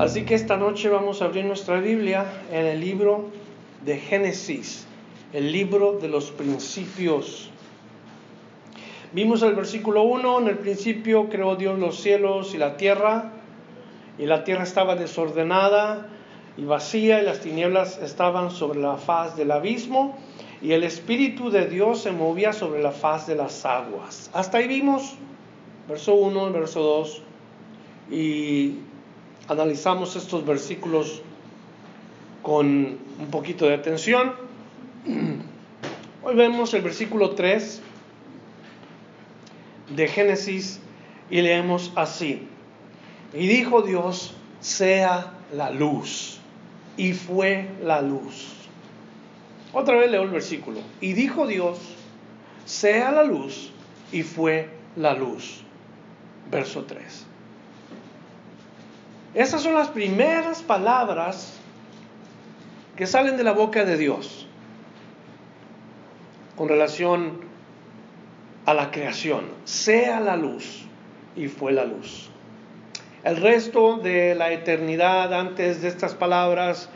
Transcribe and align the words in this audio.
Así 0.00 0.22
que 0.22 0.34
esta 0.34 0.56
noche 0.56 0.88
vamos 0.88 1.20
a 1.20 1.26
abrir 1.26 1.44
nuestra 1.44 1.78
Biblia 1.78 2.24
en 2.50 2.64
el 2.64 2.80
libro 2.80 3.26
de 3.84 3.98
Génesis, 3.98 4.86
el 5.34 5.52
libro 5.52 5.98
de 6.00 6.08
los 6.08 6.30
principios. 6.30 7.50
Vimos 9.12 9.42
el 9.42 9.54
versículo 9.54 10.04
1, 10.04 10.38
en 10.38 10.48
el 10.48 10.56
principio 10.56 11.28
creó 11.28 11.54
Dios 11.54 11.78
los 11.78 12.00
cielos 12.00 12.54
y 12.54 12.56
la 12.56 12.78
tierra, 12.78 13.32
y 14.18 14.24
la 14.24 14.42
tierra 14.42 14.62
estaba 14.62 14.96
desordenada 14.96 16.08
y 16.56 16.64
vacía, 16.64 17.20
y 17.20 17.26
las 17.26 17.40
tinieblas 17.40 17.98
estaban 17.98 18.50
sobre 18.50 18.80
la 18.80 18.96
faz 18.96 19.36
del 19.36 19.50
abismo, 19.50 20.16
y 20.62 20.72
el 20.72 20.82
Espíritu 20.82 21.50
de 21.50 21.66
Dios 21.66 22.00
se 22.00 22.12
movía 22.12 22.54
sobre 22.54 22.82
la 22.82 22.92
faz 22.92 23.26
de 23.26 23.34
las 23.34 23.66
aguas. 23.66 24.30
Hasta 24.32 24.56
ahí 24.56 24.66
vimos, 24.66 25.16
verso 25.86 26.14
1, 26.14 26.52
verso 26.52 26.80
2, 26.80 27.22
y 28.12 28.76
analizamos 29.50 30.14
estos 30.14 30.46
versículos 30.46 31.22
con 32.40 32.66
un 33.18 33.30
poquito 33.32 33.66
de 33.66 33.74
atención. 33.74 34.32
Hoy 36.22 36.36
vemos 36.36 36.72
el 36.72 36.82
versículo 36.82 37.30
3 37.30 37.82
de 39.96 40.08
Génesis 40.08 40.80
y 41.30 41.40
leemos 41.40 41.92
así. 41.96 42.46
Y 43.34 43.48
dijo 43.48 43.82
Dios, 43.82 44.34
sea 44.60 45.32
la 45.52 45.70
luz. 45.70 46.38
Y 46.96 47.12
fue 47.12 47.70
la 47.82 48.02
luz. 48.02 48.52
Otra 49.72 49.96
vez 49.96 50.12
leo 50.12 50.22
el 50.22 50.30
versículo. 50.30 50.80
Y 51.00 51.12
dijo 51.14 51.48
Dios, 51.48 51.78
sea 52.66 53.10
la 53.10 53.24
luz. 53.24 53.72
Y 54.12 54.22
fue 54.22 54.68
la 54.94 55.14
luz. 55.14 55.62
Verso 56.50 56.84
3. 56.84 57.29
Esas 59.34 59.62
son 59.62 59.74
las 59.74 59.88
primeras 59.88 60.62
palabras 60.62 61.54
que 62.96 63.06
salen 63.06 63.36
de 63.36 63.44
la 63.44 63.52
boca 63.52 63.84
de 63.84 63.96
Dios 63.96 64.46
con 66.56 66.68
relación 66.68 67.40
a 68.66 68.74
la 68.74 68.90
creación. 68.90 69.46
Sea 69.64 70.20
la 70.20 70.36
luz 70.36 70.84
y 71.36 71.48
fue 71.48 71.72
la 71.72 71.84
luz. 71.84 72.28
El 73.22 73.36
resto 73.36 73.98
de 73.98 74.34
la 74.34 74.50
eternidad 74.50 75.32
antes 75.32 75.80
de 75.80 75.88
estas 75.88 76.14
palabras 76.14 76.90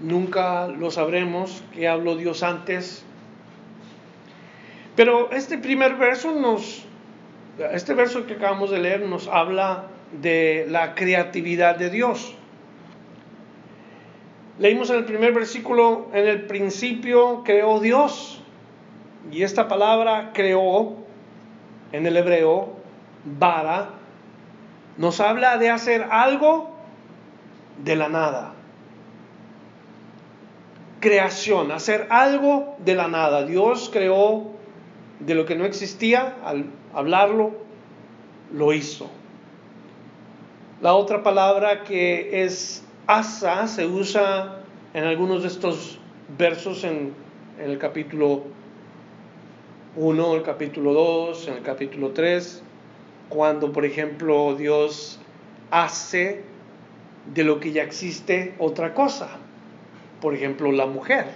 nunca 0.00 0.68
lo 0.68 0.90
sabremos, 0.90 1.62
que 1.72 1.88
habló 1.88 2.16
Dios 2.16 2.42
antes. 2.42 3.04
Pero 4.94 5.30
este 5.32 5.58
primer 5.58 5.96
verso 5.96 6.32
nos, 6.32 6.84
este 7.72 7.94
verso 7.94 8.26
que 8.26 8.34
acabamos 8.34 8.70
de 8.70 8.78
leer 8.78 9.00
nos 9.02 9.26
habla 9.26 9.84
de 10.12 10.66
la 10.68 10.94
creatividad 10.94 11.76
de 11.76 11.90
Dios. 11.90 12.34
Leímos 14.58 14.90
en 14.90 14.96
el 14.96 15.04
primer 15.04 15.32
versículo, 15.32 16.08
en 16.12 16.26
el 16.28 16.46
principio 16.46 17.42
creó 17.44 17.80
Dios. 17.80 18.42
Y 19.32 19.42
esta 19.42 19.68
palabra 19.68 20.32
creó, 20.34 20.96
en 21.92 22.06
el 22.06 22.16
hebreo, 22.16 22.74
bara, 23.24 23.90
nos 24.96 25.20
habla 25.20 25.56
de 25.56 25.70
hacer 25.70 26.06
algo 26.10 26.70
de 27.82 27.96
la 27.96 28.08
nada. 28.08 28.52
Creación, 31.00 31.72
hacer 31.72 32.06
algo 32.10 32.76
de 32.78 32.94
la 32.94 33.08
nada. 33.08 33.44
Dios 33.44 33.88
creó 33.90 34.50
de 35.20 35.34
lo 35.34 35.46
que 35.46 35.54
no 35.54 35.64
existía, 35.64 36.36
al 36.44 36.66
hablarlo, 36.92 37.52
lo 38.52 38.72
hizo. 38.72 39.10
La 40.80 40.94
otra 40.94 41.22
palabra 41.22 41.84
que 41.84 42.42
es 42.42 42.82
asa 43.06 43.66
se 43.66 43.84
usa 43.84 44.62
en 44.94 45.04
algunos 45.04 45.42
de 45.42 45.48
estos 45.48 45.98
versos 46.38 46.84
en, 46.84 47.12
el 47.58 47.76
capítulo 47.76 48.44
1, 49.96 50.36
el 50.36 50.42
capítulo 50.42 50.94
2, 50.94 51.48
en 51.48 51.54
el 51.54 51.62
capítulo 51.62 52.12
3, 52.12 52.62
cuando 53.28 53.72
por 53.72 53.84
ejemplo 53.84 54.54
Dios 54.54 55.20
hace 55.70 56.44
de 57.34 57.44
lo 57.44 57.60
que 57.60 57.72
ya 57.72 57.82
existe 57.82 58.54
otra 58.58 58.94
cosa. 58.94 59.28
Por 60.22 60.34
ejemplo, 60.34 60.72
la 60.72 60.86
mujer. 60.86 61.26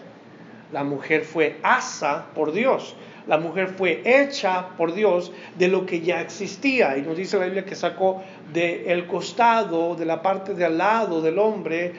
La 0.73 0.85
mujer 0.85 1.23
fue 1.23 1.59
asa 1.63 2.29
por 2.35 2.53
Dios. 2.53 2.97
La 3.27 3.39
mujer 3.39 3.69
fue 3.69 4.03
hecha 4.05 4.69
por 4.77 4.93
Dios 4.93 5.33
de 5.59 5.69
lo 5.69 5.87
que 5.87 6.01
ya 6.01 6.21
existía. 6.21 6.99
Y 6.99 7.03
nos 7.03 7.17
dice 7.17 7.39
la 7.39 7.47
Biblia 7.47 7.65
que 7.65 7.75
sacó 7.75 8.23
del 8.53 9.07
costado, 9.07 9.95
de 9.95 10.05
la 10.05 10.21
parte 10.21 10.55
de 10.55 10.65
al 10.65 10.79
lado 10.79 11.23
del 11.23 11.39
hombre, 11.39 11.93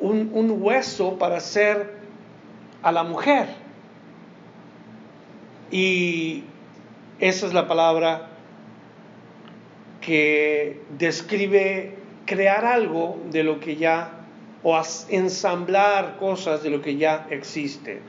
un, 0.00 0.30
un 0.32 0.62
hueso 0.62 1.18
para 1.18 1.36
hacer 1.36 1.94
a 2.82 2.92
la 2.92 3.04
mujer. 3.04 3.48
Y 5.70 6.44
esa 7.20 7.46
es 7.46 7.52
la 7.52 7.68
palabra 7.68 8.28
que 10.00 10.80
describe 10.98 11.96
crear 12.26 12.64
algo 12.64 13.18
de 13.30 13.42
lo 13.42 13.60
que 13.60 13.76
ya, 13.76 14.10
o 14.62 14.80
ensamblar 15.08 16.16
cosas 16.18 16.62
de 16.62 16.70
lo 16.70 16.80
que 16.80 16.96
ya 16.96 17.26
existe. 17.30 18.00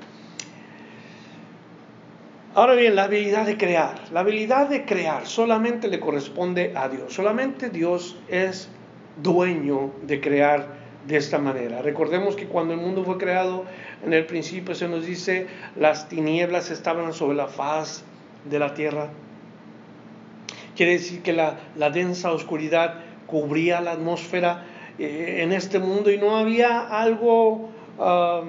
Ahora 2.56 2.74
bien, 2.76 2.96
la 2.96 3.04
habilidad 3.04 3.46
de 3.46 3.58
crear. 3.58 3.96
La 4.14 4.22
habilidad 4.22 4.70
de 4.70 4.86
crear 4.86 5.28
solamente 5.28 5.90
le 5.90 6.00
corresponde 6.00 6.72
a 6.74 6.88
Dios. 6.88 7.14
Solamente 7.14 7.70
Dios 7.70 8.18
es 8.30 8.70
dueño 9.22 9.92
de 10.04 10.22
crear 10.22 10.68
de 11.06 11.18
esta 11.18 11.38
manera. 11.38 11.82
Recordemos 11.82 12.38
que 12.38 12.46
cuando 12.46 12.74
el 12.74 12.80
mundo 12.80 13.04
fue 13.04 13.18
creado, 13.18 13.66
en 14.06 14.14
el 14.14 14.26
principio 14.26 14.74
se 14.74 14.88
nos 14.88 15.06
dice, 15.06 15.48
las 15.76 16.08
tinieblas 16.08 16.72
estaban 16.72 17.12
sobre 17.12 17.36
la 17.36 17.48
faz 17.48 18.06
de 18.50 18.58
la 18.58 18.74
tierra. 18.74 19.10
Quiere 20.78 20.94
decir 20.94 21.24
que 21.24 21.34
la, 21.34 21.58
densa 21.90 22.32
oscuridad 22.32 23.02
cubría 23.28 23.82
la 23.82 23.92
atmósfera 23.92 24.64
eh, 24.98 25.40
en 25.42 25.52
este 25.52 25.80
mundo 25.80 26.10
y 26.10 26.18
no 26.18 26.38
había 26.38 26.88
algo 26.88 27.68
ah, 28.00 28.44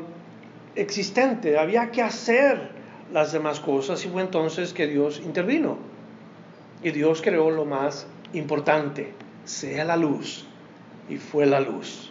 existente, 0.77 1.59
había 1.59 1.91
que 1.91 2.03
hacer 2.03 2.76
las 3.13 3.33
demás 3.33 3.61
cosas 3.61 4.05
y 4.05 4.09
fue 4.09 4.23
entonces 4.23 4.73
que 4.73 4.87
Dios 4.87 5.21
intervino. 5.25 5.79
Y 6.83 6.91
Dios 6.91 7.23
creó 7.23 7.51
lo 7.51 7.65
más 7.65 8.07
importante, 8.33 9.13
sea 9.45 9.85
la 9.85 9.97
luz. 9.97 10.47
Y 11.09 11.17
fue 11.17 11.47
la 11.47 11.61
luz. 11.61 12.11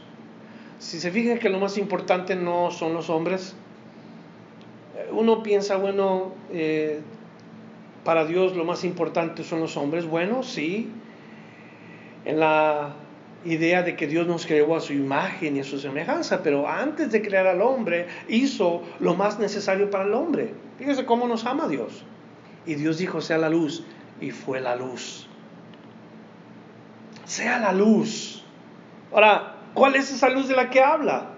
Si 0.79 0.99
se 0.99 1.11
fijan 1.11 1.39
que 1.39 1.49
lo 1.49 1.59
más 1.59 1.77
importante 1.77 2.35
no 2.35 2.71
son 2.71 2.93
los 2.93 3.09
hombres, 3.09 3.55
eh, 4.95 5.09
uno 5.11 5.43
piensa, 5.43 5.77
bueno, 5.77 6.33
eh, 6.51 7.01
para 8.03 8.25
Dios 8.25 8.55
lo 8.55 8.65
más 8.65 8.83
importante 8.83 9.43
son 9.43 9.59
los 9.59 9.77
hombres. 9.77 10.05
Bueno, 10.05 10.43
sí, 10.43 10.89
en 12.23 12.39
la 12.39 12.95
idea 13.45 13.83
de 13.83 13.95
que 13.95 14.07
Dios 14.07 14.27
nos 14.27 14.45
creó 14.45 14.75
a 14.75 14.81
su 14.81 14.93
imagen 14.93 15.55
y 15.55 15.59
a 15.59 15.63
su 15.63 15.79
semejanza, 15.79 16.41
pero 16.41 16.67
antes 16.67 17.11
de 17.11 17.21
crear 17.21 17.47
al 17.47 17.61
hombre 17.61 18.07
hizo 18.27 18.81
lo 18.99 19.13
más 19.15 19.39
necesario 19.39 19.89
para 19.89 20.05
el 20.05 20.13
hombre. 20.13 20.64
Fíjese 20.77 21.05
cómo 21.05 21.27
nos 21.27 21.45
ama 21.45 21.67
Dios. 21.67 22.03
Y 22.65 22.75
Dios 22.75 22.97
dijo, 22.97 23.21
sea 23.21 23.37
la 23.37 23.49
luz, 23.49 23.83
y 24.19 24.31
fue 24.31 24.59
la 24.59 24.75
luz. 24.75 25.27
Sea 27.25 27.59
la 27.59 27.71
luz. 27.71 28.43
Ahora, 29.11 29.57
¿cuál 29.73 29.95
es 29.95 30.11
esa 30.11 30.29
luz 30.29 30.47
de 30.47 30.55
la 30.55 30.69
que 30.69 30.81
habla 30.81 31.31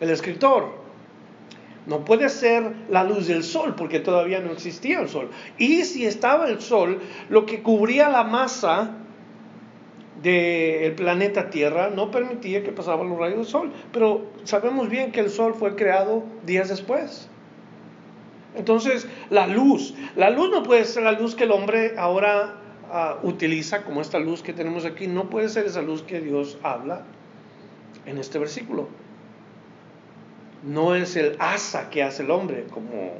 el 0.00 0.10
escritor? 0.10 0.80
No 1.86 2.04
puede 2.04 2.28
ser 2.28 2.74
la 2.88 3.04
luz 3.04 3.26
del 3.26 3.42
sol 3.42 3.74
porque 3.74 4.00
todavía 4.00 4.40
no 4.40 4.52
existía 4.52 5.00
el 5.00 5.08
sol. 5.08 5.30
Y 5.58 5.84
si 5.84 6.06
estaba 6.06 6.48
el 6.48 6.60
sol, 6.60 7.00
lo 7.28 7.46
que 7.46 7.62
cubría 7.62 8.08
la 8.08 8.22
masa 8.22 8.96
del 10.22 10.94
planeta 10.94 11.48
Tierra 11.48 11.88
no 11.90 12.10
permitía 12.10 12.62
que 12.62 12.72
pasaban 12.72 13.08
los 13.08 13.18
rayos 13.18 13.38
del 13.38 13.46
sol. 13.46 13.72
Pero 13.92 14.26
sabemos 14.44 14.88
bien 14.88 15.10
que 15.10 15.20
el 15.20 15.30
sol 15.30 15.54
fue 15.54 15.74
creado 15.74 16.22
días 16.44 16.68
después. 16.68 17.28
Entonces, 18.54 19.06
la 19.30 19.46
luz, 19.46 19.94
la 20.16 20.30
luz 20.30 20.50
no 20.50 20.62
puede 20.62 20.84
ser 20.84 21.04
la 21.04 21.12
luz 21.12 21.34
que 21.34 21.44
el 21.44 21.52
hombre 21.52 21.94
ahora 21.96 22.56
ah, 22.90 23.18
utiliza, 23.22 23.84
como 23.84 24.00
esta 24.00 24.18
luz 24.18 24.42
que 24.42 24.52
tenemos 24.52 24.84
aquí, 24.84 25.06
no 25.06 25.30
puede 25.30 25.48
ser 25.48 25.66
esa 25.66 25.82
luz 25.82 26.02
que 26.02 26.20
Dios 26.20 26.58
habla 26.62 27.04
en 28.06 28.18
este 28.18 28.38
versículo. 28.38 28.88
No 30.64 30.94
es 30.94 31.16
el 31.16 31.36
asa 31.38 31.90
que 31.90 32.02
hace 32.02 32.22
el 32.22 32.30
hombre, 32.30 32.66
como, 32.70 33.14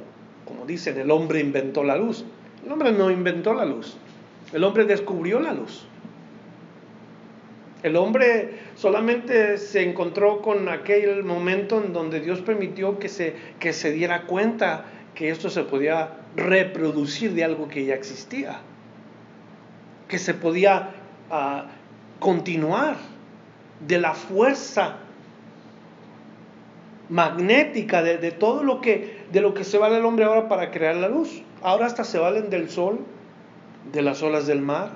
como 0.45 0.65
dicen, 0.65 0.99
el 0.99 1.09
hombre 1.09 1.39
inventó 1.39 1.83
la 1.83 1.95
luz. 1.95 2.25
El 2.65 2.71
hombre 2.71 2.91
no 2.91 3.09
inventó 3.09 3.53
la 3.53 3.65
luz, 3.65 3.97
el 4.53 4.63
hombre 4.63 4.85
descubrió 4.85 5.39
la 5.39 5.53
luz. 5.53 5.85
El 7.81 7.95
hombre 7.95 8.59
solamente 8.75 9.57
se 9.57 9.81
encontró 9.81 10.43
con 10.43 10.69
aquel 10.69 11.23
momento 11.23 11.83
en 11.83 11.93
donde 11.93 12.19
Dios 12.19 12.41
permitió 12.41 12.99
que 12.99 13.09
se, 13.09 13.35
que 13.59 13.73
se 13.73 13.91
diera 13.91 14.27
cuenta 14.27 14.85
que 15.15 15.29
esto 15.29 15.49
se 15.49 15.63
podía 15.63 16.17
reproducir 16.35 17.33
de 17.33 17.43
algo 17.43 17.67
que 17.67 17.85
ya 17.85 17.95
existía, 17.95 18.59
que 20.07 20.17
se 20.17 20.33
podía 20.33 20.91
ah, 21.29 21.65
continuar 22.19 22.97
de 23.85 23.99
la 23.99 24.13
fuerza 24.13 24.97
magnética 27.09 28.01
de, 28.01 28.31
todo 28.31 28.63
lo 28.63 28.79
que 28.79 29.25
de 29.33 29.41
lo 29.41 29.53
que 29.53 29.65
se 29.65 29.77
vale 29.77 29.97
el 29.97 30.05
hombre 30.05 30.23
ahora 30.23 30.47
para 30.47 30.71
crear 30.71 30.95
la 30.95 31.09
luz. 31.09 31.43
Ahora 31.61 31.85
hasta 31.85 32.03
se 32.03 32.17
valen 32.17 32.49
del 32.49 32.69
sol, 32.69 32.99
de 33.91 34.01
las 34.01 34.23
olas 34.23 34.47
del 34.47 34.61
mar, 34.61 34.91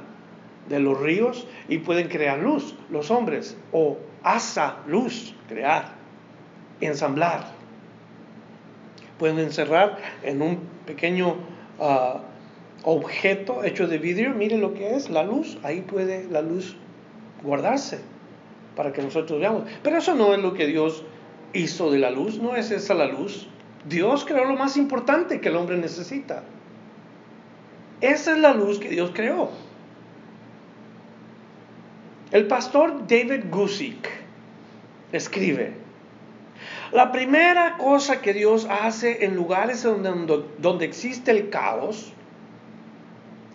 de 0.70 0.80
los 0.80 1.00
ríos 1.00 1.46
y 1.68 1.80
pueden 1.80 2.08
crear 2.08 2.40
luz, 2.40 2.76
los 2.90 3.12
hombres, 3.12 3.58
o 3.72 3.98
asa 4.24 4.78
luz, 4.88 5.36
crear, 5.48 5.90
ensamblar. 6.80 7.55
Pueden 9.20 9.40
encerrar 9.40 9.98
en 10.24 10.42
un 10.42 10.60
pequeño 10.86 11.36
ah, 11.80 12.22
objeto 12.84 13.64
hecho 13.64 13.88
de 13.88 13.98
vidrio, 13.98 14.34
miren 14.34 14.62
lo 14.62 14.74
que 14.74 14.96
es 14.96 15.10
la 15.10 15.24
luz, 15.24 15.58
ahí 15.64 15.82
puede 15.82 16.26
la 16.30 16.42
luz 16.42 16.76
guardarse 17.44 18.00
para 18.76 18.92
que 18.92 19.02
nosotros 19.02 19.40
veamos. 19.40 19.64
Pero 19.84 19.98
eso 19.98 20.16
no 20.16 20.34
es 20.34 20.40
lo 20.40 20.54
que 20.54 20.68
Dios 20.68 21.04
hizo 21.54 21.92
de 21.92 22.00
la 22.00 22.12
luz, 22.12 22.40
no 22.40 22.56
es 22.56 22.72
esa 22.72 22.94
la 22.94 23.06
luz. 23.06 23.48
Dios 23.88 24.26
creó 24.26 24.46
lo 24.46 24.56
más 24.56 24.78
importante 24.78 25.40
que 25.40 25.50
el 25.50 25.56
hombre 25.56 25.78
necesita. 25.78 26.44
Esa 28.02 28.34
es 28.34 28.38
la 28.40 28.54
luz 28.54 28.80
que 28.80 28.90
Dios 28.90 29.12
creó. 29.14 29.50
El 32.32 32.48
pastor 32.48 33.08
David 33.08 33.46
Gusick 33.50 34.10
escribe, 35.12 35.74
la 36.92 37.12
primera 37.12 37.78
cosa 37.78 38.22
que 38.22 38.34
Dios 38.34 38.68
hace 38.70 39.26
en 39.26 39.36
lugares 39.36 39.84
donde, 39.84 40.44
donde 40.60 40.86
existe 40.86 41.32
el 41.32 41.50
caos, 41.50 42.14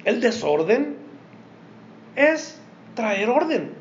el 0.04 0.20
desorden, 0.20 0.96
es 2.16 2.58
traer 2.94 3.28
orden. 3.28 3.72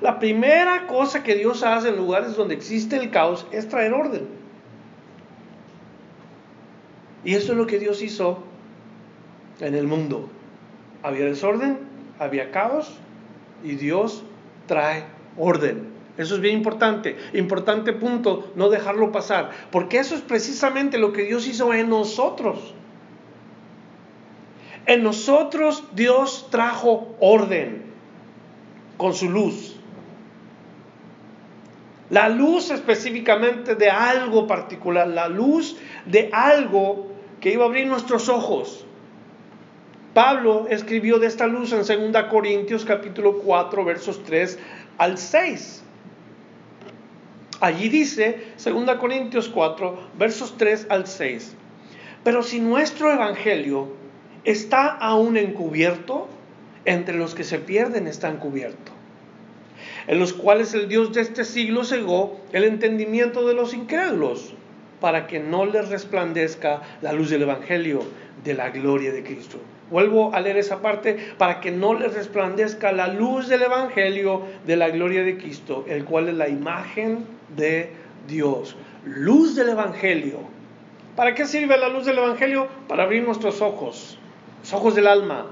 La 0.00 0.18
primera 0.18 0.86
cosa 0.86 1.22
que 1.22 1.34
Dios 1.34 1.62
hace 1.62 1.88
en 1.88 1.96
lugares 1.96 2.36
donde 2.36 2.54
existe 2.54 2.96
el 2.96 3.10
caos 3.10 3.46
es 3.50 3.68
traer 3.68 3.92
orden. 3.92 4.26
Y 7.24 7.34
eso 7.34 7.52
es 7.52 7.58
lo 7.58 7.66
que 7.66 7.78
Dios 7.78 8.00
hizo 8.02 8.44
en 9.60 9.74
el 9.74 9.86
mundo. 9.86 10.28
Había 11.02 11.24
desorden, 11.24 11.78
había 12.18 12.50
caos 12.50 12.96
y 13.64 13.74
Dios 13.74 14.24
trae 14.66 15.04
orden. 15.36 15.87
Eso 16.18 16.34
es 16.34 16.40
bien 16.40 16.56
importante. 16.56 17.16
Importante 17.32 17.92
punto, 17.92 18.50
no 18.56 18.68
dejarlo 18.68 19.12
pasar. 19.12 19.50
Porque 19.70 19.98
eso 19.98 20.16
es 20.16 20.20
precisamente 20.20 20.98
lo 20.98 21.12
que 21.12 21.22
Dios 21.22 21.46
hizo 21.46 21.72
en 21.72 21.88
nosotros. 21.88 22.74
En 24.84 25.04
nosotros 25.04 25.84
Dios 25.94 26.48
trajo 26.50 27.14
orden 27.20 27.84
con 28.96 29.14
su 29.14 29.30
luz. 29.30 29.76
La 32.10 32.28
luz 32.28 32.70
específicamente 32.70 33.74
de 33.74 33.90
algo 33.90 34.46
particular, 34.46 35.06
la 35.06 35.28
luz 35.28 35.76
de 36.06 36.30
algo 36.32 37.06
que 37.40 37.52
iba 37.52 37.64
a 37.64 37.68
abrir 37.68 37.86
nuestros 37.86 38.28
ojos. 38.28 38.86
Pablo 40.14 40.66
escribió 40.68 41.18
de 41.18 41.28
esta 41.28 41.46
luz 41.46 41.72
en 41.72 42.12
2 42.12 42.24
Corintios 42.24 42.84
capítulo 42.84 43.38
4 43.38 43.84
versos 43.84 44.24
3 44.24 44.58
al 44.96 45.18
6. 45.18 45.84
Allí 47.60 47.88
dice 47.88 48.52
2 48.62 48.96
Corintios 48.98 49.48
4 49.48 50.10
versos 50.16 50.56
3 50.56 50.86
al 50.90 51.06
6. 51.06 51.54
Pero 52.22 52.42
si 52.42 52.60
nuestro 52.60 53.12
evangelio 53.12 53.88
está 54.44 54.86
aún 54.86 55.36
encubierto, 55.36 56.28
entre 56.84 57.16
los 57.18 57.34
que 57.34 57.44
se 57.44 57.58
pierden 57.58 58.06
está 58.06 58.28
encubierto, 58.28 58.92
en 60.06 60.18
los 60.18 60.32
cuales 60.32 60.72
el 60.74 60.88
Dios 60.88 61.12
de 61.12 61.20
este 61.20 61.44
siglo 61.44 61.84
cegó 61.84 62.40
el 62.52 62.64
entendimiento 62.64 63.46
de 63.46 63.54
los 63.54 63.74
incrédulos, 63.74 64.54
para 65.00 65.26
que 65.26 65.38
no 65.38 65.64
les 65.64 65.88
resplandezca 65.88 66.82
la 67.02 67.12
luz 67.12 67.30
del 67.30 67.42
evangelio 67.42 68.02
de 68.42 68.54
la 68.54 68.70
gloria 68.70 69.12
de 69.12 69.22
Cristo 69.22 69.58
Vuelvo 69.90 70.34
a 70.34 70.40
leer 70.40 70.58
esa 70.58 70.82
parte 70.82 71.16
para 71.38 71.60
que 71.60 71.70
no 71.70 71.94
les 71.94 72.12
resplandezca 72.14 72.92
la 72.92 73.08
luz 73.08 73.48
del 73.48 73.62
Evangelio 73.62 74.42
de 74.66 74.76
la 74.76 74.90
gloria 74.90 75.22
de 75.22 75.38
Cristo, 75.38 75.84
el 75.88 76.04
cual 76.04 76.28
es 76.28 76.34
la 76.34 76.48
imagen 76.48 77.24
de 77.56 77.90
Dios. 78.26 78.76
Luz 79.04 79.56
del 79.56 79.70
Evangelio. 79.70 80.40
¿Para 81.16 81.34
qué 81.34 81.46
sirve 81.46 81.78
la 81.78 81.88
luz 81.88 82.04
del 82.04 82.18
Evangelio? 82.18 82.68
Para 82.86 83.04
abrir 83.04 83.24
nuestros 83.24 83.62
ojos, 83.62 84.18
los 84.60 84.72
ojos 84.74 84.94
del 84.94 85.06
alma. 85.06 85.46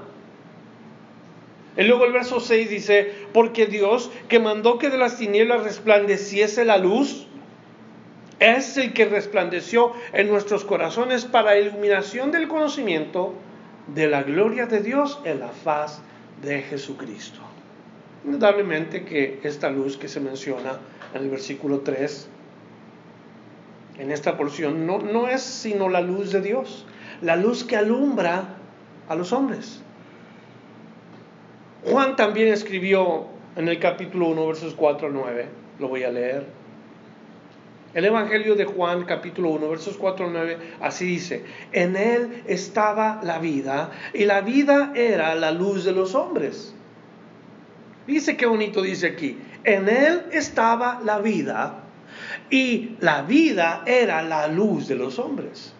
Y 1.75 1.83
luego 1.83 2.05
el 2.05 2.13
verso 2.13 2.39
6 2.39 2.69
dice, 2.69 3.11
porque 3.33 3.65
Dios 3.65 4.11
que 4.29 4.39
mandó 4.39 4.77
que 4.77 4.89
de 4.89 4.97
las 4.97 5.17
tinieblas 5.17 5.63
resplandeciese 5.63 6.63
la 6.65 6.77
luz, 6.77 7.27
es 8.39 8.77
el 8.77 8.93
que 8.93 9.05
resplandeció 9.05 9.93
en 10.13 10.27
nuestros 10.29 10.63
corazones 10.63 11.25
para 11.25 11.59
iluminación 11.59 12.31
del 12.31 12.47
conocimiento 12.47 13.33
de 13.93 14.07
la 14.07 14.23
gloria 14.23 14.65
de 14.65 14.81
Dios 14.81 15.19
en 15.23 15.39
la 15.39 15.49
faz 15.49 16.01
de 16.41 16.61
Jesucristo. 16.61 17.39
Indudablemente 18.25 19.05
que 19.05 19.39
esta 19.43 19.69
luz 19.69 19.97
que 19.97 20.07
se 20.07 20.19
menciona 20.19 20.79
en 21.13 21.23
el 21.23 21.29
versículo 21.29 21.79
3, 21.79 22.27
en 23.99 24.11
esta 24.11 24.37
porción, 24.37 24.85
no, 24.85 24.99
no 24.99 25.27
es 25.27 25.41
sino 25.41 25.89
la 25.89 26.01
luz 26.01 26.31
de 26.31 26.41
Dios, 26.41 26.85
la 27.21 27.35
luz 27.35 27.63
que 27.63 27.77
alumbra 27.77 28.55
a 29.07 29.15
los 29.15 29.31
hombres. 29.31 29.81
Juan 31.85 32.15
también 32.15 32.49
escribió 32.49 33.27
en 33.55 33.67
el 33.69 33.79
capítulo 33.79 34.27
1, 34.29 34.47
versos 34.47 34.75
4 34.75 35.07
a 35.07 35.11
9, 35.11 35.45
lo 35.79 35.87
voy 35.87 36.03
a 36.03 36.11
leer. 36.11 36.45
El 37.93 38.05
Evangelio 38.05 38.55
de 38.55 38.65
Juan 38.65 39.05
capítulo 39.05 39.49
1 39.51 39.69
versos 39.69 39.97
4 39.97 40.27
al 40.27 40.33
9 40.33 40.57
así 40.81 41.05
dice, 41.05 41.43
en 41.71 41.95
él 41.95 42.43
estaba 42.45 43.21
la 43.23 43.39
vida 43.39 43.91
y 44.13 44.25
la 44.25 44.41
vida 44.41 44.91
era 44.93 45.33
la 45.35 45.51
luz 45.51 45.85
de 45.85 45.93
los 45.93 46.13
hombres. 46.13 46.73
Dice 48.05 48.37
qué 48.37 48.45
bonito 48.45 48.81
dice 48.81 49.07
aquí, 49.07 49.37
en 49.63 49.89
él 49.89 50.23
estaba 50.31 51.01
la 51.03 51.19
vida 51.19 51.83
y 52.49 52.95
la 52.99 53.21
vida 53.21 53.83
era 53.85 54.21
la 54.21 54.47
luz 54.47 54.87
de 54.87 54.95
los 54.95 55.17
hombres. 55.17 55.73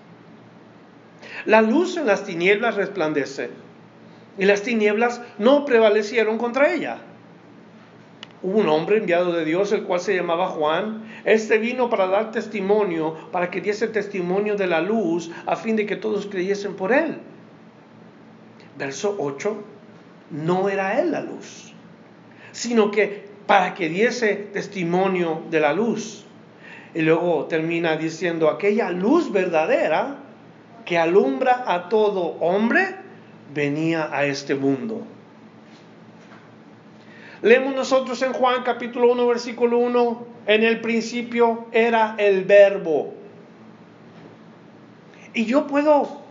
La 1.45 1.61
luz 1.61 1.97
en 1.97 2.05
las 2.05 2.23
tinieblas 2.23 2.75
resplandece 2.75 3.49
y 4.37 4.45
las 4.45 4.61
tinieblas 4.61 5.21
no 5.37 5.65
prevalecieron 5.65 6.37
contra 6.37 6.73
ella. 6.73 6.99
Hubo 8.43 8.59
un 8.59 8.69
hombre 8.69 8.97
enviado 8.97 9.33
de 9.33 9.45
Dios, 9.45 9.71
el 9.71 9.83
cual 9.83 9.99
se 9.99 10.15
llamaba 10.15 10.47
Juan. 10.49 11.03
Este 11.25 11.57
vino 11.57 11.89
para 11.89 12.07
dar 12.07 12.31
testimonio, 12.31 13.15
para 13.31 13.49
que 13.49 13.61
diese 13.61 13.87
testimonio 13.87 14.55
de 14.55 14.67
la 14.67 14.81
luz, 14.81 15.31
a 15.47 15.55
fin 15.55 15.75
de 15.75 15.87
que 15.87 15.95
todos 15.95 16.27
creyesen 16.27 16.75
por 16.75 16.91
él. 16.91 17.17
Verso 18.77 19.15
8, 19.17 19.57
no 20.31 20.69
era 20.69 20.99
él 20.99 21.11
la 21.11 21.21
luz, 21.21 21.73
sino 22.51 22.91
que 22.91 23.25
para 23.47 23.73
que 23.73 23.89
diese 23.89 24.35
testimonio 24.35 25.41
de 25.49 25.59
la 25.59 25.73
luz. 25.73 26.25
Y 26.93 27.01
luego 27.01 27.45
termina 27.45 27.95
diciendo, 27.95 28.49
aquella 28.49 28.91
luz 28.91 29.31
verdadera 29.31 30.17
que 30.85 30.97
alumbra 30.97 31.63
a 31.65 31.89
todo 31.89 32.37
hombre, 32.39 32.95
venía 33.53 34.09
a 34.11 34.25
este 34.25 34.53
mundo. 34.53 35.05
Leemos 37.41 37.75
nosotros 37.75 38.21
en 38.23 38.33
Juan 38.33 38.63
capítulo 38.63 39.11
1, 39.11 39.27
versículo 39.27 39.77
1, 39.77 40.27
en 40.47 40.63
el 40.63 40.81
principio 40.81 41.67
era 41.71 42.15
el 42.17 42.45
verbo. 42.45 43.13
Y 45.33 45.45
yo 45.45 45.67
puedo, 45.67 46.21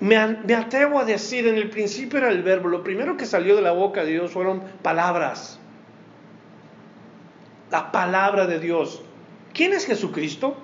me, 0.00 0.16
atrevo 0.16 1.00
a 1.00 1.04
decir, 1.04 1.48
en 1.48 1.54
el 1.54 1.70
principio 1.70 2.18
era 2.18 2.28
el 2.28 2.42
verbo. 2.42 2.68
Lo 2.68 2.82
primero 2.82 3.16
que 3.16 3.24
salió 3.24 3.56
de 3.56 3.62
la 3.62 3.72
boca 3.72 4.04
de 4.04 4.12
Dios 4.12 4.30
fueron 4.30 4.62
palabras. 4.82 5.58
La 7.70 7.90
palabra 7.90 8.46
de 8.46 8.58
Dios. 8.58 9.02
¿Quién 9.54 9.72
es 9.72 9.86
Jesucristo? 9.86 10.56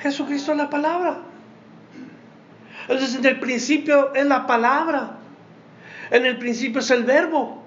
Jesucristo 0.00 0.50
es 0.50 0.58
la 0.58 0.70
palabra. 0.70 1.18
Entonces, 2.88 3.14
en 3.14 3.26
el 3.26 3.38
principio 3.38 4.12
es 4.12 4.26
la 4.26 4.44
palabra. 4.48 5.18
En 6.10 6.26
el 6.26 6.36
principio 6.38 6.80
es 6.80 6.90
el 6.90 7.04
verbo. 7.04 7.61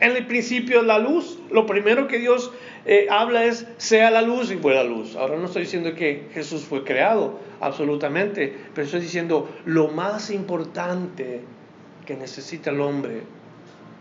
En 0.00 0.16
el 0.16 0.26
principio 0.26 0.82
la 0.82 0.98
luz. 0.98 1.38
Lo 1.50 1.66
primero 1.66 2.06
que 2.06 2.18
Dios 2.18 2.52
eh, 2.84 3.06
habla 3.10 3.44
es 3.44 3.66
sea 3.78 4.10
la 4.10 4.22
luz 4.22 4.50
y 4.50 4.56
fue 4.56 4.74
la 4.74 4.84
luz. 4.84 5.16
Ahora 5.16 5.36
no 5.36 5.46
estoy 5.46 5.62
diciendo 5.62 5.94
que 5.94 6.28
Jesús 6.32 6.64
fue 6.64 6.84
creado, 6.84 7.38
absolutamente, 7.60 8.54
pero 8.74 8.84
estoy 8.84 9.00
diciendo 9.00 9.48
lo 9.64 9.88
más 9.88 10.30
importante 10.30 11.40
que 12.04 12.16
necesita 12.16 12.70
el 12.70 12.80
hombre 12.80 13.22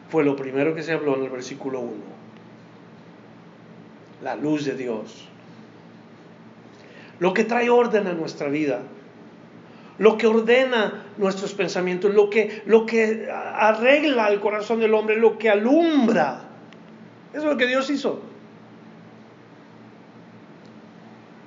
fue 0.09 0.23
lo 0.23 0.35
primero 0.35 0.75
que 0.75 0.83
se 0.83 0.93
habló 0.93 1.15
en 1.15 1.23
el 1.23 1.29
versículo 1.29 1.79
1. 1.79 1.91
La 4.23 4.35
luz 4.35 4.65
de 4.65 4.75
Dios. 4.75 5.27
Lo 7.19 7.33
que 7.33 7.43
trae 7.43 7.69
orden 7.69 8.07
a 8.07 8.13
nuestra 8.13 8.49
vida 8.49 8.83
lo 9.97 10.17
que 10.17 10.27
ordena 10.27 11.05
nuestros 11.17 11.53
pensamientos, 11.53 12.13
lo 12.13 12.29
que, 12.29 12.61
lo 12.65 12.85
que 12.85 13.29
arregla 13.31 14.27
el 14.27 14.39
corazón 14.39 14.79
del 14.79 14.93
hombre, 14.93 15.15
lo 15.15 15.37
que 15.37 15.49
alumbra. 15.49 16.41
Eso 17.33 17.43
es 17.43 17.51
lo 17.51 17.57
que 17.57 17.67
Dios 17.67 17.89
hizo. 17.89 18.21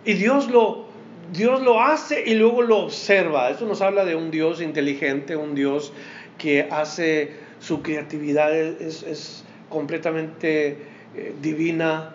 Y 0.04 0.14
Dios 0.14 0.50
lo, 0.50 0.86
Dios 1.32 1.62
lo 1.62 1.82
hace 1.82 2.22
y 2.26 2.34
luego 2.34 2.62
lo 2.62 2.78
observa. 2.78 3.50
Eso 3.50 3.66
nos 3.66 3.82
habla 3.82 4.04
de 4.04 4.16
un 4.16 4.30
Dios 4.30 4.62
inteligente, 4.62 5.36
un 5.36 5.54
Dios 5.54 5.92
que 6.38 6.68
hace 6.70 7.32
su 7.58 7.82
creatividad, 7.82 8.54
es, 8.54 9.44
completamente 9.68 10.78
eh, 11.14 11.34
divina, 11.42 12.14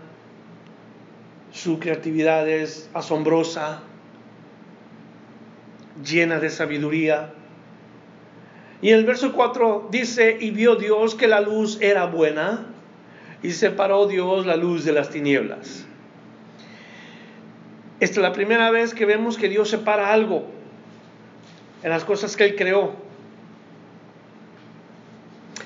su 1.51 1.77
creatividad 1.77 2.49
es 2.49 2.89
asombrosa 2.95 3.83
llena 6.01 6.39
de 6.39 6.49
sabiduría. 6.49 7.33
Y 8.81 8.89
el 8.89 9.05
verso 9.05 9.33
4 9.33 9.89
dice, 9.91 10.37
y 10.39 10.51
vio 10.51 10.75
Dios 10.75 11.15
que 11.15 11.27
la 11.27 11.41
luz 11.41 11.77
era 11.81 12.05
buena, 12.05 12.65
y 13.41 13.51
separó 13.51 14.07
Dios 14.07 14.45
la 14.45 14.55
luz 14.55 14.85
de 14.85 14.93
las 14.93 15.09
tinieblas. 15.09 15.85
Esta 17.99 18.19
es 18.19 18.21
la 18.21 18.33
primera 18.33 18.71
vez 18.71 18.93
que 18.93 19.05
vemos 19.05 19.37
que 19.37 19.47
Dios 19.47 19.69
separa 19.69 20.11
algo 20.11 20.45
en 21.83 21.89
las 21.89 22.03
cosas 22.03 22.35
que 22.35 22.45
Él 22.45 22.55
creó. 22.55 22.93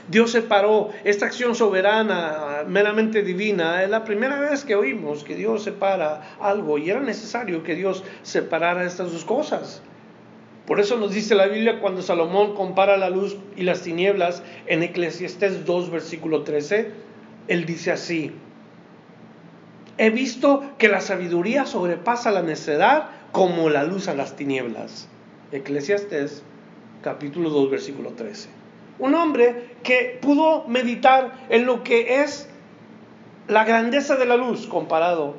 Dios 0.07 0.31
separó 0.31 0.89
esta 1.03 1.25
acción 1.25 1.55
soberana, 1.55 2.63
meramente 2.67 3.24
divina. 3.24 3.84
Es 3.84 3.89
la 3.89 4.05
primera 4.05 4.39
vez 4.39 4.63
que 4.63 4.75
oímos 4.75 5.24
que 5.24 5.36
Dios 5.36 5.63
separa 5.63 6.38
algo 6.39 6.77
y 6.77 6.89
era 6.89 7.01
necesario 7.01 7.63
que 7.63 7.75
Dios 7.75 8.03
separara 8.24 8.86
estas 8.86 9.12
dos 9.12 9.25
cosas. 9.25 9.81
Por 10.68 10.82
eso 10.82 10.98
nos 10.98 11.14
dice 11.14 11.34
la 11.34 11.48
Biblia 11.48 11.80
cuando 11.80 12.02
Salomón 12.02 12.54
compara 12.54 12.98
la 12.98 13.10
luz 13.10 13.38
y 13.56 13.64
las 13.64 13.84
tinieblas 13.84 14.44
en 14.66 14.84
Eclesiastés 14.84 15.66
2, 15.66 15.90
versículo 15.90 16.44
13, 16.44 16.92
él 17.48 17.66
dice 17.66 17.94
así, 17.94 18.34
he 19.98 20.10
visto 20.10 20.64
que 20.78 20.90
la 20.90 21.00
sabiduría 21.00 21.66
sobrepasa 21.66 22.32
la 22.32 22.42
necedad 22.42 23.10
como 23.32 23.70
la 23.70 23.86
luz 23.86 24.10
a 24.10 24.14
las 24.14 24.36
tinieblas. 24.36 25.08
Eclesiastés 25.54 26.44
capítulo 27.02 27.50
2, 27.50 27.72
versículo 27.72 28.12
13. 28.12 28.50
Un 29.00 29.16
hombre 29.16 29.70
que 29.84 30.20
pudo 30.22 30.68
meditar 30.68 31.46
en 31.48 31.66
lo 31.66 31.82
que 31.84 32.24
es 32.24 32.50
la 33.48 33.64
grandeza 33.64 34.18
de 34.18 34.26
la 34.26 34.36
luz 34.36 34.68
comparado 34.68 35.36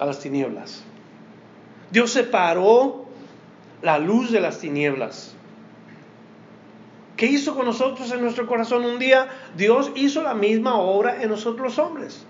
a 0.00 0.06
las 0.06 0.18
tinieblas. 0.18 0.82
Dios 1.92 2.10
separó 2.10 3.07
la 3.82 3.98
luz 3.98 4.32
de 4.32 4.40
las 4.40 4.58
tinieblas. 4.58 5.34
¿Qué 7.16 7.26
hizo 7.26 7.56
con 7.56 7.66
nosotros 7.66 8.12
en 8.12 8.22
nuestro 8.22 8.46
corazón 8.46 8.84
un 8.84 8.98
día? 8.98 9.28
Dios 9.56 9.90
hizo 9.96 10.22
la 10.22 10.34
misma 10.34 10.78
obra 10.78 11.22
en 11.22 11.30
nosotros 11.30 11.76
los 11.76 11.78
hombres. 11.78 12.24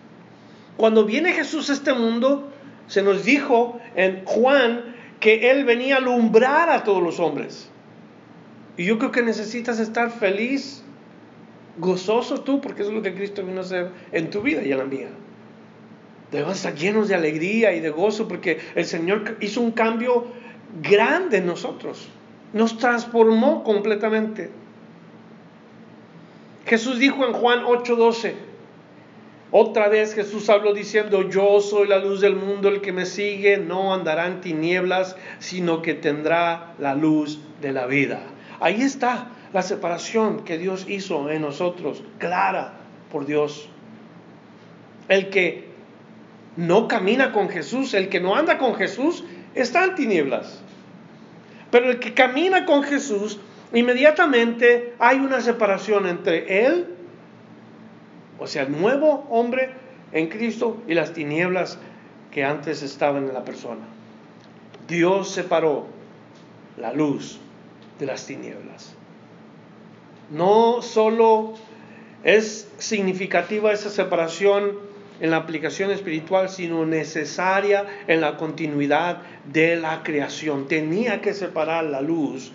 Cuando 0.79 1.05
viene 1.05 1.33
Jesús 1.33 1.69
a 1.69 1.75
este 1.75 1.93
mundo, 1.93 2.51
se 2.87 3.03
nos 3.03 3.25
dijo 3.25 3.79
en 3.97 4.25
Juan 4.25 4.97
que 5.21 5.51
Él 5.51 5.65
venía 5.65 5.97
a 5.97 5.99
alumbrar 5.99 6.71
a 6.71 6.85
todos 6.85 7.03
los 7.03 7.21
hombres. 7.21 7.69
Y 8.79 8.85
yo 8.85 8.99
creo 8.99 9.11
que 9.11 9.23
necesitas 9.23 9.79
estar 9.79 10.11
feliz, 10.11 10.83
gozoso 11.79 12.41
tú, 12.41 12.61
porque 12.61 12.83
eso 12.83 12.91
es 12.91 12.97
lo 12.97 13.03
que 13.03 13.15
Cristo 13.15 13.45
vino 13.45 13.59
a 13.59 13.65
hacer 13.65 13.91
en 14.13 14.31
tu 14.31 14.41
vida 14.41 14.63
y 14.63 14.73
en 14.73 14.79
la 14.79 14.85
mía. 14.85 15.09
Debemos 16.31 16.57
estar 16.57 16.75
llenos 16.75 17.09
de 17.09 17.15
alegría 17.15 17.75
y 17.75 17.81
de 17.81 17.91
gozo 17.91 18.29
porque 18.29 18.59
el 18.75 18.85
Señor 18.85 19.37
hizo 19.41 19.61
un 19.61 19.73
cambio 19.73 20.29
grande 20.83 21.39
en 21.39 21.47
nosotros. 21.47 22.09
Nos 22.53 22.79
transformó 22.79 23.63
completamente. 23.65 24.51
Jesús 26.67 26.99
dijo 26.99 27.27
en 27.27 27.33
Juan 27.33 27.65
8:12, 27.65 28.35
otra 29.51 29.89
vez 29.89 30.15
Jesús 30.15 30.51
habló 30.51 30.75
diciendo, 30.75 31.29
yo 31.31 31.61
soy 31.61 31.89
la 31.89 31.99
luz 31.99 32.21
del 32.21 32.37
mundo, 32.37 32.69
el 32.69 32.83
que 32.83 32.93
me 32.93 33.07
sigue 33.07 33.57
no 33.57 33.95
andará 33.95 34.27
en 34.27 34.43
tinieblas, 34.43 35.17
sino 35.39 35.81
que 35.81 35.95
tendrá 35.95 36.75
la 36.79 36.95
luz 36.95 37.41
de 37.63 37.73
la 37.73 37.87
vida. 37.87 38.21
Ahí 38.61 38.83
está 38.83 39.29
la 39.55 39.63
separación 39.63 40.45
que 40.45 40.59
Dios 40.59 40.85
hizo 40.87 41.31
en 41.31 41.41
nosotros, 41.41 42.03
clara 42.19 42.75
por 43.11 43.25
Dios. 43.25 43.71
El 45.09 45.31
que 45.31 45.69
no 46.57 46.87
camina 46.87 47.33
con 47.33 47.49
Jesús, 47.49 47.95
el 47.95 48.11
que 48.11 48.21
no 48.21 48.37
anda 48.37 48.59
con 48.59 48.75
Jesús, 48.75 49.25
está 49.61 49.85
en 49.85 49.95
tinieblas. 49.95 50.61
Pero 51.71 51.91
el 51.91 51.99
que 51.99 52.15
camina 52.15 52.65
con 52.65 52.83
Jesús, 52.83 53.39
inmediatamente 53.73 54.95
hay 54.99 55.19
una 55.19 55.41
separación 55.41 56.07
entre 56.07 56.67
él, 56.67 56.87
o 58.39 58.47
sea, 58.47 58.63
el 58.63 58.73
nuevo 58.73 59.27
hombre 59.31 59.71
en 60.13 60.29
Cristo 60.29 60.83
y 60.87 60.95
las 60.95 61.13
tinieblas 61.13 61.79
que 62.31 62.45
antes 62.45 62.83
estaban 62.83 63.27
en 63.29 63.35
la 63.35 63.45
persona. 63.45 63.83
Dios 64.87 65.31
separó 65.31 65.87
la 66.77 66.93
luz 66.93 67.39
de 67.99 68.07
las 68.07 68.25
tinieblas. 68.27 68.95
No 70.31 70.83
solo 70.83 71.55
es 72.25 72.71
significativa 72.79 73.73
esa 73.73 73.91
separación 73.91 74.88
en 75.21 75.31
la 75.31 75.39
aplicación 75.39 75.91
espiritual, 75.91 76.49
sino 76.49 76.87
necesaria 76.87 77.87
en 78.07 78.21
la 78.21 78.37
continuidad 78.37 79.23
de 79.53 79.77
la 79.77 80.03
creación. 80.03 80.69
Tenía 80.69 81.21
que 81.21 81.35
separar 81.35 81.85
la 81.85 82.01
luz 82.01 82.53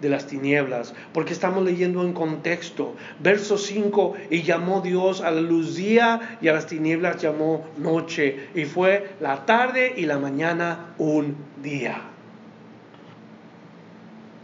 de 0.00 0.08
las 0.08 0.26
tinieblas, 0.26 0.94
porque 1.12 1.32
estamos 1.32 1.64
leyendo 1.64 2.04
en 2.04 2.12
contexto. 2.12 2.94
Verso 3.18 3.58
5, 3.58 4.14
y 4.30 4.42
llamó 4.42 4.80
Dios 4.80 5.20
a 5.20 5.30
la 5.30 5.40
luz 5.40 5.74
día 5.74 6.38
y 6.40 6.48
a 6.48 6.52
las 6.52 6.66
tinieblas 6.66 7.20
llamó 7.20 7.66
noche, 7.76 8.48
y 8.54 8.64
fue 8.64 9.10
la 9.20 9.44
tarde 9.44 9.94
y 9.96 10.06
la 10.06 10.18
mañana 10.18 10.94
un 10.98 11.36
día. 11.62 12.00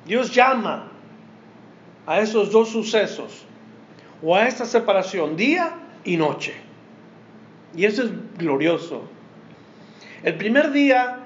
Dios 0.06 0.34
llama 0.34 0.90
a 2.06 2.20
esos 2.20 2.50
dos 2.50 2.70
sucesos, 2.70 3.46
o 4.22 4.34
a 4.34 4.48
esta 4.48 4.64
separación, 4.64 5.36
día 5.36 5.74
y 6.04 6.16
noche. 6.16 6.63
Y 7.76 7.84
eso 7.84 8.04
es 8.04 8.10
glorioso. 8.38 9.02
El 10.22 10.36
primer 10.36 10.72
día 10.72 11.18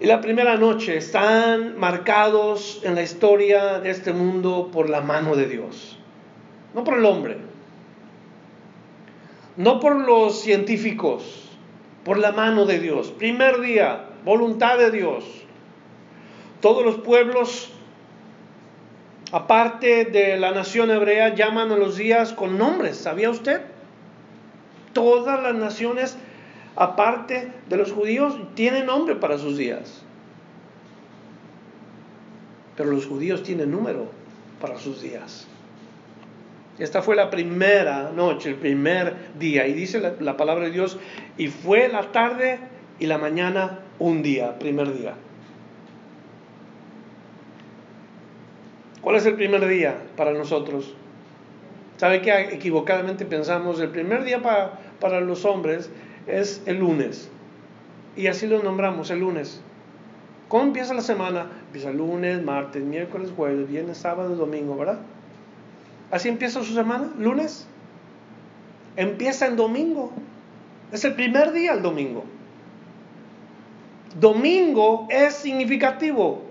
y 0.00 0.06
la 0.06 0.20
primera 0.20 0.56
noche 0.56 0.96
están 0.96 1.78
marcados 1.78 2.80
en 2.84 2.94
la 2.94 3.02
historia 3.02 3.78
de 3.78 3.90
este 3.90 4.12
mundo 4.12 4.70
por 4.72 4.90
la 4.90 5.00
mano 5.00 5.36
de 5.36 5.46
Dios, 5.46 5.98
no 6.74 6.82
por 6.82 6.98
el 6.98 7.04
hombre, 7.04 7.38
no 9.56 9.78
por 9.78 9.96
los 9.96 10.40
científicos, 10.40 11.48
por 12.04 12.18
la 12.18 12.32
mano 12.32 12.66
de 12.66 12.80
Dios. 12.80 13.12
Primer 13.12 13.60
día, 13.60 14.06
voluntad 14.24 14.78
de 14.78 14.90
Dios. 14.90 15.24
Todos 16.60 16.84
los 16.84 16.96
pueblos, 16.96 17.70
aparte 19.30 20.04
de 20.06 20.36
la 20.36 20.50
nación 20.50 20.90
hebrea, 20.90 21.34
llaman 21.34 21.70
a 21.70 21.76
los 21.76 21.96
días 21.96 22.32
con 22.32 22.58
nombres, 22.58 22.96
¿sabía 22.96 23.30
usted? 23.30 23.62
Todas 24.94 25.42
las 25.42 25.54
naciones, 25.54 26.16
aparte 26.76 27.52
de 27.68 27.76
los 27.76 27.92
judíos, 27.92 28.38
tienen 28.54 28.86
nombre 28.86 29.16
para 29.16 29.36
sus 29.36 29.58
días. 29.58 30.02
Pero 32.76 32.90
los 32.90 33.06
judíos 33.06 33.42
tienen 33.42 33.70
número 33.70 34.06
para 34.60 34.78
sus 34.78 35.02
días. 35.02 35.46
Esta 36.78 37.02
fue 37.02 37.14
la 37.14 37.30
primera 37.30 38.10
noche, 38.10 38.50
el 38.50 38.56
primer 38.56 39.14
día. 39.38 39.66
Y 39.66 39.74
dice 39.74 40.00
la, 40.00 40.14
la, 40.18 40.36
palabra 40.36 40.64
de 40.64 40.70
Dios, 40.70 40.98
y 41.36 41.48
fue 41.48 41.88
la 41.88 42.10
tarde 42.10 42.58
y 42.98 43.06
la 43.06 43.18
mañana 43.18 43.80
un 43.98 44.22
día, 44.22 44.58
primer 44.58 44.96
día. 44.96 45.14
¿Cuál 49.00 49.16
es 49.16 49.26
el 49.26 49.34
primer 49.34 49.66
día 49.68 49.98
para 50.16 50.32
nosotros? 50.32 50.94
¿Sabe 51.98 52.22
que 52.22 52.32
equivocadamente 52.54 53.24
pensamos 53.24 53.78
el 53.80 53.90
primer 53.90 54.24
día 54.24 54.42
para, 54.42 54.80
para 55.04 55.20
los 55.20 55.44
hombres 55.44 55.90
es 56.26 56.62
el 56.64 56.78
lunes? 56.78 57.28
Y 58.16 58.28
así 58.28 58.46
lo 58.46 58.62
nombramos, 58.62 59.10
el 59.10 59.20
lunes. 59.20 59.60
¿Cómo 60.48 60.62
empieza 60.62 60.94
la 60.94 61.02
semana? 61.02 61.46
Empieza 61.66 61.90
lunes, 61.90 62.42
martes, 62.42 62.82
miércoles, 62.82 63.30
jueves, 63.36 63.68
viernes, 63.68 63.98
sábado, 63.98 64.34
domingo, 64.34 64.78
¿verdad? 64.78 65.00
Así 66.10 66.30
empieza 66.30 66.64
su 66.64 66.72
semana, 66.72 67.10
lunes. 67.18 67.66
Empieza 68.96 69.46
en 69.46 69.56
domingo. 69.56 70.10
Es 70.90 71.04
el 71.04 71.14
primer 71.14 71.52
día 71.52 71.74
el 71.74 71.82
domingo. 71.82 72.24
Domingo 74.18 75.06
es 75.10 75.34
significativo. 75.34 76.44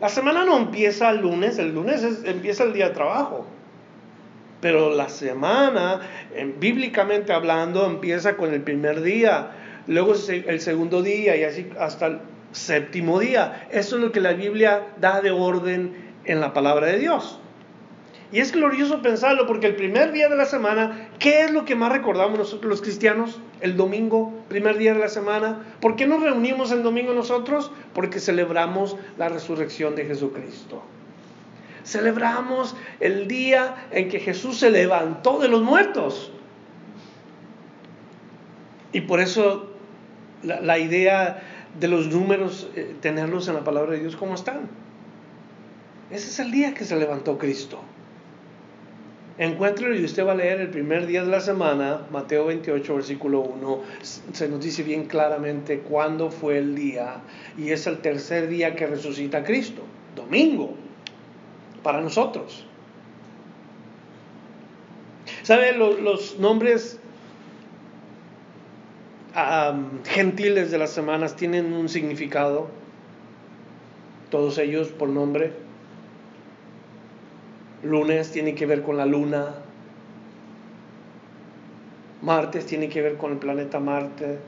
La 0.00 0.08
semana 0.08 0.44
no 0.44 0.56
empieza 0.56 1.10
el 1.10 1.20
lunes, 1.20 1.58
el 1.58 1.72
lunes 1.72 2.24
empieza 2.24 2.64
el 2.64 2.72
día 2.72 2.88
de 2.88 2.94
trabajo. 2.94 3.46
Pero 4.60 4.90
la 4.90 5.08
semana, 5.08 6.00
bíblicamente 6.58 7.32
hablando, 7.32 7.86
empieza 7.86 8.36
con 8.36 8.52
el 8.52 8.62
primer 8.62 9.02
día, 9.02 9.52
luego 9.86 10.14
el 10.28 10.60
segundo 10.60 11.02
día 11.02 11.36
y 11.36 11.44
así 11.44 11.70
hasta 11.78 12.06
el 12.06 12.18
séptimo 12.52 13.20
día. 13.20 13.68
Eso 13.70 13.96
es 13.96 14.02
lo 14.02 14.12
que 14.12 14.20
la 14.20 14.32
Biblia 14.32 14.88
da 15.00 15.20
de 15.20 15.30
orden 15.30 15.94
en 16.24 16.40
la 16.40 16.52
palabra 16.52 16.86
de 16.86 16.98
Dios. 16.98 17.40
Y 18.30 18.40
es 18.40 18.52
glorioso 18.52 19.00
pensarlo 19.00 19.46
porque 19.46 19.66
el 19.66 19.76
primer 19.76 20.12
día 20.12 20.28
de 20.28 20.36
la 20.36 20.44
semana, 20.44 21.08
¿qué 21.18 21.42
es 21.42 21.50
lo 21.50 21.64
que 21.64 21.74
más 21.74 21.90
recordamos 21.90 22.38
nosotros 22.38 22.68
los 22.68 22.82
cristianos? 22.82 23.40
El 23.60 23.76
domingo, 23.76 24.44
primer 24.48 24.76
día 24.76 24.92
de 24.92 25.00
la 25.00 25.08
semana. 25.08 25.64
¿Por 25.80 25.96
qué 25.96 26.06
nos 26.06 26.22
reunimos 26.22 26.70
el 26.70 26.82
domingo 26.82 27.14
nosotros? 27.14 27.70
Porque 27.94 28.20
celebramos 28.20 28.96
la 29.16 29.30
resurrección 29.30 29.96
de 29.96 30.04
Jesucristo. 30.04 30.82
Celebramos 31.84 32.76
el 33.00 33.28
día 33.28 33.88
en 33.90 34.08
que 34.08 34.20
Jesús 34.20 34.58
se 34.58 34.70
levantó 34.70 35.38
de 35.38 35.48
los 35.48 35.62
muertos. 35.62 36.32
Y 38.92 39.02
por 39.02 39.20
eso 39.20 39.70
la, 40.42 40.78
idea 40.78 41.42
de 41.78 41.88
los 41.88 42.08
números, 42.08 42.68
eh, 42.74 42.96
tenerlos 43.00 43.48
en 43.48 43.54
la 43.54 43.64
palabra 43.64 43.92
de 43.92 44.00
Dios, 44.00 44.16
¿cómo 44.16 44.34
están? 44.34 44.68
Ese 46.10 46.28
es 46.28 46.38
el 46.38 46.50
día 46.50 46.74
que 46.74 46.84
se 46.84 46.96
levantó 46.96 47.36
Cristo. 47.36 47.80
Encuéntrelo 49.38 49.94
y 49.94 50.04
usted 50.04 50.26
va 50.26 50.32
a 50.32 50.34
leer 50.34 50.60
el 50.60 50.70
primer 50.70 51.06
día 51.06 51.22
de 51.22 51.30
la 51.30 51.40
semana, 51.40 52.06
Mateo 52.10 52.46
28, 52.46 52.94
versículo 52.96 53.40
1. 53.40 53.80
Se 54.32 54.48
nos 54.48 54.60
dice 54.60 54.82
bien 54.82 55.04
claramente 55.04 55.78
cuándo 55.80 56.30
fue 56.30 56.58
el 56.58 56.74
día. 56.74 57.18
Y 57.56 57.70
es 57.70 57.86
el 57.86 57.98
tercer 57.98 58.48
día 58.48 58.74
que 58.74 58.88
resucita 58.88 59.44
Cristo, 59.44 59.82
domingo, 60.16 60.74
para 61.88 62.02
nosotros. 62.02 62.66
¿Sabe? 65.42 65.72
Los, 65.72 66.38
nombres 66.38 67.00
gentiles 70.04 70.70
de 70.70 70.76
las 70.76 70.90
semanas 70.90 71.34
tienen 71.34 71.72
un 71.72 71.88
significado, 71.88 72.68
todos 74.30 74.58
ellos 74.58 74.88
por 74.88 75.08
nombre. 75.08 75.50
Lunes 77.82 78.32
tiene 78.32 78.54
que 78.54 78.66
ver 78.66 78.82
con 78.82 78.98
la 78.98 79.06
luna. 79.06 79.54
Martes 82.20 82.66
tiene 82.66 82.90
que 82.90 83.00
ver 83.00 83.16
con 83.16 83.32
el 83.32 83.38
planeta 83.38 83.80
Marte. 83.80 84.38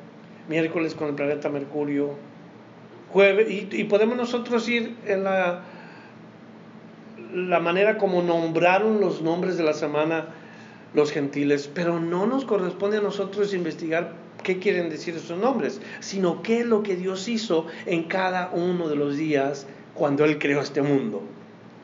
Miércoles 0.47 0.95
con 0.95 1.09
el 1.09 1.15
planeta 1.15 1.49
Mercurio. 1.49 2.17
Jueves, 3.15 3.47
y, 3.51 3.85
podemos 3.85 4.19
nosotros 4.19 4.69
ir 4.69 4.95
en 5.07 5.25
la, 5.25 5.63
la 7.35 7.61
manera 7.61 7.99
como 7.99 8.23
nombraron 8.23 9.01
los 9.01 9.23
nombres 9.23 9.57
de 9.57 9.65
la 9.65 9.73
semana 9.73 10.29
los 10.95 11.13
gentiles, 11.13 11.71
pero 11.73 12.01
no 12.01 12.27
nos 12.27 12.45
corresponde 12.45 12.99
a 12.99 13.01
nosotros 13.01 13.55
investigar 13.55 14.13
qué 14.43 14.59
quieren 14.59 14.91
decir 14.91 15.15
esos 15.15 15.39
nombres, 15.39 15.81
sino 16.01 16.43
qué 16.43 16.61
es 16.61 16.67
lo 16.67 16.83
que 16.83 16.97
Dios 16.97 17.29
hizo 17.29 17.67
en 17.87 18.05
cada 18.05 18.51
uno 18.51 18.89
de 18.89 18.97
los 18.97 19.17
días 19.17 19.67
cuando 19.95 20.25
Él 20.25 20.39
creó 20.39 20.61
este 20.61 20.83
mundo. 20.83 21.23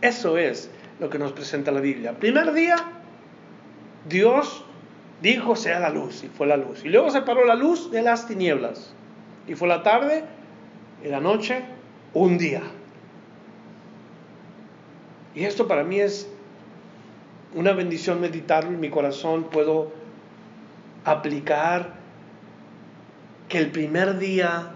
Eso 0.00 0.38
es 0.38 0.70
lo 1.00 1.10
que 1.10 1.18
nos 1.18 1.32
presenta 1.32 1.70
la 1.70 1.80
Biblia. 1.80 2.18
Primer 2.18 2.52
día, 2.52 2.76
Dios 4.08 4.64
dijo 5.22 5.56
sea 5.56 5.80
la 5.80 5.90
luz 5.90 6.24
y 6.24 6.28
fue 6.28 6.46
la 6.46 6.56
luz. 6.56 6.84
Y 6.84 6.88
luego 6.88 7.10
separó 7.10 7.44
la 7.44 7.54
luz 7.54 7.90
de 7.90 8.02
las 8.02 8.26
tinieblas. 8.26 8.92
Y 9.46 9.54
fue 9.54 9.68
la 9.68 9.82
tarde 9.82 10.24
y 11.04 11.08
la 11.08 11.20
noche 11.20 11.62
un 12.14 12.38
día. 12.38 12.62
Y 15.36 15.44
esto 15.44 15.68
para 15.68 15.84
mí 15.84 16.00
es 16.00 16.26
una 17.54 17.72
bendición 17.72 18.22
meditarlo 18.22 18.70
en 18.70 18.80
mi 18.80 18.88
corazón. 18.88 19.44
Puedo 19.44 19.92
aplicar 21.04 21.94
que 23.48 23.58
el 23.58 23.70
primer 23.70 24.18
día 24.18 24.72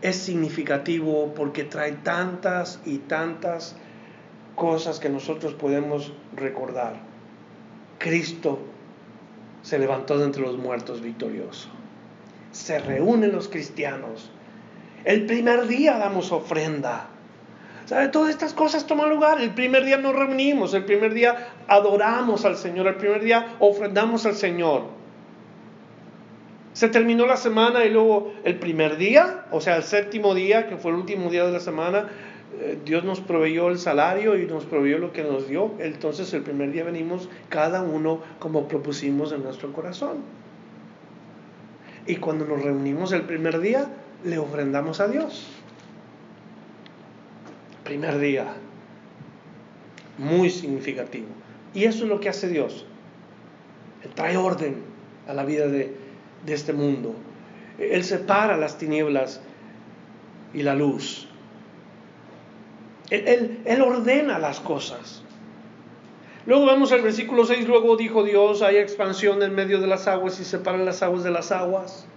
es 0.00 0.16
significativo 0.16 1.34
porque 1.34 1.62
trae 1.64 1.92
tantas 1.92 2.80
y 2.86 2.98
tantas 2.98 3.76
cosas 4.54 4.98
que 4.98 5.10
nosotros 5.10 5.52
podemos 5.52 6.12
recordar. 6.34 6.94
Cristo 7.98 8.58
se 9.62 9.78
levantó 9.78 10.18
de 10.18 10.24
entre 10.24 10.42
los 10.42 10.56
muertos 10.56 11.02
victorioso. 11.02 11.68
Se 12.50 12.78
reúnen 12.78 13.32
los 13.32 13.48
cristianos. 13.48 14.30
El 15.04 15.26
primer 15.26 15.66
día 15.66 15.98
damos 15.98 16.32
ofrenda. 16.32 17.08
¿Sabe? 17.86 18.08
Todas 18.08 18.30
estas 18.30 18.52
cosas 18.52 18.86
toman 18.86 19.08
lugar. 19.10 19.40
El 19.40 19.54
primer 19.54 19.84
día 19.84 19.96
nos 19.96 20.14
reunimos, 20.14 20.74
el 20.74 20.84
primer 20.84 21.14
día 21.14 21.48
adoramos 21.68 22.44
al 22.44 22.56
Señor, 22.56 22.88
el 22.88 22.96
primer 22.96 23.22
día 23.22 23.56
ofrendamos 23.60 24.26
al 24.26 24.34
Señor. 24.34 24.82
Se 26.72 26.88
terminó 26.88 27.26
la 27.26 27.36
semana 27.36 27.84
y 27.84 27.90
luego 27.90 28.32
el 28.44 28.58
primer 28.58 28.98
día, 28.98 29.46
o 29.50 29.60
sea, 29.60 29.76
el 29.76 29.84
séptimo 29.84 30.34
día, 30.34 30.68
que 30.68 30.76
fue 30.76 30.90
el 30.90 30.98
último 30.98 31.30
día 31.30 31.46
de 31.46 31.52
la 31.52 31.60
semana, 31.60 32.08
eh, 32.58 32.78
Dios 32.84 33.04
nos 33.04 33.20
proveyó 33.20 33.68
el 33.68 33.78
salario 33.78 34.36
y 34.36 34.46
nos 34.46 34.64
proveyó 34.64 34.98
lo 34.98 35.12
que 35.12 35.22
nos 35.22 35.48
dio. 35.48 35.70
Entonces 35.78 36.34
el 36.34 36.42
primer 36.42 36.72
día 36.72 36.84
venimos 36.84 37.28
cada 37.48 37.82
uno 37.82 38.20
como 38.40 38.66
propusimos 38.66 39.32
en 39.32 39.44
nuestro 39.44 39.72
corazón. 39.72 40.16
Y 42.06 42.16
cuando 42.16 42.44
nos 42.44 42.62
reunimos 42.62 43.12
el 43.12 43.22
primer 43.22 43.60
día, 43.60 43.86
le 44.24 44.38
ofrendamos 44.38 45.00
a 45.00 45.08
Dios. 45.08 45.48
Primer 47.86 48.18
día. 48.18 48.46
Muy 50.18 50.50
significativo. 50.50 51.28
Y 51.72 51.84
eso 51.84 52.02
es 52.02 52.10
lo 52.10 52.18
que 52.18 52.28
hace 52.28 52.48
Dios. 52.48 52.84
Él 54.02 54.10
trae 54.12 54.36
orden 54.36 54.82
a 55.28 55.32
la 55.32 55.44
vida 55.44 55.68
de, 55.68 55.94
este 56.48 56.72
mundo. 56.72 57.14
Él 57.78 58.02
separa 58.02 58.56
las 58.56 58.76
tinieblas 58.76 59.40
y 60.52 60.62
la 60.62 60.74
luz. 60.74 61.28
Él, 63.10 63.80
ordena 63.80 64.40
las 64.40 64.58
cosas. 64.58 65.22
Luego 66.44 66.66
vemos 66.66 66.90
el 66.90 67.02
versículo 67.02 67.44
6, 67.44 67.68
luego 67.68 67.96
dijo 67.96 68.24
Dios, 68.24 68.62
hay 68.62 68.78
expansión 68.78 69.42
en 69.44 69.54
medio 69.54 69.80
de 69.80 69.86
las 69.86 70.08
aguas 70.08 70.40
y 70.40 70.44
separan 70.44 70.84
las 70.84 71.04
aguas 71.04 71.22
de 71.22 71.30
las 71.30 71.52
aguas. 71.52 72.08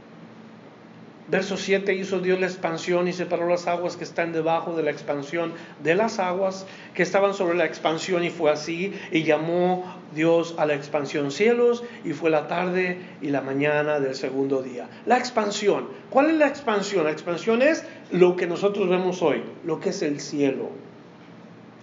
Verso 1.29 1.57
7 1.57 1.93
hizo 1.93 2.19
Dios 2.19 2.39
la 2.39 2.47
expansión 2.47 3.07
y 3.07 3.13
separó 3.13 3.47
las 3.47 3.67
aguas 3.67 3.95
que 3.95 4.03
están 4.03 4.33
debajo 4.33 4.75
de 4.75 4.81
la 4.81 4.89
expansión 4.89 5.53
de 5.83 5.93
las 5.93 6.17
aguas 6.17 6.65
que 6.95 7.03
estaban 7.03 7.35
sobre 7.35 7.55
la 7.55 7.65
expansión 7.65 8.23
y 8.23 8.31
fue 8.31 8.49
así 8.49 8.93
y 9.11 9.23
llamó 9.23 9.85
Dios 10.15 10.55
a 10.57 10.65
la 10.65 10.73
expansión 10.73 11.29
cielos 11.29 11.83
y 12.03 12.13
fue 12.13 12.31
la 12.31 12.47
tarde 12.47 12.97
y 13.21 13.29
la 13.29 13.41
mañana 13.41 13.99
del 13.99 14.15
segundo 14.15 14.63
día. 14.63 14.89
La 15.05 15.19
expansión, 15.19 15.89
¿cuál 16.09 16.31
es 16.31 16.37
la 16.37 16.47
expansión? 16.47 17.03
La 17.03 17.11
expansión 17.11 17.61
es 17.61 17.85
lo 18.09 18.35
que 18.35 18.47
nosotros 18.47 18.89
vemos 18.89 19.21
hoy, 19.21 19.43
lo 19.63 19.79
que 19.79 19.89
es 19.89 20.01
el 20.01 20.19
cielo. 20.19 20.71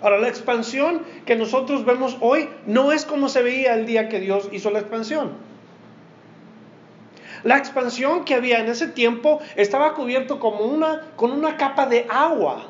Ahora, 0.02 0.18
la 0.18 0.28
expansión 0.28 1.02
que 1.24 1.36
nosotros 1.36 1.84
vemos 1.84 2.16
hoy 2.20 2.48
no 2.66 2.90
es 2.90 3.04
como 3.04 3.28
se 3.28 3.42
veía 3.42 3.74
el 3.74 3.86
día 3.86 4.08
que 4.08 4.18
Dios 4.18 4.48
hizo 4.50 4.70
la 4.70 4.80
expansión. 4.80 5.30
La 7.44 7.58
expansión 7.58 8.24
que 8.24 8.34
había 8.34 8.60
en 8.60 8.66
ese 8.68 8.88
tiempo 8.88 9.40
estaba 9.56 9.94
cubierto 9.94 10.40
como 10.40 10.64
una, 10.64 11.02
con 11.16 11.32
una 11.32 11.56
capa 11.56 11.86
de 11.86 12.06
agua. 12.08 12.66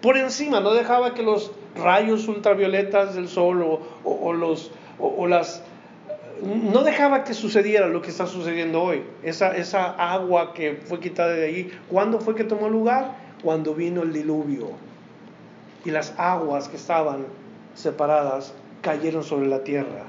Por 0.00 0.16
encima, 0.16 0.60
no 0.60 0.74
dejaba 0.74 1.14
que 1.14 1.22
los 1.22 1.52
rayos 1.76 2.26
ultravioletas 2.26 3.14
del 3.14 3.28
sol 3.28 3.80
o, 4.04 4.32
los, 4.32 4.72
o, 4.98 5.26
las... 5.26 5.62
No 6.42 6.82
dejaba 6.82 7.22
que 7.22 7.34
sucediera 7.34 7.86
lo 7.86 8.02
que 8.02 8.10
está 8.10 8.26
sucediendo 8.26 8.82
hoy. 8.82 9.04
Esa, 9.22 9.56
esa 9.56 9.90
agua 9.90 10.54
que 10.54 10.80
fue 10.84 10.98
quitada 10.98 11.34
de 11.34 11.46
ahí. 11.46 11.78
¿Cuándo 11.88 12.18
fue 12.18 12.34
que 12.34 12.42
tomó 12.42 12.68
lugar? 12.68 13.16
Cuando 13.44 13.74
vino 13.74 14.02
el 14.02 14.12
diluvio. 14.12 14.70
Y 15.84 15.90
las 15.92 16.14
aguas 16.18 16.68
que 16.68 16.76
estaban 16.76 17.26
separadas 17.74 18.54
cayeron 18.82 19.22
sobre 19.22 19.46
la 19.46 19.62
tierra 19.62 20.04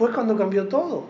fue 0.00 0.12
cuando 0.12 0.34
cambió 0.34 0.66
todo. 0.66 1.04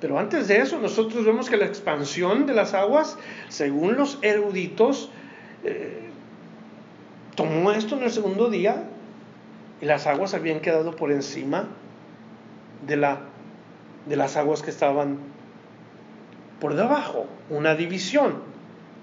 Pero 0.00 0.18
antes 0.18 0.48
de 0.48 0.60
eso, 0.60 0.78
nosotros 0.78 1.26
vemos 1.26 1.50
que 1.50 1.58
la 1.58 1.66
expansión 1.66 2.46
de 2.46 2.54
las 2.54 2.72
aguas, 2.72 3.18
según 3.50 3.98
los 3.98 4.18
eruditos, 4.22 5.10
eh, 5.62 6.08
tomó 7.34 7.70
esto 7.72 7.98
en 7.98 8.04
el 8.04 8.10
segundo 8.10 8.48
día 8.48 8.84
y 9.82 9.84
las 9.84 10.06
aguas 10.06 10.32
habían 10.32 10.60
quedado 10.60 10.96
por 10.96 11.12
encima 11.12 11.68
de, 12.86 12.96
la, 12.96 13.20
de 14.06 14.16
las 14.16 14.38
aguas 14.38 14.62
que 14.62 14.70
estaban 14.70 15.18
por 16.60 16.76
debajo, 16.76 17.26
una 17.50 17.74
división. 17.74 18.36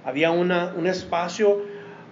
Había 0.04 0.32
una, 0.32 0.74
un 0.76 0.88
espacio 0.88 1.62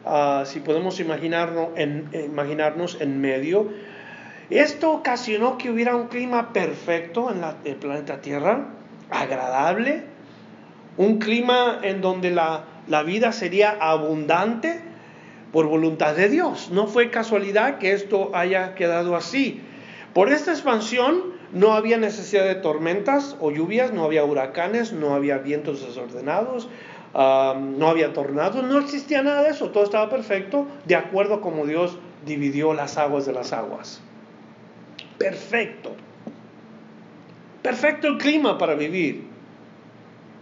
ah, 0.06 0.44
si 0.46 0.60
podemos 0.60 1.00
imaginarnos 1.00 1.70
en, 1.76 2.08
imaginarnos 2.14 3.02
en 3.02 3.20
medio. 3.20 3.68
Esto 4.50 4.92
ocasionó 4.92 5.58
que 5.58 5.72
hubiera 5.72 5.96
un 5.96 6.08
clima 6.08 6.54
perfecto 6.54 7.32
en 7.32 7.44
el 7.64 7.76
planeta 7.78 8.22
Tierra, 8.22 8.68
agradable, 9.10 10.04
un 10.98 11.18
clima 11.18 11.80
en 11.82 12.02
donde 12.02 12.32
la, 12.32 12.66
la 12.88 13.04
vida 13.04 13.32
sería 13.32 13.78
abundante 13.80 14.82
por 15.52 15.68
voluntad 15.68 16.16
de 16.16 16.30
Dios. 16.30 16.70
No 16.72 16.88
fue 16.88 17.10
casualidad 17.10 17.80
que 17.80 17.94
esto 17.94 18.32
haya 18.34 18.76
quedado 18.76 19.16
así. 19.16 19.62
Por 20.14 20.32
esta 20.32 20.52
expansión 20.52 21.34
no 21.52 21.74
había 21.74 21.98
necesidad 21.98 22.46
de 22.46 22.56
tormentas 22.56 23.36
o 23.40 23.52
lluvias, 23.52 23.94
no 23.94 24.04
había 24.04 24.24
huracanes, 24.24 24.94
no 24.94 25.16
había 25.16 25.40
vientos 25.40 25.86
desordenados, 25.86 26.70
no 27.14 27.88
había 27.88 28.14
tornados, 28.14 28.64
no 28.64 28.78
existía 28.80 29.24
nada 29.24 29.44
de 29.44 29.50
eso, 29.50 29.72
todo 29.72 29.84
estaba 29.84 30.10
perfecto 30.10 30.68
de 30.86 30.96
acuerdo 30.96 31.36
a 31.36 31.42
como 31.42 31.66
Dios 31.66 31.98
dividió 32.26 32.74
las 32.74 32.98
aguas 32.98 33.26
de 33.26 33.34
las 33.34 33.54
aguas. 33.54 34.02
Perfecto. 35.18 35.96
Perfecto 37.62 38.08
el 38.08 38.18
clima 38.18 38.58
para 38.58 38.76
vivir 38.76 39.26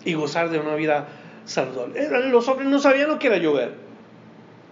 y 0.03 0.13
gozar 0.13 0.49
de 0.49 0.59
una 0.59 0.75
vida 0.75 1.07
saludable. 1.45 2.29
Los 2.29 2.47
hombres 2.47 2.67
no 2.67 2.79
sabían 2.79 3.07
lo 3.07 3.19
que 3.19 3.27
era 3.27 3.38
llover, 3.38 3.75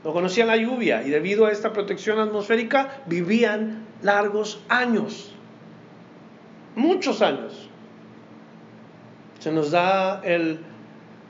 no 0.03 0.13
conocían 0.13 0.47
la 0.47 0.57
lluvia 0.57 1.03
y 1.03 1.09
debido 1.09 1.45
a 1.45 1.51
esta 1.51 1.71
protección 1.73 2.19
atmosférica 2.19 3.01
vivían 3.05 3.85
largos 4.01 4.63
años, 4.67 5.33
muchos 6.75 7.21
años. 7.21 7.69
Se 9.39 9.51
nos 9.51 9.71
da 9.71 10.21
el 10.23 10.59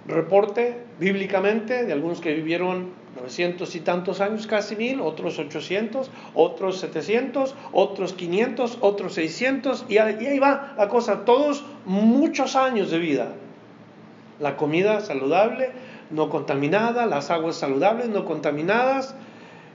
reporte 0.08 0.78
bíblicamente 1.00 1.86
de 1.86 1.94
algunos 1.94 2.20
que 2.22 2.34
vivieron 2.34 3.01
900 3.16 3.76
y 3.76 3.80
tantos 3.82 4.22
años, 4.22 4.48
casi 4.48 4.76
mil, 4.76 5.02
otros 5.02 5.38
800, 5.38 6.10
otros 6.34 6.80
700, 6.80 7.56
otros 7.74 8.14
500, 8.14 8.78
otros 8.82 9.14
600, 9.14 9.86
y 9.90 9.98
ahí 9.98 10.40
va 10.40 10.74
la 10.78 10.88
cosa, 10.88 11.26
todos 11.26 11.64
muchos 11.86 12.56
años 12.56 12.90
de 12.90 13.00
vida. 13.00 13.34
La 14.40 14.56
comida 14.56 15.02
saludable, 15.02 15.72
no 16.10 16.30
contaminada, 16.30 17.06
las 17.06 17.30
aguas 17.30 17.58
saludables, 17.58 18.10
no 18.10 18.26
contaminadas. 18.26 19.14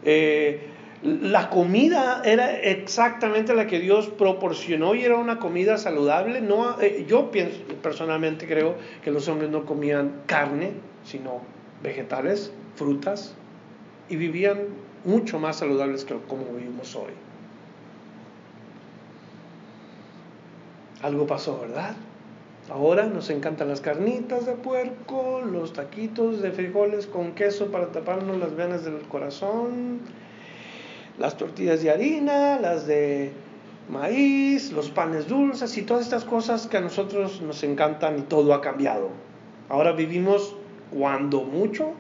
Eh, 0.05 0.71
la 1.03 1.51
comida 1.51 2.23
era 2.25 2.59
exactamente 2.59 3.55
la 3.55 3.67
que 3.67 3.79
Dios 3.79 4.09
proporcionó 4.09 4.95
y 4.95 5.05
era 5.05 5.17
una 5.17 5.39
comida 5.39 5.79
saludable. 5.79 6.41
No, 6.41 6.81
eh, 6.81 7.05
yo 7.07 7.31
pienso, 7.31 7.61
personalmente 7.83 8.47
creo 8.47 8.77
que 9.05 9.11
los 9.11 9.29
hombres 9.29 9.51
no 9.51 9.67
comían 9.67 10.23
carne, 10.27 10.73
sino 11.05 11.43
vegetales, 11.83 12.53
frutas, 12.77 13.35
y 14.09 14.17
vivían 14.17 14.59
mucho 15.05 15.39
más 15.39 15.57
saludables 15.57 16.05
que 16.05 16.15
como 16.29 16.45
vivimos 16.53 16.95
hoy. 16.95 17.13
Algo 21.03 21.27
pasó, 21.27 21.61
¿verdad? 21.61 21.95
Ahora 22.71 23.07
nos 23.07 23.31
encantan 23.31 23.69
las 23.69 23.81
carnitas 23.81 24.47
de 24.47 24.55
puerco, 24.55 25.41
los 25.41 25.73
taquitos 25.73 26.43
de 26.43 26.51
frijoles 26.51 27.07
con 27.07 27.33
queso 27.33 27.67
para 27.67 27.93
taparnos 27.93 28.39
las 28.39 28.57
venas 28.57 28.85
del 28.85 29.01
corazón, 29.03 30.01
las 31.19 31.37
tortillas 31.37 31.83
de 31.83 31.91
harina, 31.91 32.59
las 32.59 32.87
de 32.87 33.31
maíz, 33.89 34.73
los 34.73 34.91
panes 34.91 35.29
dulces 35.29 35.77
y 35.79 35.83
todas 35.83 36.03
estas 36.03 36.25
cosas 36.25 36.67
que 36.67 36.79
a 36.79 36.81
nosotros 36.81 37.41
nos 37.41 37.63
encantan 37.63 38.19
y 38.19 38.23
todo 38.23 38.53
ha 38.53 38.61
cambiado. 38.61 39.11
Ahora 39.69 39.93
vivimos 39.93 40.57
cuando 40.91 41.43
mucho 41.43 41.93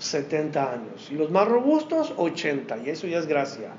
70 0.00 0.72
años 0.72 1.08
y 1.10 1.14
los 1.14 1.30
más 1.30 1.46
robustos 1.46 2.14
80 2.16 2.78
y 2.78 2.90
eso 2.90 3.06
ya 3.06 3.18
es 3.18 3.26
gracia. 3.26 3.70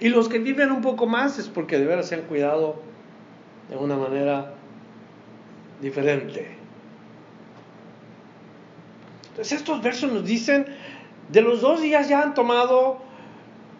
Y 0.00 0.08
los 0.08 0.28
que 0.28 0.38
viven 0.38 0.70
un 0.70 0.82
poco 0.82 1.06
más 1.06 1.38
es 1.38 1.48
porque 1.48 1.78
de 1.78 1.86
veras 1.86 2.08
se 2.08 2.16
han 2.16 2.22
cuidado 2.22 2.76
de 3.70 3.76
una 3.76 3.96
manera 3.96 4.54
diferente. 5.80 6.56
Entonces 9.30 9.58
estos 9.58 9.82
versos 9.82 10.12
nos 10.12 10.24
dicen, 10.26 10.66
de 11.30 11.40
los 11.40 11.62
dos 11.62 11.80
días 11.80 12.08
ya 12.08 12.20
han 12.20 12.34
tomado 12.34 12.98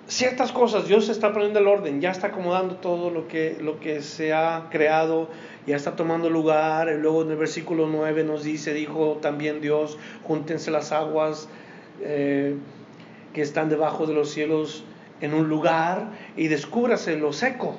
ciertas 0.06 0.50
cosas, 0.50 0.88
Dios 0.88 1.08
está 1.08 1.32
poniendo 1.32 1.58
el 1.58 1.66
orden, 1.66 2.00
ya 2.00 2.10
está 2.10 2.28
acomodando 2.28 2.76
todo 2.76 3.10
lo 3.10 3.28
que, 3.28 3.58
lo 3.60 3.78
que 3.80 4.00
se 4.00 4.32
ha 4.32 4.68
creado, 4.70 5.28
ya 5.66 5.76
está 5.76 5.94
tomando 5.96 6.28
lugar, 6.28 6.88
luego 7.00 7.22
en 7.22 7.30
el 7.30 7.36
versículo 7.36 7.86
9 7.86 8.24
nos 8.24 8.42
dice, 8.42 8.74
dijo 8.74 9.18
también 9.22 9.60
Dios, 9.60 9.98
júntense 10.24 10.70
las 10.70 10.92
aguas 10.92 11.48
eh, 12.00 12.56
que 13.32 13.42
están 13.42 13.68
debajo 13.68 14.06
de 14.06 14.14
los 14.14 14.30
cielos 14.30 14.84
en 15.20 15.34
un 15.34 15.48
lugar 15.48 16.10
y 16.36 16.48
descúbrase 16.48 17.16
lo 17.16 17.32
seco. 17.32 17.76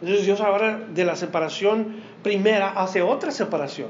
Entonces 0.00 0.26
Dios 0.26 0.40
ahora 0.40 0.78
de 0.78 1.04
la 1.04 1.16
separación 1.16 1.96
primera 2.22 2.70
hace 2.70 3.02
otra 3.02 3.30
separación. 3.30 3.88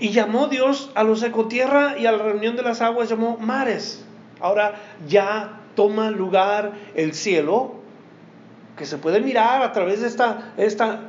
Y 0.00 0.10
llamó 0.10 0.48
Dios 0.48 0.90
a 0.94 1.04
los 1.04 1.22
ecotierra 1.22 1.96
y 1.98 2.06
a 2.06 2.12
la 2.12 2.22
reunión 2.24 2.56
de 2.56 2.62
las 2.62 2.80
aguas 2.82 3.08
llamó 3.08 3.38
mares. 3.38 4.04
Ahora 4.40 4.74
ya 5.06 5.60
toma 5.76 6.10
lugar 6.10 6.72
el 6.94 7.14
cielo, 7.14 7.83
que 8.76 8.86
se 8.86 8.98
puede 8.98 9.20
mirar 9.20 9.62
a 9.62 9.72
través 9.72 10.00
de 10.00 10.08
esta, 10.08 10.52
esta 10.56 11.00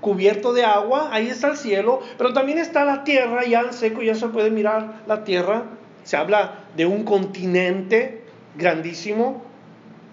cubierto 0.00 0.52
de 0.52 0.64
agua, 0.64 1.10
ahí 1.12 1.28
está 1.28 1.48
el 1.48 1.56
cielo, 1.56 2.00
pero 2.18 2.32
también 2.32 2.58
está 2.58 2.84
la 2.84 3.04
tierra, 3.04 3.44
ya 3.46 3.60
en 3.60 3.72
seco 3.72 4.02
ya 4.02 4.14
se 4.14 4.28
puede 4.28 4.50
mirar 4.50 5.02
la 5.06 5.24
tierra. 5.24 5.64
Se 6.02 6.16
habla 6.16 6.64
de 6.76 6.86
un 6.86 7.04
continente 7.04 8.24
grandísimo, 8.56 9.42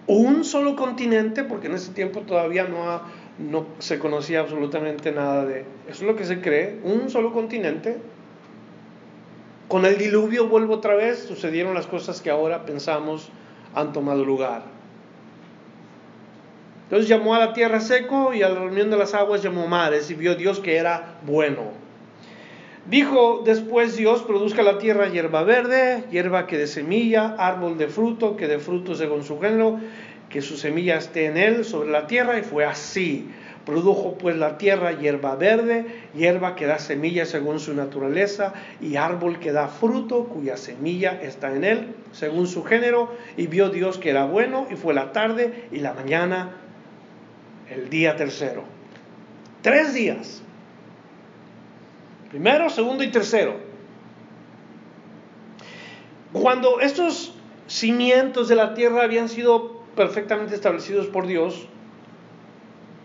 un 0.07 0.45
solo 0.45 0.75
continente, 0.75 1.43
porque 1.43 1.67
en 1.67 1.73
ese 1.73 1.91
tiempo 1.91 2.21
todavía 2.21 2.65
no, 2.65 3.01
no 3.39 3.65
se 3.79 3.99
conocía 3.99 4.41
absolutamente 4.41 5.11
nada 5.11 5.45
de... 5.45 5.61
Eso 5.87 6.01
es 6.01 6.01
lo 6.01 6.15
que 6.15 6.25
se 6.25 6.39
cree, 6.39 6.79
un 6.83 7.09
solo 7.09 7.33
continente. 7.33 7.97
Con 9.67 9.85
el 9.85 9.97
diluvio, 9.97 10.47
vuelvo 10.47 10.75
otra 10.75 10.95
vez, 10.95 11.19
sucedieron 11.19 11.73
las 11.73 11.87
cosas 11.87 12.21
que 12.21 12.29
ahora 12.29 12.65
pensamos 12.65 13.29
han 13.73 13.91
tomado 13.91 14.23
lugar. 14.23 14.78
Entonces 16.89 17.07
llamó 17.07 17.35
a 17.35 17.39
la 17.39 17.53
tierra 17.53 17.81
seco 17.81 18.33
y 18.33 18.41
a 18.41 18.49
la 18.49 18.61
reunión 18.61 18.89
de 18.89 18.97
las 18.97 19.13
aguas 19.13 19.43
llamó 19.43 19.67
mares 19.67 20.09
y 20.09 20.15
vio 20.15 20.33
Dios 20.33 20.59
que 20.59 20.77
era 20.77 21.19
bueno. 21.21 21.65
Dijo 22.89 23.43
después 23.45 23.95
Dios, 23.95 24.23
produzca 24.23 24.63
la 24.63 24.79
tierra 24.79 25.07
hierba 25.07 25.43
verde, 25.43 26.05
hierba 26.09 26.47
que 26.47 26.57
de 26.57 26.65
semilla, 26.65 27.35
árbol 27.37 27.77
de 27.77 27.89
fruto, 27.89 28.35
que 28.35 28.47
de 28.47 28.57
fruto 28.57 28.95
según 28.95 29.23
su 29.23 29.39
género, 29.39 29.79
que 30.29 30.41
su 30.41 30.57
semilla 30.57 30.97
esté 30.97 31.27
en 31.27 31.37
él 31.37 31.63
sobre 31.63 31.91
la 31.91 32.07
tierra, 32.07 32.39
y 32.39 32.41
fue 32.41 32.65
así. 32.65 33.29
Produjo 33.67 34.17
pues 34.17 34.35
la 34.35 34.57
tierra 34.57 34.93
hierba 34.93 35.35
verde, 35.35 35.85
hierba 36.15 36.55
que 36.55 36.65
da 36.65 36.79
semilla 36.79 37.25
según 37.25 37.59
su 37.59 37.75
naturaleza, 37.75 38.53
y 38.81 38.95
árbol 38.95 39.37
que 39.37 39.51
da 39.51 39.67
fruto, 39.67 40.23
cuya 40.23 40.57
semilla 40.57 41.19
está 41.21 41.55
en 41.55 41.63
él, 41.63 41.95
según 42.11 42.47
su 42.47 42.63
género, 42.63 43.13
y 43.37 43.45
vio 43.45 43.69
Dios 43.69 43.99
que 43.99 44.09
era 44.09 44.25
bueno, 44.25 44.65
y 44.71 44.75
fue 44.75 44.95
la 44.95 45.11
tarde 45.11 45.65
y 45.71 45.81
la 45.81 45.93
mañana, 45.93 46.55
el 47.69 47.89
día 47.89 48.15
tercero. 48.15 48.63
Tres 49.61 49.93
días. 49.93 50.41
Primero, 52.29 52.69
segundo 52.69 53.03
y 53.03 53.11
tercero. 53.11 53.57
Cuando 56.31 56.79
estos 56.79 57.33
cimientos 57.67 58.47
de 58.47 58.55
la 58.55 58.73
tierra 58.73 59.03
habían 59.03 59.29
sido 59.29 59.81
perfectamente 59.95 60.55
establecidos 60.55 61.07
por 61.07 61.25
Dios, 61.25 61.67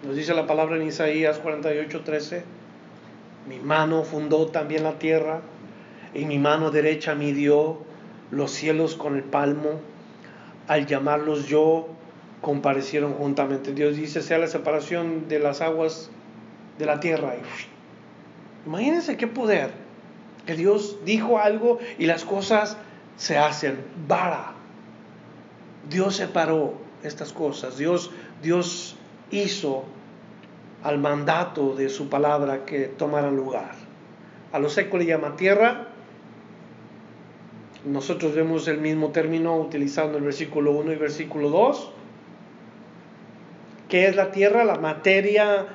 nos 0.05 0.17
dice 0.17 0.35
la 0.35 0.47
palabra 0.47 0.77
en 0.77 0.83
Isaías 0.83 1.39
48, 1.39 2.03
13, 2.03 2.45
mi 3.49 3.59
mano 3.59 4.05
fundó 4.05 4.47
también 4.47 4.85
la 4.85 4.99
tierra 4.99 5.41
y 6.13 6.27
mi 6.27 6.39
mano 6.39 6.71
derecha 6.71 7.15
midió 7.15 7.79
los 8.31 8.51
cielos 8.51 8.95
con 8.95 9.17
el 9.17 9.23
palmo. 9.23 9.81
Al 10.69 10.87
llamarlos 10.87 11.47
yo, 11.47 11.89
comparecieron 12.45 13.15
juntamente. 13.15 13.73
Dios 13.73 13.97
dice, 13.97 14.21
sea 14.21 14.37
la 14.37 14.49
separación 14.49 15.29
de 15.29 15.39
las 15.39 15.63
aguas 15.63 16.11
de 16.79 16.85
la 16.85 17.01
tierra. 17.01 17.37
Imagínense 18.67 19.17
qué 19.17 19.27
poder. 19.27 19.71
Que 20.45 20.55
Dios 20.55 20.99
dijo 21.07 21.39
algo 21.39 21.79
y 21.99 22.05
las 22.05 22.27
cosas 22.27 22.77
se 23.17 23.39
hacen. 23.39 23.79
Vara. 24.07 24.53
Dios 25.89 26.17
separó 26.17 26.75
estas 27.03 27.33
cosas. 27.33 27.79
Dios, 27.79 28.11
Dios 28.43 28.95
hizo 29.31 29.85
al 30.83 30.99
mandato 30.99 31.75
de 31.75 31.89
su 31.89 32.11
palabra 32.11 32.67
que 32.67 32.89
tomaran 32.89 33.37
lugar. 33.37 33.73
A 34.53 34.59
lo 34.59 34.69
seco 34.69 34.99
le 34.99 35.07
llama 35.07 35.37
tierra. 35.37 35.89
Nosotros 37.87 38.35
vemos 38.35 38.69
el 38.69 38.83
mismo 38.83 39.13
término 39.13 39.57
utilizando 39.57 40.19
el 40.19 40.25
versículo 40.25 40.73
1 40.73 40.93
y 40.93 40.97
versículo 40.97 41.49
2. 41.49 41.93
¿Qué 43.89 44.07
es 44.07 44.17
la 44.17 44.31
tierra? 44.31 44.65
La 44.65 44.77
materia. 44.77 45.67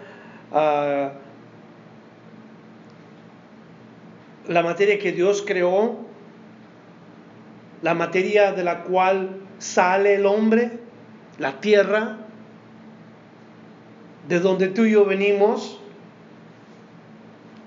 Uh, 0.52 1.10
la 4.50 4.64
materia 4.64 4.98
que 4.98 5.12
Dios 5.12 5.44
creó, 5.46 6.00
la 7.84 7.94
materia 7.94 8.52
de 8.52 8.64
la 8.64 8.84
cual 8.84 9.42
sale 9.60 10.16
el 10.16 10.26
hombre, 10.26 10.80
la 11.38 11.62
tierra, 11.62 12.18
de 14.28 14.40
donde 14.40 14.68
tú 14.70 14.86
y 14.86 14.92
yo 14.94 15.06
venimos, 15.06 15.80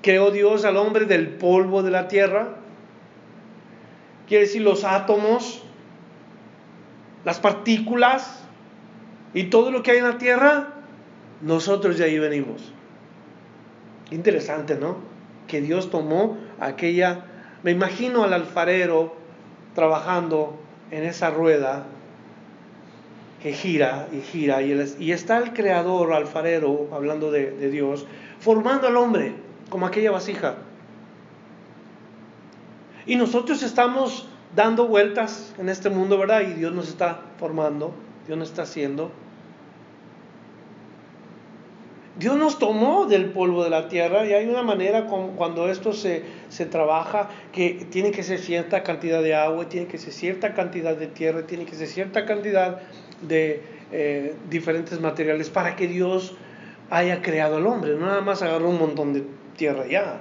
creó 0.03 0.33
Dios 0.33 0.65
al 0.65 0.77
hombre 0.77 1.05
del 1.07 1.29
polvo 1.29 1.85
de 1.85 1.93
la 1.93 2.09
tierra, 2.09 2.57
quiere 4.27 4.47
decir 4.47 4.63
los 4.63 4.83
átomos, 4.83 5.63
las 7.25 7.39
partículas 7.39 8.42
y 9.35 9.45
todo 9.45 9.71
lo 9.71 9.83
que 9.83 9.93
hay 9.93 9.99
en 9.99 10.05
la 10.05 10.19
tierra, 10.19 10.69
nosotros 11.41 11.99
de 11.99 12.05
ahí 12.05 12.19
venimos. 12.19 12.73
Interesante, 14.11 14.77
¿no? 14.77 14.97
Que 15.47 15.61
Dios 15.61 15.91
tomó 15.91 16.37
aquella, 16.61 17.25
me 17.63 17.71
imagino 17.71 18.25
al 18.25 18.33
alfarero 18.33 19.15
trabajando 19.75 20.59
en 20.91 21.05
esa 21.05 21.31
rueda 21.31 21.87
que 23.43 23.53
gira 23.53 24.09
y 24.13 24.21
gira, 24.21 24.63
y, 24.63 25.11
está 25.11 25.39
el 25.39 25.53
creador, 25.53 26.13
alfarero, 26.13 26.89
hablando 26.93 27.33
de, 27.33 27.51
de 27.51 27.71
Dios, 27.71 28.07
formando 28.39 28.87
al 28.87 28.97
hombre 28.97 29.35
como 29.69 29.87
aquella 29.87 30.13
vasija. 30.13 30.57
Y 33.05 33.17
nosotros 33.17 33.65
estamos 33.65 34.29
dando 34.55 34.87
vueltas 34.87 35.55
en 35.59 35.69
este 35.69 35.91
mundo, 35.91 36.19
¿verdad? 36.19 36.43
Y 36.43 36.53
Dios 36.53 36.73
nos 36.73 36.89
está 36.89 37.23
formando, 37.39 37.93
Dios 38.27 38.39
nos 38.39 38.51
está 38.51 38.63
haciendo. 38.63 39.11
Dios 42.19 42.37
nos 42.37 42.59
tomó 42.59 43.07
del 43.07 43.31
polvo 43.31 43.65
de 43.65 43.71
la 43.71 43.89
tierra 43.89 44.27
y 44.27 44.35
hay 44.35 44.47
una 44.47 44.63
manera 44.63 45.07
cuando 45.07 45.71
esto 45.71 45.95
se, 45.95 46.23
trabaja 46.71 47.31
que 47.53 47.87
tiene 47.91 48.11
que 48.11 48.23
ser 48.23 48.39
cierta 48.39 48.83
cantidad 48.83 49.23
de 49.23 49.35
agua, 49.35 49.69
tiene 49.69 49.87
que 49.87 49.97
ser 49.97 50.13
cierta 50.13 50.53
cantidad 50.53 50.95
de 50.95 51.07
tierra, 51.07 51.47
tiene 51.47 51.65
que 51.65 51.75
ser 51.75 51.89
cierta 51.89 52.27
cantidad 52.27 52.83
de 53.23 53.63
eh, 53.93 54.35
diferentes 54.51 55.01
materiales 55.01 55.49
para 55.49 55.75
que 55.75 55.89
Dios 55.89 56.35
haya 56.91 57.23
creado 57.23 57.57
al 57.57 57.67
hombre. 57.67 57.95
No 57.95 58.07
nada 58.07 58.21
más 58.21 58.43
agarró 58.43 58.69
un 58.69 58.79
montón 58.79 59.15
de 59.15 59.25
tierra 59.57 59.87
ya. 59.87 60.21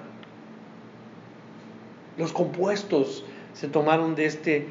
Los 2.17 2.31
compuestos 2.31 3.25
se 3.53 3.67
tomaron 3.67 4.15
de 4.15 4.25
este, 4.25 4.67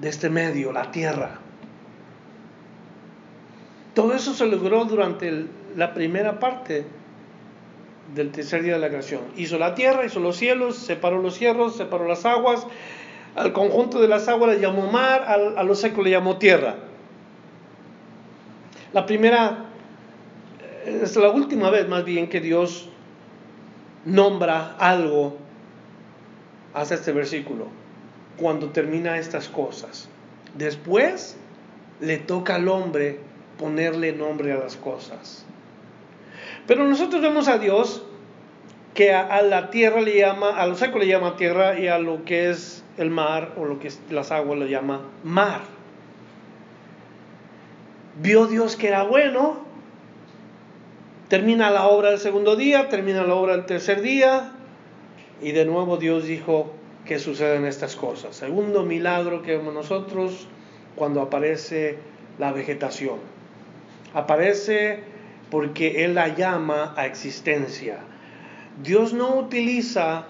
de 0.00 0.08
este 0.08 0.30
medio, 0.30 0.72
la 0.72 0.92
tierra. 0.92 1.40
Todo 3.98 4.14
eso 4.14 4.32
se 4.32 4.46
logró 4.46 4.84
durante 4.84 5.46
la 5.74 5.92
primera 5.92 6.38
parte 6.38 6.84
del 8.14 8.30
tercer 8.30 8.62
día 8.62 8.74
de 8.74 8.78
la 8.78 8.90
creación. 8.90 9.22
Hizo 9.36 9.58
la 9.58 9.74
tierra, 9.74 10.06
hizo 10.06 10.20
los 10.20 10.36
cielos, 10.36 10.76
separó 10.76 11.20
los 11.20 11.34
cielos, 11.34 11.74
separó 11.74 12.06
las 12.06 12.24
aguas. 12.24 12.64
Al 13.34 13.52
conjunto 13.52 14.00
de 14.00 14.06
las 14.06 14.28
aguas 14.28 14.54
le 14.54 14.60
llamó 14.60 14.88
mar, 14.88 15.24
a 15.24 15.62
lo 15.64 15.74
seco 15.74 16.02
le 16.02 16.10
llamó 16.10 16.38
tierra. 16.38 16.76
La 18.92 19.04
primera, 19.04 19.64
es 20.86 21.16
la 21.16 21.30
última 21.30 21.68
vez 21.70 21.88
más 21.88 22.04
bien 22.04 22.28
que 22.28 22.40
Dios 22.40 22.88
nombra 24.04 24.76
algo 24.78 25.38
hasta 26.72 26.94
este 26.94 27.10
versículo, 27.10 27.66
cuando 28.36 28.68
termina 28.68 29.18
estas 29.18 29.48
cosas. 29.48 30.08
Después 30.56 31.36
le 32.00 32.18
toca 32.18 32.54
al 32.54 32.68
hombre 32.68 33.26
ponerle 33.58 34.12
nombre 34.12 34.52
a 34.52 34.56
las 34.56 34.76
cosas. 34.76 35.44
Pero 36.66 36.84
nosotros 36.84 37.20
vemos 37.20 37.48
a 37.48 37.58
Dios 37.58 38.04
que 38.94 39.12
a, 39.12 39.42
la 39.42 39.70
tierra 39.70 40.00
le 40.00 40.16
llama, 40.16 40.50
a 40.50 40.66
lo 40.66 40.74
seco 40.74 40.98
le 40.98 41.06
llama 41.06 41.36
tierra 41.36 41.78
y 41.78 41.88
a 41.88 41.98
lo 41.98 42.24
que 42.24 42.50
es 42.50 42.82
el 42.96 43.10
mar 43.10 43.54
o 43.56 43.64
lo 43.64 43.78
que 43.78 43.88
es 43.88 44.00
las 44.10 44.32
aguas 44.32 44.58
le 44.58 44.68
llama 44.68 45.02
mar. 45.22 45.60
Vio 48.20 48.46
Dios 48.46 48.74
que 48.74 48.88
era 48.88 49.04
bueno, 49.04 49.58
termina 51.28 51.70
la 51.70 51.86
obra 51.86 52.10
del 52.10 52.18
segundo 52.18 52.56
día, 52.56 52.88
termina 52.88 53.22
la 53.22 53.34
obra 53.34 53.52
del 53.52 53.66
tercer 53.66 54.02
día, 54.02 54.52
y 55.40 55.52
de 55.52 55.64
nuevo 55.64 55.96
Dios 55.96 56.24
dijo 56.24 56.72
que 57.06 57.20
suceden 57.20 57.64
estas 57.64 57.94
cosas. 57.94 58.34
Segundo 58.34 58.82
milagro 58.82 59.42
que 59.42 59.56
vemos 59.56 59.72
nosotros 59.72 60.48
cuando 60.96 61.22
aparece 61.22 61.98
la 62.38 62.52
vegetación. 62.52 63.37
Aparece 64.14 65.00
porque 65.50 66.04
Él 66.04 66.14
la 66.14 66.34
llama 66.34 66.94
a 66.96 67.06
existencia. 67.06 67.98
Dios 68.82 69.12
no 69.12 69.36
utiliza 69.36 70.26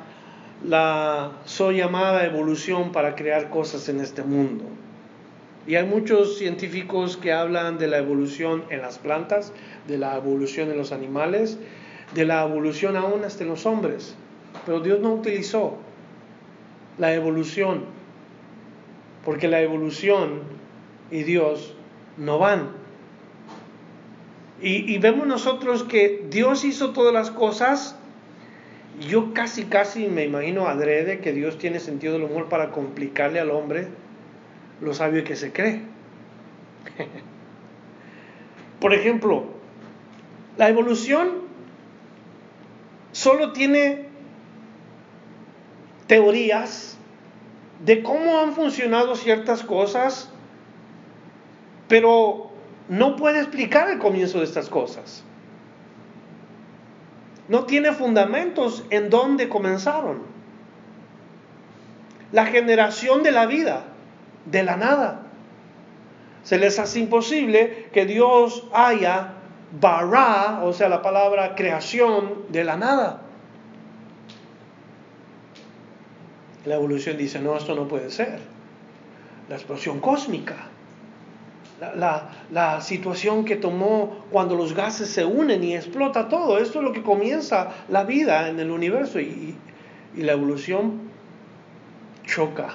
la 0.64 1.32
so 1.44 1.70
llamada 1.70 2.24
evolución 2.24 2.92
para 2.92 3.14
crear 3.14 3.50
cosas 3.50 3.88
en 3.88 4.00
este 4.00 4.22
mundo. 4.22 4.64
Y 5.66 5.76
hay 5.76 5.84
muchos 5.84 6.38
científicos 6.38 7.16
que 7.16 7.32
hablan 7.32 7.78
de 7.78 7.88
la 7.88 7.98
evolución 7.98 8.64
en 8.70 8.80
las 8.80 8.98
plantas, 8.98 9.52
de 9.86 9.98
la 9.98 10.16
evolución 10.16 10.70
en 10.70 10.78
los 10.78 10.92
animales, 10.92 11.58
de 12.14 12.24
la 12.24 12.42
evolución 12.42 12.96
aún 12.96 13.24
hasta 13.24 13.42
en 13.44 13.50
los 13.50 13.66
hombres. 13.66 14.16
Pero 14.64 14.80
Dios 14.80 15.00
no 15.00 15.12
utilizó 15.12 15.76
la 16.96 17.14
evolución, 17.14 17.84
porque 19.24 19.46
la 19.46 19.60
evolución 19.60 20.40
y 21.10 21.22
Dios 21.22 21.74
no 22.16 22.38
van. 22.38 22.77
Y, 24.60 24.98
vemos 24.98 25.26
nosotros 25.26 25.84
que 25.84 26.24
Dios 26.30 26.64
hizo 26.64 26.90
todas 26.90 27.14
las 27.14 27.30
cosas. 27.30 27.96
Yo 29.08 29.32
casi, 29.32 29.64
casi 29.66 30.08
me 30.08 30.24
imagino 30.24 30.66
adrede 30.66 31.20
que 31.20 31.32
Dios 31.32 31.58
tiene 31.58 31.78
sentido 31.78 32.14
del 32.14 32.24
humor 32.24 32.48
para 32.48 32.70
complicarle 32.70 33.38
al 33.38 33.52
hombre 33.52 33.86
lo 34.80 34.94
sabio 34.94 35.22
que 35.22 35.36
se 35.36 35.52
cree. 35.52 35.82
Por 38.80 38.94
ejemplo, 38.94 39.44
la 40.56 40.68
evolución 40.68 41.28
solo 43.12 43.52
tiene 43.52 44.06
teorías 46.08 46.96
de 47.84 48.02
cómo 48.02 48.40
han 48.40 48.54
funcionado 48.54 49.14
ciertas 49.14 49.62
cosas, 49.62 50.30
pero 51.86 52.47
no 52.88 53.16
puede 53.16 53.40
explicar 53.40 53.90
el 53.90 53.98
comienzo 53.98 54.38
de 54.38 54.44
estas 54.44 54.68
cosas. 54.68 55.24
No 57.48 57.64
tiene 57.64 57.92
fundamentos 57.92 58.84
en 58.90 59.10
dónde 59.10 59.48
comenzaron. 59.48 60.22
La 62.32 62.46
generación 62.46 63.22
de 63.22 63.32
la 63.32 63.46
vida, 63.46 63.84
de 64.44 64.62
la 64.62 64.76
nada. 64.76 65.22
Se 66.42 66.58
les 66.58 66.78
hace 66.78 67.00
imposible 67.00 67.88
que 67.92 68.04
Dios 68.04 68.66
haya 68.72 69.34
bará, 69.80 70.60
o 70.64 70.72
sea, 70.72 70.88
la 70.88 71.02
palabra 71.02 71.54
creación 71.54 72.44
de 72.48 72.64
la 72.64 72.76
nada. 72.76 73.22
La 76.64 76.74
evolución 76.74 77.16
dice, 77.16 77.38
no, 77.38 77.56
esto 77.56 77.74
no 77.74 77.88
puede 77.88 78.10
ser. 78.10 78.40
La 79.48 79.56
explosión 79.56 80.00
cósmica. 80.00 80.68
La, 81.80 82.80
situación 82.80 83.44
que 83.44 83.56
tomó 83.56 84.24
cuando 84.30 84.56
los 84.56 84.74
gases 84.74 85.08
se 85.08 85.24
unen 85.24 85.62
y 85.62 85.76
explota 85.76 86.28
todo. 86.28 86.58
Esto 86.58 86.78
es 86.78 86.84
lo 86.84 86.92
que 86.92 87.02
comienza 87.02 87.70
la 87.88 88.04
vida 88.04 88.48
en 88.48 88.58
el 88.58 88.70
universo 88.70 89.20
y, 89.20 89.54
y 90.16 90.22
la 90.22 90.32
evolución 90.32 91.08
choca 92.24 92.74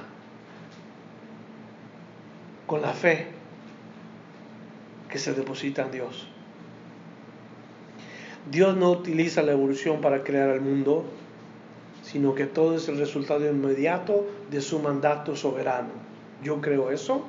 con 2.65 2.81
la 2.81 2.93
fe 2.93 3.27
que 5.09 5.19
se 5.19 5.33
deposita 5.33 5.83
en 5.83 5.91
Dios. 5.91 6.27
Dios 8.49 8.75
no 8.75 8.91
utiliza 8.91 9.41
la 9.41 9.53
evolución 9.53 10.01
para 10.01 10.23
crear 10.23 10.49
el 10.49 10.61
mundo, 10.61 11.05
sino 12.01 12.35
que 12.35 12.45
todo 12.45 12.75
es 12.75 12.89
el 12.89 12.97
resultado 12.97 13.49
inmediato 13.49 14.25
de 14.51 14.61
su 14.61 14.79
mandato 14.79 15.35
soberano. 15.35 15.89
Yo 16.43 16.59
creo 16.59 16.91
eso. 16.91 17.25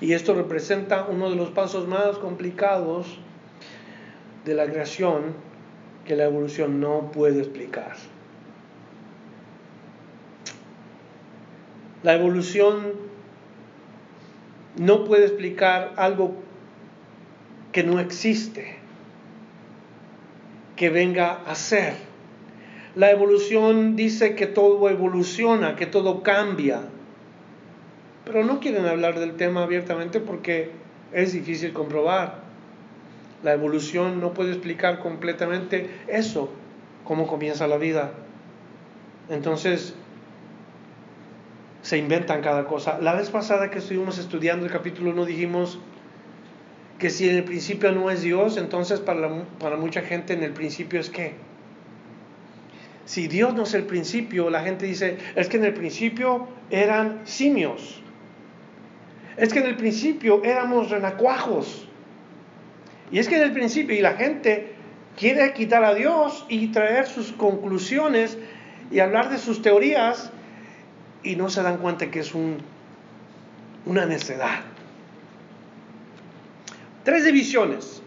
Y 0.00 0.12
esto 0.12 0.34
representa 0.34 1.06
uno 1.10 1.30
de 1.30 1.36
los 1.36 1.50
pasos 1.50 1.88
más 1.88 2.18
complicados 2.18 3.18
de 4.44 4.54
la 4.54 4.66
creación 4.66 5.34
que 6.04 6.16
la 6.16 6.24
evolución 6.24 6.80
no 6.80 7.10
puede 7.10 7.40
explicar. 7.40 7.96
La 12.02 12.14
evolución 12.14 12.92
no 14.78 15.04
puede 15.04 15.24
explicar 15.24 15.94
algo 15.96 16.36
que 17.72 17.82
no 17.82 17.98
existe, 17.98 18.76
que 20.76 20.90
venga 20.90 21.42
a 21.44 21.54
ser. 21.54 21.94
La 22.94 23.10
evolución 23.10 23.96
dice 23.96 24.34
que 24.34 24.46
todo 24.46 24.88
evoluciona, 24.88 25.76
que 25.76 25.86
todo 25.86 26.22
cambia. 26.22 26.82
Pero 28.28 28.44
no 28.44 28.60
quieren 28.60 28.84
hablar 28.84 29.18
del 29.18 29.36
tema 29.36 29.62
abiertamente 29.62 30.20
porque 30.20 30.70
es 31.12 31.32
difícil 31.32 31.72
comprobar. 31.72 32.42
La 33.42 33.54
evolución 33.54 34.20
no 34.20 34.34
puede 34.34 34.50
explicar 34.50 34.98
completamente 34.98 35.88
eso, 36.08 36.50
cómo 37.04 37.26
comienza 37.26 37.66
la 37.66 37.78
vida. 37.78 38.12
Entonces, 39.30 39.94
se 41.80 41.96
inventan 41.96 42.42
cada 42.42 42.66
cosa. 42.66 42.98
La 43.00 43.14
vez 43.14 43.30
pasada 43.30 43.70
que 43.70 43.78
estuvimos 43.78 44.18
estudiando 44.18 44.66
el 44.66 44.72
capítulo 44.72 45.12
1 45.12 45.24
dijimos 45.24 45.78
que 46.98 47.08
si 47.08 47.30
en 47.30 47.36
el 47.36 47.44
principio 47.44 47.92
no 47.92 48.10
es 48.10 48.20
Dios, 48.20 48.58
entonces 48.58 49.00
para, 49.00 49.44
para 49.58 49.76
mucha 49.76 50.02
gente 50.02 50.34
en 50.34 50.42
el 50.42 50.52
principio 50.52 51.00
es 51.00 51.08
qué? 51.08 51.32
Si 53.06 53.26
Dios 53.26 53.54
no 53.54 53.62
es 53.62 53.72
el 53.72 53.84
principio, 53.84 54.50
la 54.50 54.62
gente 54.62 54.84
dice, 54.84 55.16
es 55.34 55.48
que 55.48 55.56
en 55.56 55.64
el 55.64 55.72
principio 55.72 56.46
eran 56.70 57.22
simios. 57.24 58.02
Es 59.38 59.52
que 59.52 59.60
en 59.60 59.66
el 59.66 59.76
principio 59.76 60.42
éramos 60.44 60.90
renacuajos. 60.90 61.86
Y 63.10 63.20
es 63.20 63.28
que 63.28 63.36
en 63.36 63.42
el 63.42 63.52
principio, 63.52 63.96
y 63.96 64.00
la 64.00 64.14
gente 64.14 64.74
quiere 65.16 65.52
quitar 65.52 65.84
a 65.84 65.94
Dios 65.94 66.44
y 66.48 66.68
traer 66.68 67.06
sus 67.06 67.32
conclusiones 67.32 68.36
y 68.90 69.00
hablar 69.00 69.30
de 69.30 69.38
sus 69.38 69.62
teorías 69.62 70.30
y 71.22 71.36
no 71.36 71.50
se 71.50 71.62
dan 71.62 71.78
cuenta 71.78 72.10
que 72.10 72.20
es 72.20 72.34
un, 72.34 72.58
una 73.86 74.06
necedad. 74.06 74.60
Tres 77.04 77.24
divisiones 77.24 78.02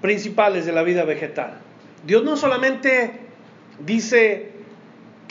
principales 0.00 0.66
de 0.66 0.72
la 0.72 0.82
vida 0.82 1.04
vegetal. 1.04 1.58
Dios 2.06 2.24
no 2.24 2.36
solamente 2.36 3.20
dice 3.84 4.51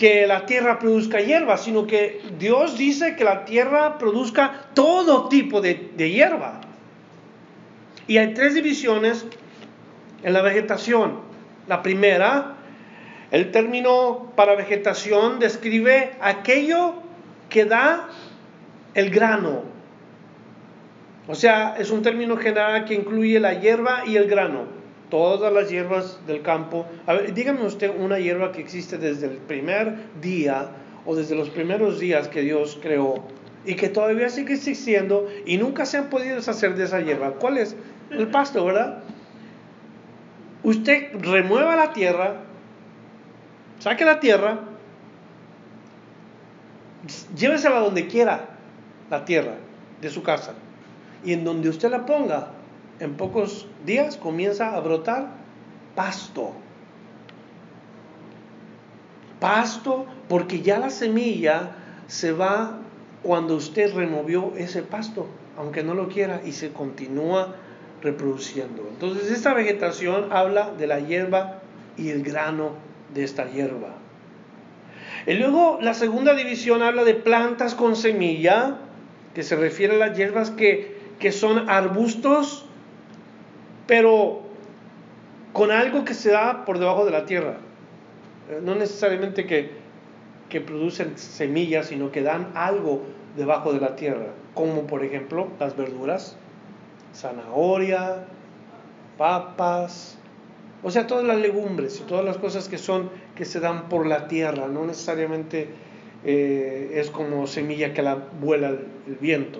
que 0.01 0.25
la 0.25 0.47
tierra 0.47 0.79
produzca 0.79 1.21
hierba, 1.21 1.57
sino 1.57 1.85
que 1.85 2.23
Dios 2.39 2.75
dice 2.75 3.15
que 3.15 3.23
la 3.23 3.45
tierra 3.45 3.99
produzca 3.99 4.65
todo 4.73 5.29
tipo 5.29 5.61
de, 5.61 5.91
hierba. 5.95 6.59
Y 8.07 8.17
hay 8.17 8.33
tres 8.33 8.55
divisiones 8.55 9.27
en 10.23 10.33
la 10.33 10.41
vegetación. 10.41 11.19
La 11.67 11.83
primera, 11.83 12.55
el 13.29 13.51
término 13.51 14.33
para 14.35 14.55
vegetación 14.55 15.37
describe 15.37 16.13
aquello 16.19 16.95
que 17.51 17.65
da 17.65 18.09
el 18.95 19.11
grano. 19.11 19.61
O 21.27 21.35
sea, 21.35 21.75
es 21.77 21.91
un 21.91 22.01
término 22.01 22.37
general 22.37 22.85
que 22.85 22.95
incluye 22.95 23.39
la 23.39 23.53
hierba 23.53 24.01
y 24.07 24.15
el 24.15 24.27
grano. 24.27 24.80
Todas 25.11 25.53
las 25.53 25.69
hierbas 25.69 26.25
del 26.25 26.41
campo. 26.41 26.87
A 27.05 27.15
dígame 27.15 27.63
usted 27.63 27.91
una 27.95 28.17
hierba 28.17 28.51
que 28.51 28.61
existe 28.61 28.97
desde 28.97 29.27
el 29.27 29.37
primer 29.37 29.97
día 30.21 30.69
o 31.05 31.15
desde 31.15 31.35
los 31.35 31.49
primeros 31.49 31.99
días 31.99 32.27
que 32.29 32.41
Dios 32.41 32.79
creó 32.81 33.25
y 33.65 33.75
que 33.75 33.89
todavía 33.89 34.29
sigue 34.29 34.53
existiendo 34.53 35.27
y 35.45 35.57
nunca 35.57 35.85
se 35.85 35.97
han 35.97 36.09
podido 36.09 36.37
deshacer 36.37 36.75
de 36.75 36.85
esa 36.85 37.01
hierba. 37.01 37.33
¿Cuál 37.33 37.57
es? 37.57 37.75
El 38.09 38.27
pasto, 38.27 38.65
¿verdad? 38.65 39.03
Usted 40.63 41.09
remueva 41.19 41.75
la 41.75 41.91
tierra, 41.93 42.37
saque 43.79 44.05
la 44.05 44.19
tierra, 44.19 44.59
llévesela 47.35 47.79
donde 47.79 48.07
quiera, 48.07 48.49
la 49.09 49.25
tierra 49.25 49.55
de 50.01 50.09
su 50.09 50.23
casa. 50.23 50.53
Y 51.23 51.33
en 51.33 51.43
donde 51.43 51.69
usted 51.69 51.89
la 51.89 52.05
ponga, 52.05 52.51
en 53.01 53.15
pocos 53.15 53.67
días 53.83 54.15
comienza 54.15 54.75
a 54.75 54.79
brotar 54.79 55.29
pasto. 55.95 56.53
Pasto, 59.39 60.05
porque 60.29 60.61
ya 60.61 60.77
la 60.77 60.91
semilla 60.91 61.71
se 62.07 62.31
va 62.31 62.77
cuando 63.23 63.55
usted 63.55 63.93
removió 63.95 64.53
ese 64.55 64.83
pasto, 64.83 65.27
aunque 65.57 65.83
no 65.83 65.95
lo 65.95 66.09
quiera, 66.09 66.41
y 66.45 66.51
se 66.51 66.71
continúa 66.71 67.55
reproduciendo. 68.03 68.87
Entonces 68.87 69.31
esta 69.31 69.53
vegetación 69.55 70.31
habla 70.31 70.71
de 70.71 70.85
la 70.85 70.99
hierba 70.99 71.59
y 71.97 72.09
el 72.09 72.23
grano 72.23 72.73
de 73.13 73.23
esta 73.23 73.49
hierba. 73.49 73.95
Y 75.25 75.33
luego 75.33 75.79
la 75.81 75.95
segunda 75.95 76.35
división 76.35 76.83
habla 76.83 77.03
de 77.03 77.15
plantas 77.15 77.73
con 77.73 77.95
semilla, 77.95 78.77
que 79.33 79.41
se 79.41 79.55
refiere 79.55 79.95
a 79.95 80.07
las 80.07 80.17
hierbas 80.17 80.51
que, 80.51 80.97
que 81.19 81.31
son 81.31 81.69
arbustos, 81.69 82.65
pero 83.87 84.41
con 85.53 85.71
algo 85.71 86.05
que 86.05 86.13
se 86.13 86.31
da 86.31 86.65
por 86.65 86.79
debajo 86.79 87.05
de 87.05 87.11
la 87.11 87.25
tierra. 87.25 87.57
Eh, 88.49 88.59
no 88.63 88.75
necesariamente 88.75 89.45
que, 89.45 89.71
que 90.49 90.61
producen 90.61 91.17
semillas, 91.17 91.87
sino 91.87 92.11
que 92.11 92.21
dan 92.21 92.51
algo 92.55 93.01
debajo 93.35 93.73
de 93.73 93.79
la 93.79 93.95
tierra, 93.95 94.27
como 94.53 94.87
por 94.87 95.03
ejemplo 95.03 95.47
las 95.59 95.75
verduras, 95.75 96.35
zanahoria, 97.13 98.25
papas, 99.17 100.17
o 100.83 100.89
sea, 100.89 101.05
todas 101.05 101.23
las 101.23 101.37
legumbres 101.37 101.99
y 101.99 102.03
todas 102.03 102.25
las 102.25 102.37
cosas 102.37 102.67
que 102.67 102.77
son 102.77 103.09
que 103.35 103.45
se 103.45 103.59
dan 103.59 103.87
por 103.87 104.07
la 104.07 104.27
tierra, 104.27 104.67
no 104.67 104.85
necesariamente 104.85 105.69
eh, 106.23 106.91
es 106.95 107.11
como 107.11 107.47
semilla 107.47 107.93
que 107.93 108.01
la 108.01 108.15
vuela 108.15 108.69
el, 108.69 108.87
el, 109.07 109.15
viento. 109.15 109.59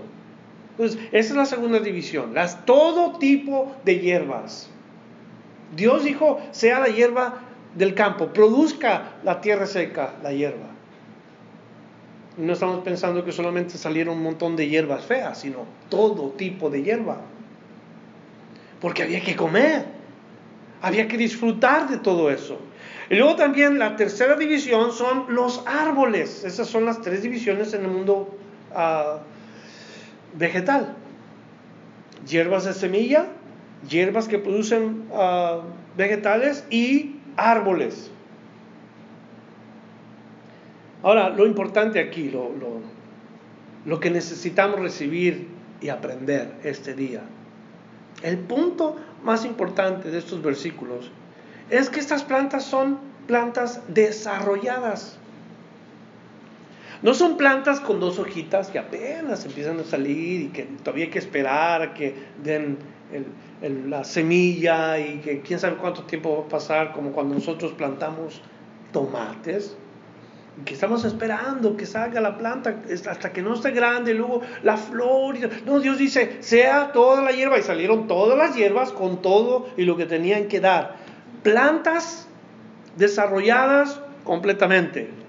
Entonces, 0.71 0.99
esa 1.11 1.29
es 1.29 1.35
la 1.35 1.45
segunda 1.45 1.79
división, 1.79 2.33
las 2.33 2.65
todo 2.65 3.17
tipo 3.19 3.75
de 3.85 3.99
hierbas. 3.99 4.69
Dios 5.75 6.03
dijo, 6.03 6.41
sea 6.51 6.79
la 6.79 6.87
hierba 6.87 7.39
del 7.75 7.93
campo, 7.93 8.27
produzca 8.27 9.13
la 9.23 9.41
tierra 9.41 9.65
seca, 9.65 10.15
la 10.23 10.33
hierba. 10.33 10.67
No 12.37 12.53
estamos 12.53 12.83
pensando 12.83 13.23
que 13.23 13.31
solamente 13.31 13.77
salieron 13.77 14.17
un 14.17 14.23
montón 14.23 14.55
de 14.55 14.67
hierbas 14.67 15.05
feas, 15.05 15.39
sino 15.39 15.65
todo 15.89 16.29
tipo 16.31 16.69
de 16.69 16.83
hierba 16.83 17.21
porque 18.81 19.03
había 19.03 19.21
que 19.21 19.35
comer, 19.35 19.85
había 20.81 21.07
que 21.07 21.15
disfrutar 21.15 21.87
de 21.87 21.97
todo 21.97 22.31
eso. 22.31 22.59
Y 23.09 23.15
luego 23.15 23.35
también 23.35 23.77
la 23.77 23.95
tercera 23.95 24.35
división 24.35 24.91
son 24.91 25.25
los 25.29 25.63
árboles. 25.67 26.43
Esas 26.43 26.67
son 26.67 26.85
las 26.85 27.01
tres 27.01 27.21
divisiones 27.21 27.73
en 27.73 27.83
el 27.83 27.91
mundo 27.91 28.35
uh, 28.73 29.19
vegetal. 30.33 30.95
Hierbas 32.27 32.65
de 32.65 32.73
semilla, 32.73 33.27
hierbas 33.89 34.27
que 34.27 34.37
producen 34.37 35.05
uh, 35.11 35.61
vegetales 35.97 36.65
y 36.69 37.15
árboles. 37.35 38.11
Ahora, 41.03 41.29
lo 41.29 41.47
importante 41.47 41.99
aquí, 41.99 42.29
lo, 42.29 42.51
lo, 42.55 42.81
lo 43.85 43.99
que 43.99 44.11
necesitamos 44.11 44.79
recibir 44.79 45.47
y 45.81 45.89
aprender 45.89 46.53
este 46.63 46.93
día, 46.93 47.21
el 48.21 48.37
punto 48.37 48.97
más 49.23 49.45
importante 49.45 50.11
de 50.11 50.19
estos 50.19 50.43
versículos 50.43 51.09
es 51.71 51.89
que 51.89 51.99
estas 51.99 52.23
plantas 52.23 52.65
son 52.65 52.99
plantas 53.25 53.81
desarrolladas. 53.87 55.17
No 57.01 57.13
son 57.13 57.37
plantas 57.37 57.79
con 57.79 57.99
dos 57.99 58.19
hojitas 58.19 58.69
que 58.69 58.77
apenas 58.77 59.45
empiezan 59.45 59.79
a 59.79 59.83
salir 59.83 60.41
y 60.41 60.47
que 60.49 60.63
todavía 60.83 61.05
hay 61.05 61.11
que 61.11 61.19
esperar 61.19 61.81
a 61.81 61.93
que 61.93 62.13
den 62.43 62.77
la 63.87 64.03
semilla 64.03 64.99
y 64.99 65.19
que 65.19 65.41
quién 65.41 65.59
sabe 65.59 65.77
cuánto 65.77 66.03
tiempo 66.03 66.37
va 66.37 66.45
a 66.45 66.49
pasar, 66.49 66.93
como 66.93 67.11
cuando 67.11 67.35
nosotros 67.35 67.71
plantamos 67.73 68.41
tomates 68.91 69.75
que 70.65 70.73
estamos 70.73 71.05
esperando 71.05 71.77
que 71.77 71.85
salga 71.85 72.19
la 72.21 72.37
planta 72.37 72.81
hasta 73.09 73.31
que 73.31 73.41
no 73.41 73.53
esté 73.53 73.71
grande, 73.71 74.13
luego 74.13 74.41
la 74.63 74.77
flor. 74.77 75.35
No, 75.65 75.79
Dios 75.79 75.97
dice, 75.97 76.37
sea 76.41 76.91
toda 76.91 77.21
la 77.21 77.31
hierba. 77.31 77.57
Y 77.57 77.63
salieron 77.63 78.07
todas 78.07 78.37
las 78.37 78.55
hierbas 78.55 78.91
con 78.91 79.21
todo 79.21 79.69
y 79.77 79.85
lo 79.85 79.97
que 79.97 80.05
tenían 80.05 80.47
que 80.47 80.59
dar. 80.59 80.97
Plantas 81.41 82.27
desarrolladas 82.97 84.01
completamente. 84.23 85.20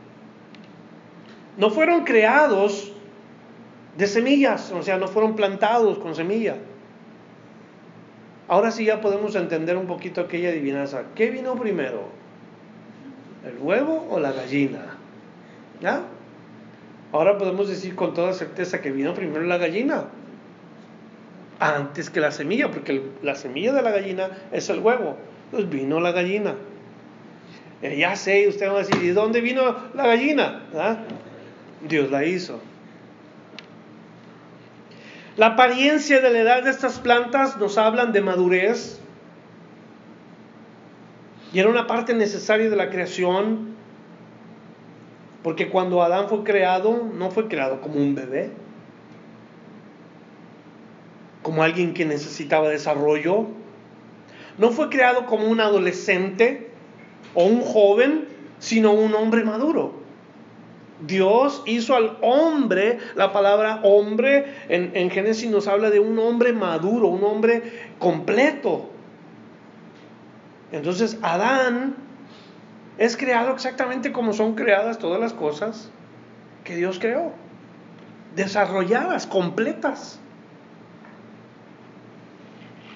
No 1.57 1.71
fueron 1.71 2.05
creados 2.05 2.93
de 3.97 4.07
semillas, 4.07 4.73
o 4.73 4.83
sea, 4.83 4.97
no 4.97 5.09
fueron 5.09 5.37
plantados 5.37 5.99
con 5.99 6.15
semilla. 6.15 6.57
Ahora 8.49 8.71
sí 8.71 8.85
ya 8.85 9.01
podemos 9.01 9.35
entender 9.35 9.77
un 9.77 9.87
poquito 9.87 10.21
aquella 10.21 10.51
adivinanza. 10.51 11.05
¿Qué 11.15 11.31
vino 11.31 11.55
primero? 11.55 12.05
¿El 13.47 13.59
huevo 13.59 14.07
o 14.11 14.19
la 14.19 14.33
gallina? 14.33 14.99
Ahora 17.13 17.39
podemos 17.39 17.69
decir 17.69 17.95
con 17.95 18.15
toda 18.15 18.33
certeza 18.33 18.81
que 18.81 18.91
vino 18.91 19.15
primero 19.15 19.45
la 19.45 19.59
gallina 19.59 20.05
antes 21.59 22.11
que 22.11 22.21
la 22.21 22.31
semilla, 22.31 22.71
porque 22.71 23.03
la 23.23 23.35
semilla 23.35 23.73
de 23.73 23.83
la 23.83 23.91
gallina 23.91 24.31
es 24.53 24.69
el 24.71 24.81
huevo. 24.81 25.17
Pues 25.51 25.69
vino 25.69 26.01
la 26.01 26.13
gallina. 26.13 26.55
Eh, 27.83 27.97
ya 27.99 28.17
sé, 28.17 28.49
usted 28.49 28.69
va 28.69 28.77
a 28.77 28.79
decir, 28.79 29.03
¿y 29.03 29.09
dónde 29.11 29.41
vino 29.41 29.77
la 29.95 30.07
gallina? 30.07 30.63
¿Ah? 30.75 30.99
Dios 31.89 32.11
la 32.11 32.25
hizo. 32.25 32.61
La 35.37 35.47
apariencia 35.47 36.21
de 36.21 36.31
la 36.31 36.41
edad 36.41 36.63
de 36.63 36.71
estas 36.71 36.99
plantas 36.99 37.57
nos 37.57 37.79
hablan 37.79 38.13
de 38.13 38.21
madurez. 38.21 39.01
Y 41.53 41.59
era 41.59 41.69
una 41.69 41.87
parte 41.87 42.15
necesaria 42.15 42.69
de 42.71 42.77
la 42.77 42.91
creación 42.91 43.73
porque 45.43 45.71
cuando 45.71 46.03
Adán 46.03 46.29
fue 46.29 46.45
creado, 46.45 47.11
no 47.15 47.31
fue 47.31 47.49
creado 47.49 47.81
como 47.81 47.97
un 47.97 48.15
bebé, 48.15 48.51
como 51.43 51.65
alguien 51.65 51.95
que 51.95 52.05
necesitaba 52.05 52.69
desarrollo. 52.69 53.47
No 54.59 54.71
fue 54.71 54.89
creado 54.89 55.27
como 55.27 55.49
un 55.49 55.61
adolescente 55.61 56.71
o 57.35 57.45
un 57.45 57.63
joven, 57.63 58.29
sino 58.61 58.93
un 58.93 59.15
hombre 59.15 59.43
maduro. 59.43 60.02
Dios 61.07 61.63
hizo 61.67 61.97
al 61.97 62.19
hombre, 62.21 62.99
la 63.15 63.33
palabra 63.33 63.81
hombre 63.83 64.55
en, 64.69 64.93
en, 64.95 65.11
Génesis 65.11 65.51
nos 65.51 65.67
habla 65.67 65.91
de 65.91 66.01
un 66.01 66.19
hombre 66.19 66.53
maduro, 66.53 67.09
un 67.09 67.25
hombre 67.25 67.91
completo. 67.99 68.89
Entonces 70.71 71.19
Adán 71.23 71.97
es 72.99 73.17
creado 73.17 73.53
exactamente 73.53 74.13
como 74.13 74.33
son 74.33 74.55
creadas 74.55 74.99
todas 74.99 75.21
las 75.21 75.33
cosas 75.33 75.91
que 76.65 76.77
Dios 76.77 76.99
creó, 76.99 77.33
desarrolladas, 78.37 79.27
completas. 79.27 80.19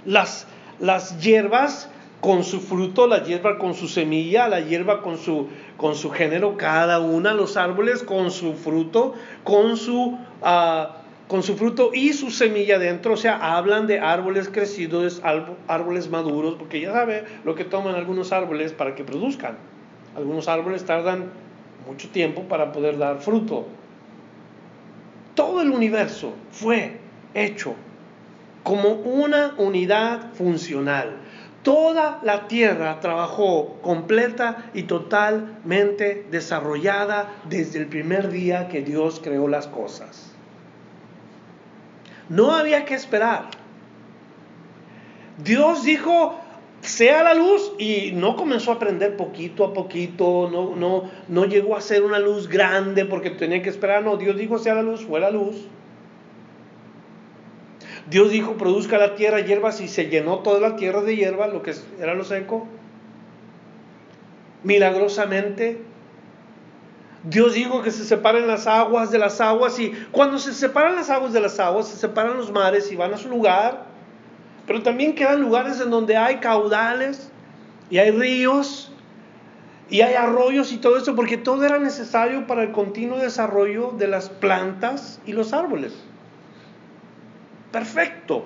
Las, 0.04 0.46
las 0.78 1.20
hierbas 1.20 1.90
con 2.20 2.44
su 2.44 2.60
fruto, 2.60 3.06
la 3.06 3.22
hierba 3.22 3.58
con 3.58 3.74
su 3.74 3.88
semilla, 3.88 4.48
la 4.48 4.60
hierba 4.60 5.02
con 5.02 5.18
su, 5.18 5.48
con 5.76 5.94
su 5.94 6.10
género, 6.10 6.56
cada 6.56 6.98
una, 6.98 7.34
los 7.34 7.56
árboles 7.56 8.02
con 8.02 8.30
su 8.30 8.54
fruto, 8.54 9.14
con 9.44 9.76
su, 9.76 10.18
ah, 10.42 10.96
con 11.28 11.42
su 11.42 11.56
fruto 11.56 11.90
y 11.92 12.12
su 12.14 12.30
semilla 12.30 12.78
dentro. 12.78 13.14
O 13.14 13.16
sea, 13.16 13.56
hablan 13.56 13.86
de 13.86 14.00
árboles 14.00 14.48
crecidos, 14.48 15.22
árboles 15.68 16.08
maduros, 16.08 16.54
porque 16.54 16.80
ya 16.80 16.92
sabe 16.92 17.24
lo 17.44 17.54
que 17.54 17.64
toman 17.64 17.94
algunos 17.94 18.32
árboles 18.32 18.72
para 18.72 18.94
que 18.94 19.04
produzcan. 19.04 19.56
Algunos 20.16 20.48
árboles 20.48 20.84
tardan 20.84 21.30
mucho 21.86 22.08
tiempo 22.08 22.42
para 22.42 22.72
poder 22.72 22.98
dar 22.98 23.20
fruto. 23.20 23.66
Todo 25.34 25.60
el 25.60 25.70
universo 25.70 26.32
fue 26.50 26.98
hecho 27.34 27.74
como 28.62 28.88
una 28.88 29.54
unidad 29.58 30.32
funcional 30.32 31.25
Toda 31.66 32.20
la 32.22 32.46
tierra 32.46 33.00
trabajó 33.00 33.80
completa 33.82 34.70
y 34.72 34.84
totalmente 34.84 36.24
desarrollada 36.30 37.34
desde 37.48 37.80
el 37.80 37.88
primer 37.88 38.30
día 38.30 38.68
que 38.68 38.82
Dios 38.82 39.20
creó 39.20 39.48
las 39.48 39.66
cosas. 39.66 40.32
No 42.28 42.54
había 42.54 42.84
que 42.84 42.94
esperar. 42.94 43.46
Dios 45.38 45.82
dijo, 45.82 46.38
sea 46.82 47.24
la 47.24 47.34
luz 47.34 47.72
y 47.80 48.12
no 48.12 48.36
comenzó 48.36 48.70
a 48.70 48.78
prender 48.78 49.16
poquito 49.16 49.64
a 49.64 49.72
poquito, 49.72 50.48
no, 50.48 50.76
no, 50.76 51.10
no 51.26 51.46
llegó 51.46 51.74
a 51.74 51.80
ser 51.80 52.04
una 52.04 52.20
luz 52.20 52.46
grande 52.46 53.06
porque 53.06 53.30
tenía 53.30 53.60
que 53.60 53.70
esperar, 53.70 54.04
no, 54.04 54.16
Dios 54.16 54.36
dijo, 54.36 54.60
sea 54.60 54.76
la 54.76 54.82
luz, 54.82 55.04
fue 55.04 55.18
la 55.18 55.32
luz. 55.32 55.66
Dios 58.08 58.30
dijo, 58.30 58.52
produzca 58.56 58.98
la 58.98 59.16
tierra 59.16 59.40
hierbas 59.40 59.80
y 59.80 59.88
se 59.88 60.08
llenó 60.08 60.38
toda 60.38 60.60
la 60.60 60.76
tierra 60.76 61.02
de 61.02 61.16
hierba, 61.16 61.48
lo 61.48 61.62
que 61.62 61.74
era 62.00 62.14
lo 62.14 62.24
seco. 62.24 62.66
Milagrosamente. 64.62 65.82
Dios 67.24 67.54
dijo 67.54 67.82
que 67.82 67.90
se 67.90 68.04
separen 68.04 68.46
las 68.46 68.68
aguas 68.68 69.10
de 69.10 69.18
las 69.18 69.40
aguas 69.40 69.80
y 69.80 69.90
cuando 70.12 70.38
se 70.38 70.54
separan 70.54 70.94
las 70.94 71.10
aguas 71.10 71.32
de 71.32 71.40
las 71.40 71.58
aguas, 71.58 71.88
se 71.88 71.96
separan 71.96 72.36
los 72.36 72.52
mares 72.52 72.92
y 72.92 72.96
van 72.96 73.12
a 73.12 73.16
su 73.16 73.28
lugar. 73.28 73.86
Pero 74.68 74.82
también 74.82 75.16
quedan 75.16 75.40
lugares 75.40 75.80
en 75.80 75.90
donde 75.90 76.16
hay 76.16 76.36
caudales 76.36 77.32
y 77.90 77.98
hay 77.98 78.12
ríos 78.12 78.92
y 79.90 80.02
hay 80.02 80.14
arroyos 80.14 80.72
y 80.72 80.76
todo 80.76 80.96
eso, 80.96 81.16
porque 81.16 81.36
todo 81.36 81.64
era 81.64 81.78
necesario 81.80 82.46
para 82.46 82.62
el 82.62 82.70
continuo 82.70 83.18
desarrollo 83.18 83.92
de 83.98 84.06
las 84.06 84.28
plantas 84.28 85.20
y 85.26 85.32
los 85.32 85.52
árboles 85.52 86.05
perfecto. 87.72 88.44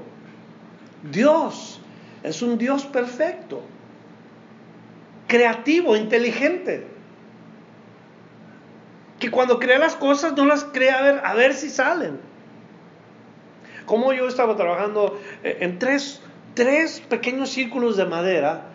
Dios 1.11 1.81
es 2.23 2.43
un 2.43 2.59
Dios 2.59 2.85
perfecto, 2.85 3.63
creativo, 5.27 5.97
inteligente. 5.97 6.87
Que 9.19 9.31
cuando 9.31 9.59
crea 9.59 9.79
las 9.79 9.97
cosas 9.97 10.35
no 10.35 10.47
las 10.47 10.65
crea 10.65 10.99
a 10.99 11.03
ver, 11.03 11.21
a 11.25 11.35
ver 11.35 11.55
si 11.55 11.69
salen. 11.69 12.19
Como 13.87 14.13
yo 14.13 14.29
estaba 14.29 14.57
trabajando 14.57 15.21
eh, 15.43 15.59
en 15.61 15.79
tres, 15.79 16.23
tres 16.55 17.01
pequeños 17.01 17.51
círculos 17.51 17.97
de 17.97 18.07
madera 18.07 18.71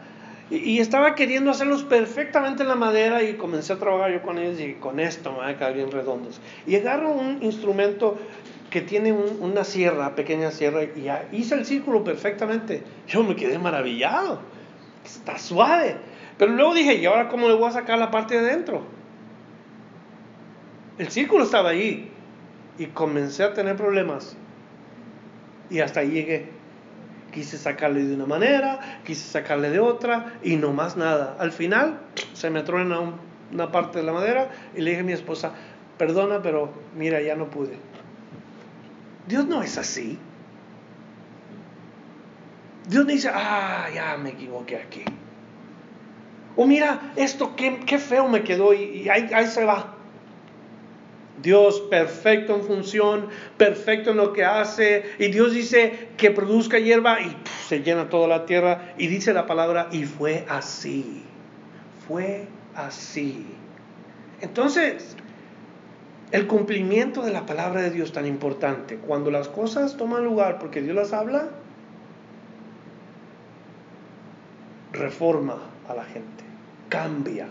y, 0.50 0.80
estaba 0.80 1.16
queriendo 1.16 1.50
hacerlos 1.50 1.84
perfectamente 1.84 2.62
en 2.62 2.70
la 2.70 2.76
madera 2.76 3.24
y 3.24 3.34
comencé 3.34 3.74
a 3.74 3.78
trabajar 3.78 4.12
yo 4.12 4.22
con 4.22 4.38
ellos 4.38 4.60
y 4.60 4.74
con 4.76 5.00
esto 5.00 5.32
me 5.32 5.40
van 5.40 5.50
a 5.50 5.58
quedar 5.58 5.74
bien 5.74 5.92
redondos. 5.92 6.40
Y 6.68 6.76
agarro 6.76 7.12
un 7.12 7.42
instrumento 7.42 8.20
que 8.76 8.82
tiene 8.82 9.14
una 9.14 9.64
sierra, 9.64 10.16
pequeña 10.16 10.52
sierra, 10.52 10.84
y 10.84 11.10
hice 11.32 11.56
el 11.56 11.66
círculo 11.66 12.04
perfectamente. 12.04 12.84
Yo 13.08 13.24
me 13.24 13.34
quedé 13.38 13.58
maravillado. 13.58 14.42
Está 15.06 15.38
suave. 15.38 15.96
Pero 16.38 16.52
luego 16.52 16.74
dije, 16.74 16.96
¿y 16.96 17.06
ahora 17.06 17.30
cómo 17.30 17.48
le 17.48 17.54
voy 17.54 17.70
a 17.70 17.72
sacar 17.72 17.98
la 17.98 18.12
parte 18.12 18.38
de 18.38 18.50
adentro? 18.50 18.82
El 20.98 21.08
círculo 21.08 21.46
estaba 21.46 21.70
ahí. 21.70 22.12
Y 22.78 22.88
comencé 22.88 23.46
a 23.46 23.54
tener 23.54 23.78
problemas. 23.78 24.36
Y 25.70 25.80
hasta 25.80 26.02
ahí 26.02 26.10
llegué. 26.10 26.50
Quise 27.32 27.58
sacarle 27.58 28.04
de 28.04 28.14
una 28.14 28.26
manera, 28.26 29.00
quise 29.06 29.26
sacarle 29.26 29.70
de 29.70 29.80
otra, 29.80 30.34
y 30.44 30.58
no 30.58 30.74
más 30.74 30.98
nada. 30.98 31.38
Al 31.40 31.54
final 31.54 32.02
se 32.34 32.50
me 32.50 32.62
truena 32.62 33.00
una 33.54 33.72
parte 33.72 34.00
de 34.00 34.04
la 34.04 34.12
madera 34.12 34.50
y 34.76 34.82
le 34.82 34.90
dije 34.90 35.02
a 35.02 35.06
mi 35.06 35.14
esposa, 35.14 35.54
perdona, 35.98 36.42
pero 36.42 36.74
mira, 36.94 37.22
ya 37.22 37.38
no 37.38 37.50
pude. 37.50 37.95
Dios 39.28 39.46
no 39.46 39.62
es 39.62 39.78
así. 39.78 40.20
Dios 42.88 43.08
dice, 43.08 43.30
ah, 43.34 43.88
ya 43.94 44.18
me 44.18 44.30
equivoqué 44.30 44.78
aquí. 44.78 45.04
O 46.56 46.68
mira, 46.68 47.14
esto 47.16 47.56
qué, 47.56 47.98
feo 47.98 48.28
me 48.28 48.44
quedó 48.44 48.74
y, 48.74 49.10
ahí, 49.10 49.48
se 49.48 49.66
va. 49.66 49.94
Dios 51.42 51.82
perfecto 51.90 52.56
en 52.56 52.64
función, 52.64 53.28
perfecto 53.58 54.12
en 54.12 54.18
lo 54.18 54.32
que 54.32 54.46
hace. 54.46 55.04
Y 55.20 55.28
Dios 55.28 55.54
dice 55.54 56.10
que 56.16 56.32
produzca 56.32 56.80
hierba 56.80 57.20
y 57.22 57.36
se 57.68 57.82
llena 57.82 58.10
toda 58.10 58.28
la 58.28 58.46
tierra. 58.46 58.94
Y 58.98 59.08
dice 59.08 59.34
la 59.34 59.48
palabra, 59.48 59.90
y 59.92 60.06
fue 60.06 60.46
así. 60.48 61.24
Fue 62.08 62.46
así. 62.76 63.48
Entonces, 64.42 65.18
el 66.32 66.48
cumplimiento 66.48 67.22
de 67.22 67.32
la 67.32 67.46
palabra 67.46 67.82
de 67.82 67.92
Dios 67.92 68.12
tan 68.12 68.26
importante. 68.26 68.98
Cuando 68.98 69.32
las 69.32 69.48
cosas 69.48 69.98
toman 69.98 70.24
lugar 70.24 70.60
porque 70.60 70.82
Dios 70.82 70.96
las 70.96 71.14
habla, 71.14 71.50
reforma 74.92 75.58
a 75.88 75.94
la 75.94 76.04
gente, 76.06 76.44
cambia, 76.90 77.48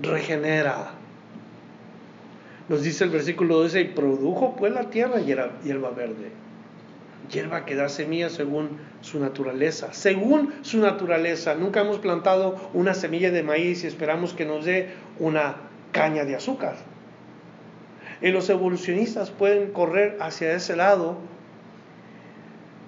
regenera. 0.00 0.90
Nos 2.68 2.82
dice 2.82 3.04
el 3.04 3.10
versículo 3.10 3.60
12, 3.60 3.80
y 3.80 3.84
produjo 3.84 4.54
pues 4.56 4.72
la 4.72 4.90
tierra 4.90 5.20
hierba 5.20 5.90
verde, 5.90 6.30
hierba 7.32 7.64
que 7.64 7.74
da 7.74 7.88
semilla 7.88 8.28
según 8.28 8.78
su 9.00 9.18
naturaleza, 9.20 9.94
según 9.94 10.52
su 10.60 10.78
naturaleza. 10.78 11.54
Nunca 11.54 11.80
hemos 11.80 11.98
plantado 11.98 12.56
una 12.74 12.92
semilla 12.92 13.30
de 13.30 13.42
maíz 13.42 13.84
y 13.84 13.86
esperamos 13.86 14.34
que 14.34 14.44
nos 14.44 14.66
dé 14.66 14.90
una 15.18 15.67
caña 15.92 16.24
de 16.24 16.36
azúcar. 16.36 16.76
Y 18.20 18.30
los 18.30 18.48
evolucionistas 18.50 19.30
pueden 19.30 19.72
correr 19.72 20.18
hacia 20.20 20.52
ese 20.52 20.74
lado, 20.76 21.18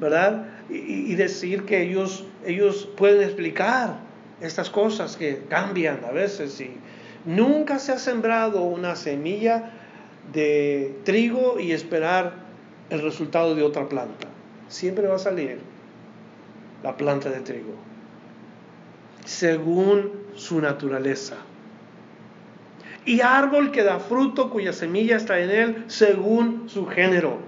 ¿verdad? 0.01 0.47
Y, 0.69 1.15
decir 1.15 1.65
que 1.65 1.83
ellos, 1.83 2.25
ellos 2.45 2.89
pueden 2.97 3.23
explicar 3.23 3.99
estas 4.41 4.71
cosas 4.71 5.17
que 5.17 5.43
cambian 5.49 6.05
a 6.05 6.11
veces. 6.11 6.61
Y 6.61 6.73
nunca 7.25 7.79
se 7.79 7.93
ha 7.93 7.99
sembrado 7.99 8.63
una 8.63 8.97
semilla 8.97 9.73
de 10.33 10.97
trigo 11.05 11.61
y 11.61 11.73
esperar 11.73 12.35
el 12.89 13.03
resultado 13.03 13.55
de 13.55 13.63
otra 13.63 13.89
planta. 13.89 14.27
Siempre 14.69 15.07
va 15.07 15.17
a 15.17 15.21
salir 15.21 15.59
la 16.83 16.97
planta 16.97 17.31
de 17.31 17.41
trigo, 17.41 17.75
según 19.25 20.13
su 20.35 20.61
naturaleza 20.61 21.37
y 23.05 23.21
árbol 23.21 23.71
que 23.71 23.83
da 23.83 23.99
fruto 23.99 24.51
cuya 24.51 24.73
semilla 24.73 25.17
está 25.17 25.41
en 25.41 25.51
él 25.51 25.85
según 25.87 26.69
su 26.69 26.87
género. 26.87 27.39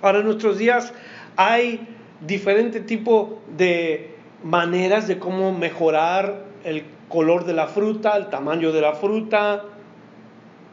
Ahora 0.00 0.20
en 0.20 0.26
nuestros 0.26 0.58
días 0.58 0.92
hay 1.36 1.86
diferente 2.26 2.80
tipo 2.80 3.40
de 3.56 4.14
maneras 4.42 5.08
de 5.08 5.18
cómo 5.18 5.52
mejorar 5.52 6.44
el 6.64 6.84
color 7.08 7.44
de 7.44 7.54
la 7.54 7.66
fruta, 7.66 8.16
el 8.16 8.28
tamaño 8.28 8.72
de 8.72 8.80
la 8.80 8.92
fruta. 8.92 9.64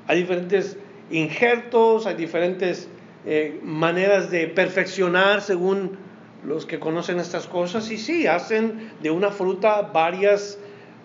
Hay 0.07 0.21
diferentes 0.21 0.77
injertos, 1.09 2.05
hay 2.05 2.15
diferentes 2.15 2.89
eh, 3.25 3.59
maneras 3.63 4.29
de 4.29 4.47
perfeccionar 4.47 5.41
según 5.41 5.97
los 6.45 6.65
que 6.65 6.79
conocen 6.79 7.19
estas 7.19 7.47
cosas. 7.47 7.89
Y 7.89 7.97
sí, 7.97 8.27
hacen 8.27 8.91
de 9.01 9.09
una 9.09 9.31
fruta 9.31 9.81
varias 9.81 10.59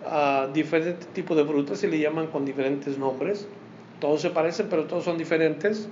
a 0.05 0.49
diferentes 0.53 1.07
tipos 1.07 1.37
de 1.37 1.45
frutas 1.45 1.83
y 1.83 1.87
le 1.87 1.99
llaman 1.99 2.27
con 2.27 2.45
diferentes 2.45 2.97
nombres. 2.97 3.47
Todos 3.99 4.21
se 4.21 4.29
parecen, 4.29 4.67
pero 4.69 4.85
todos 4.85 5.03
son 5.03 5.17
diferentes. 5.17 5.87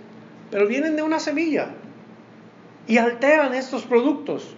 Pero 0.51 0.67
vienen 0.67 0.95
de 0.95 1.03
una 1.03 1.19
semilla 1.19 1.69
y 2.87 2.97
alteran 2.97 3.53
estos 3.53 3.83
productos. 3.83 4.55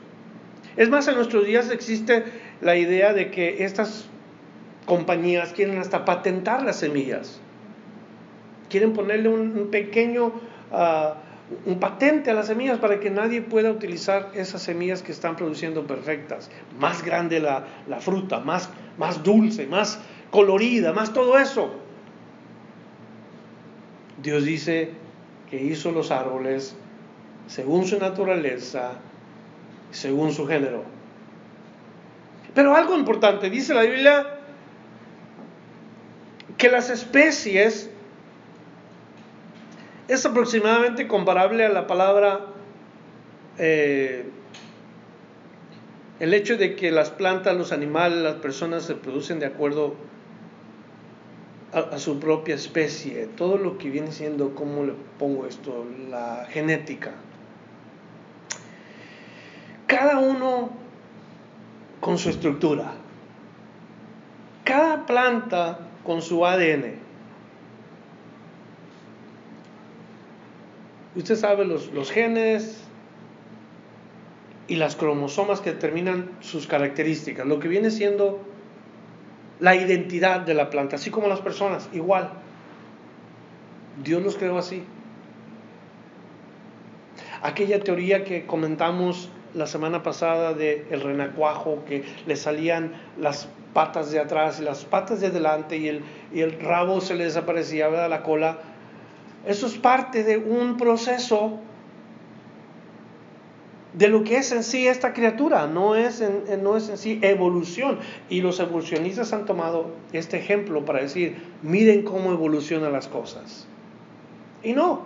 Es 0.77 0.89
más, 0.89 1.07
en 1.07 1.15
nuestros 1.15 1.45
días 1.45 1.69
existe 1.69 2.23
la 2.61 2.77
idea 2.77 3.13
de 3.13 3.29
que 3.29 3.65
estas 3.65 4.05
compañías 4.85 5.51
quieren 5.51 5.77
hasta 5.79 6.05
patentar 6.05 6.63
las 6.63 6.77
semillas. 6.77 7.41
Quieren 8.69 8.93
ponerle 8.93 9.27
un, 9.27 9.67
pequeño, 9.69 10.31
ah, 10.71 11.15
un 11.25 11.30
patente 11.79 12.31
a 12.31 12.33
las 12.33 12.47
semillas 12.47 12.79
para 12.79 12.99
que 12.99 13.09
nadie 13.09 13.41
pueda 13.41 13.71
utilizar 13.71 14.31
esas 14.33 14.61
semillas 14.61 15.03
que 15.03 15.11
están 15.11 15.35
produciendo 15.35 15.85
perfectas. 15.85 16.49
Más 16.79 17.03
grande 17.03 17.39
la, 17.39 17.65
fruta, 17.99 18.39
más, 18.39 18.69
más 18.97 19.23
dulce, 19.23 19.67
más 19.67 19.99
colorida, 20.31 20.93
más 20.93 21.13
todo 21.13 21.37
eso. 21.37 21.71
Dios 24.21 24.45
dice 24.45 24.91
que 25.49 25.61
hizo 25.61 25.91
los 25.91 26.11
árboles 26.11 26.75
según 27.47 27.85
su 27.85 27.99
naturaleza, 27.99 28.93
según 29.91 30.31
su 30.31 30.47
género. 30.47 30.83
Pero 32.53 32.75
algo 32.75 32.97
importante, 32.97 33.49
dice 33.49 33.73
la 33.73 33.83
Biblia, 33.83 34.37
que 36.57 36.69
las 36.69 36.89
especies 36.89 37.90
es 40.11 40.25
aproximadamente 40.25 41.07
comparable 41.07 41.65
a 41.65 41.69
la 41.69 41.87
palabra 41.87 42.41
eh, 43.57 44.25
el 46.19 46.33
hecho 46.33 46.57
de 46.57 46.75
que 46.75 46.91
las 46.91 47.11
plantas, 47.11 47.55
los 47.55 47.71
animales, 47.71 48.19
las 48.19 48.35
personas 48.35 48.83
se 48.83 48.95
producen 48.95 49.39
de 49.39 49.45
acuerdo 49.45 49.95
a, 51.71 51.97
su 51.97 52.19
propia 52.19 52.55
especie, 52.55 53.25
todo 53.37 53.57
lo 53.57 53.77
que 53.77 53.89
viene 53.89 54.11
siendo, 54.11 54.53
¿cómo 54.53 54.83
le 54.83 54.95
pongo 55.17 55.47
esto? 55.47 55.85
La 56.09 56.45
genética. 56.49 57.13
Cada 59.87 60.19
uno 60.19 60.71
con 62.01 62.17
su 62.17 62.29
estructura. 62.29 62.95
Cada 64.65 65.05
planta 65.05 65.79
con 66.03 66.21
su 66.21 66.45
ADN. 66.45 67.10
Usted 71.15 71.35
sabe 71.35 71.65
los, 71.65 72.11
genes 72.11 72.83
y 74.67 74.77
las 74.77 74.95
cromosomas 74.95 75.59
que 75.59 75.73
determinan 75.73 76.31
sus 76.39 76.67
características, 76.67 77.45
lo 77.45 77.59
que 77.59 77.67
viene 77.67 77.91
siendo 77.91 78.39
la 79.59 79.75
identidad 79.75 80.39
de 80.41 80.53
la 80.53 80.69
planta, 80.69 80.95
así 80.95 81.11
como 81.11 81.27
las 81.27 81.41
personas, 81.41 81.89
igual. 81.91 82.31
Dios 84.03 84.23
los 84.23 84.37
creó 84.37 84.57
así. 84.57 84.83
Aquella 87.41 87.83
teoría 87.83 88.23
que 88.23 88.45
comentamos 88.45 89.29
la 89.53 89.67
semana 89.67 90.03
pasada 90.03 90.53
del 90.53 90.85
el 90.91 91.01
renacuajo, 91.01 91.83
que 91.85 92.05
le 92.25 92.35
salían 92.37 92.93
las 93.19 93.49
patas 93.73 94.11
de 94.11 94.19
atrás 94.19 94.59
y 94.59 94.63
las 94.63 94.85
patas 94.85 95.19
de 95.19 95.27
adelante 95.27 95.77
y 95.77 95.87
el, 95.87 96.03
y 96.33 96.41
el 96.41 96.59
rabo 96.59 97.01
se 97.01 97.15
le 97.15 97.25
desaparecía, 97.25 97.89
¿verdad? 97.89 98.09
la 98.09 98.23
cola. 98.23 98.59
Eso 99.45 99.67
es 99.67 99.77
parte 99.77 100.23
de 100.23 100.37
un 100.37 100.77
proceso 100.77 101.59
de 103.93 104.07
lo 104.07 104.23
que 104.23 104.37
es 104.37 104.51
en 104.51 104.63
sí 104.63 104.87
esta 104.87 105.13
criatura, 105.13 105.67
no 105.67 105.95
es 105.95 106.21
en, 106.21 106.63
no 106.63 106.77
es 106.77 106.89
en 106.89 106.97
sí 106.97 107.19
evolución. 107.21 107.99
Y 108.29 108.41
los 108.41 108.59
evolucionistas 108.59 109.33
han 109.33 109.45
tomado 109.45 109.91
este 110.13 110.37
ejemplo 110.37 110.85
para 110.85 111.01
decir, 111.01 111.37
miren 111.61 112.03
cómo 112.03 112.31
evolucionan 112.31 112.93
las 112.93 113.07
cosas. 113.07 113.67
Y 114.63 114.73
no, 114.73 115.01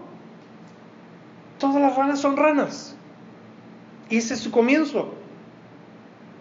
todas 1.59 1.81
las 1.81 1.95
ranas 1.95 2.19
son 2.19 2.37
ranas. 2.37 2.95
Y 4.09 4.17
ese 4.17 4.35
es 4.35 4.41
su 4.41 4.51
comienzo. 4.51 5.13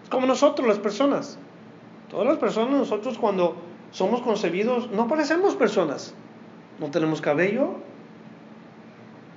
Como 0.09 0.27
nosotros, 0.27 0.67
las 0.67 0.77
personas. 0.77 1.39
Todas 2.11 2.27
las 2.27 2.37
personas, 2.37 2.77
nosotros 2.77 3.17
cuando 3.17 3.55
somos 3.91 4.21
concebidos, 4.21 4.91
no 4.91 5.07
parecemos 5.07 5.55
personas. 5.55 6.13
No 6.79 6.91
tenemos 6.91 7.21
cabello, 7.21 7.75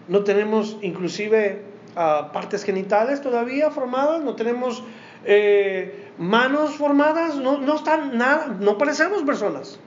no 0.08 0.24
tenemos 0.24 0.78
inclusive 0.82 1.62
ah, 1.96 2.30
partes 2.32 2.64
genitales 2.64 3.20
todavía 3.20 3.70
formadas, 3.70 4.22
no 4.22 4.34
tenemos 4.34 4.82
eh, 5.24 6.08
manos 6.18 6.76
formadas, 6.76 7.36
no, 7.36 7.58
no 7.58 7.76
están 7.76 8.18
nada, 8.18 8.56
no 8.60 8.78
parecemos 8.78 9.22
personas. 9.22 9.78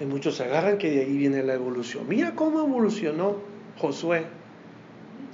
Y 0.00 0.04
muchos 0.04 0.36
se 0.36 0.44
agarran 0.44 0.78
que 0.78 0.90
de 0.90 1.00
ahí 1.00 1.16
viene 1.16 1.42
la 1.42 1.54
evolución. 1.54 2.04
Mira 2.08 2.34
cómo 2.36 2.60
evolucionó 2.60 3.36
Josué 3.78 4.26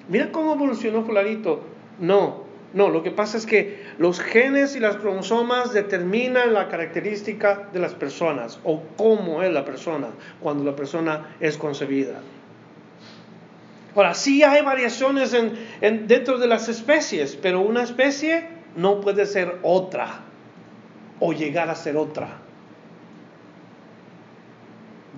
Mira 0.08 0.32
cómo 0.32 0.54
evolucionó 0.54 1.02
fulanito. 1.02 1.62
No, 1.98 2.44
no, 2.72 2.88
lo 2.90 3.02
que 3.02 3.10
pasa 3.10 3.38
es 3.38 3.46
que 3.46 3.83
los 3.98 4.20
genes 4.20 4.76
y 4.76 4.80
las 4.80 4.96
cromosomas 4.96 5.72
determinan 5.72 6.52
la 6.52 6.68
característica 6.68 7.68
de 7.72 7.78
las 7.78 7.94
personas 7.94 8.58
o 8.64 8.82
cómo 8.96 9.42
es 9.42 9.52
la 9.52 9.64
persona 9.64 10.08
cuando 10.40 10.64
la 10.64 10.74
persona 10.74 11.36
es 11.40 11.56
concebida. 11.56 12.20
Ahora, 13.94 14.14
sí 14.14 14.42
hay 14.42 14.62
variaciones 14.62 15.34
en, 15.34 16.06
dentro 16.08 16.38
de 16.38 16.48
las 16.48 16.68
especies, 16.68 17.36
pero 17.36 17.60
una 17.60 17.84
especie 17.84 18.48
no 18.76 19.00
puede 19.00 19.24
ser 19.26 19.58
otra 19.62 20.22
o 21.20 21.32
llegar 21.32 21.70
a 21.70 21.76
ser 21.76 21.96
otra. 21.96 22.38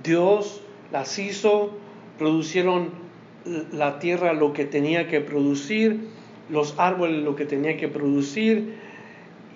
Dios 0.03 0.61
las 0.93 1.19
hizo, 1.19 1.79
producieron 2.19 2.91
la 3.73 3.99
tierra 3.99 4.35
lo 4.35 4.53
que 4.53 4.67
tenía 4.67 5.09
que 5.09 5.21
producir, 5.21 6.09
los 6.49 6.79
árboles 6.79 7.23
lo 7.23 7.37
que 7.37 7.45
tenía 7.45 7.77
que 7.77 7.89
producir. 7.89 8.75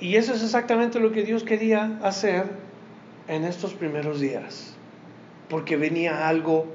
Y 0.01 0.16
eso 0.16 0.34
es 0.34 0.43
exactamente 0.43 0.99
lo 0.99 1.12
que 1.12 1.22
Dios 1.22 1.45
quería 1.45 1.99
hacer 2.03 2.45
en 3.28 3.45
estos 3.45 3.74
primeros 3.74 4.20
días. 4.20 4.74
Porque 5.49 5.76
venía 5.76 6.28
algo 6.28 6.66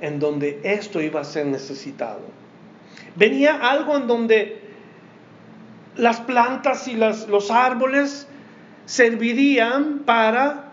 en 0.00 0.20
donde 0.20 0.60
esto 0.64 1.00
iba 1.00 1.20
a 1.20 1.24
ser 1.24 1.46
necesitado. 1.46 2.22
Venía 3.16 3.56
algo 3.56 3.96
en 3.96 4.06
donde 4.06 4.60
las 5.96 6.20
plantas 6.20 6.88
y 6.88 6.94
los 6.96 7.50
árboles 7.50 8.26
servirían 8.86 10.00
para 10.00 10.72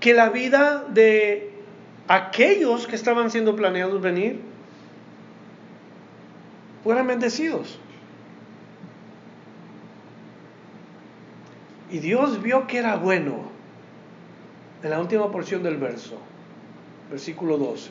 que 0.00 0.14
la 0.14 0.30
vida 0.30 0.84
de 0.88 1.50
aquellos 2.08 2.86
que 2.86 2.96
estaban 2.96 3.30
siendo 3.30 3.56
planeados 3.56 4.00
venir 4.00 4.51
fueran 6.82 7.06
bendecidos. 7.06 7.78
Y 11.90 11.98
Dios 11.98 12.42
vio 12.42 12.66
que 12.66 12.78
era 12.78 12.96
bueno 12.96 13.50
en 14.82 14.90
la 14.90 15.00
última 15.00 15.30
porción 15.30 15.62
del 15.62 15.76
verso, 15.76 16.18
versículo 17.10 17.58
12. 17.58 17.90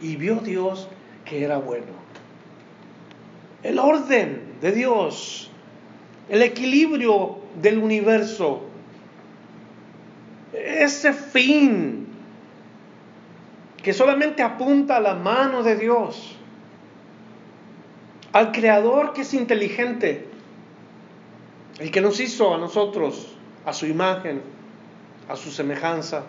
Y 0.00 0.16
vio 0.16 0.36
Dios 0.36 0.88
que 1.24 1.44
era 1.44 1.58
bueno. 1.58 2.08
El 3.62 3.78
orden 3.78 4.54
de 4.60 4.72
Dios, 4.72 5.50
el 6.28 6.42
equilibrio 6.42 7.38
del 7.60 7.78
universo, 7.78 8.62
ese 10.52 11.12
fin 11.12 12.06
que 13.82 13.92
solamente 13.92 14.42
apunta 14.42 14.96
a 14.96 15.00
la 15.00 15.14
mano 15.14 15.62
de 15.62 15.76
Dios, 15.76 16.37
al 18.32 18.52
Creador 18.52 19.12
que 19.12 19.22
es 19.22 19.34
inteligente, 19.34 20.26
el 21.78 21.90
que 21.90 22.00
nos 22.00 22.20
hizo 22.20 22.54
a 22.54 22.58
nosotros 22.58 23.34
a 23.64 23.72
su 23.72 23.86
imagen, 23.86 24.42
a 25.28 25.36
su 25.36 25.50
semejanza. 25.50 26.24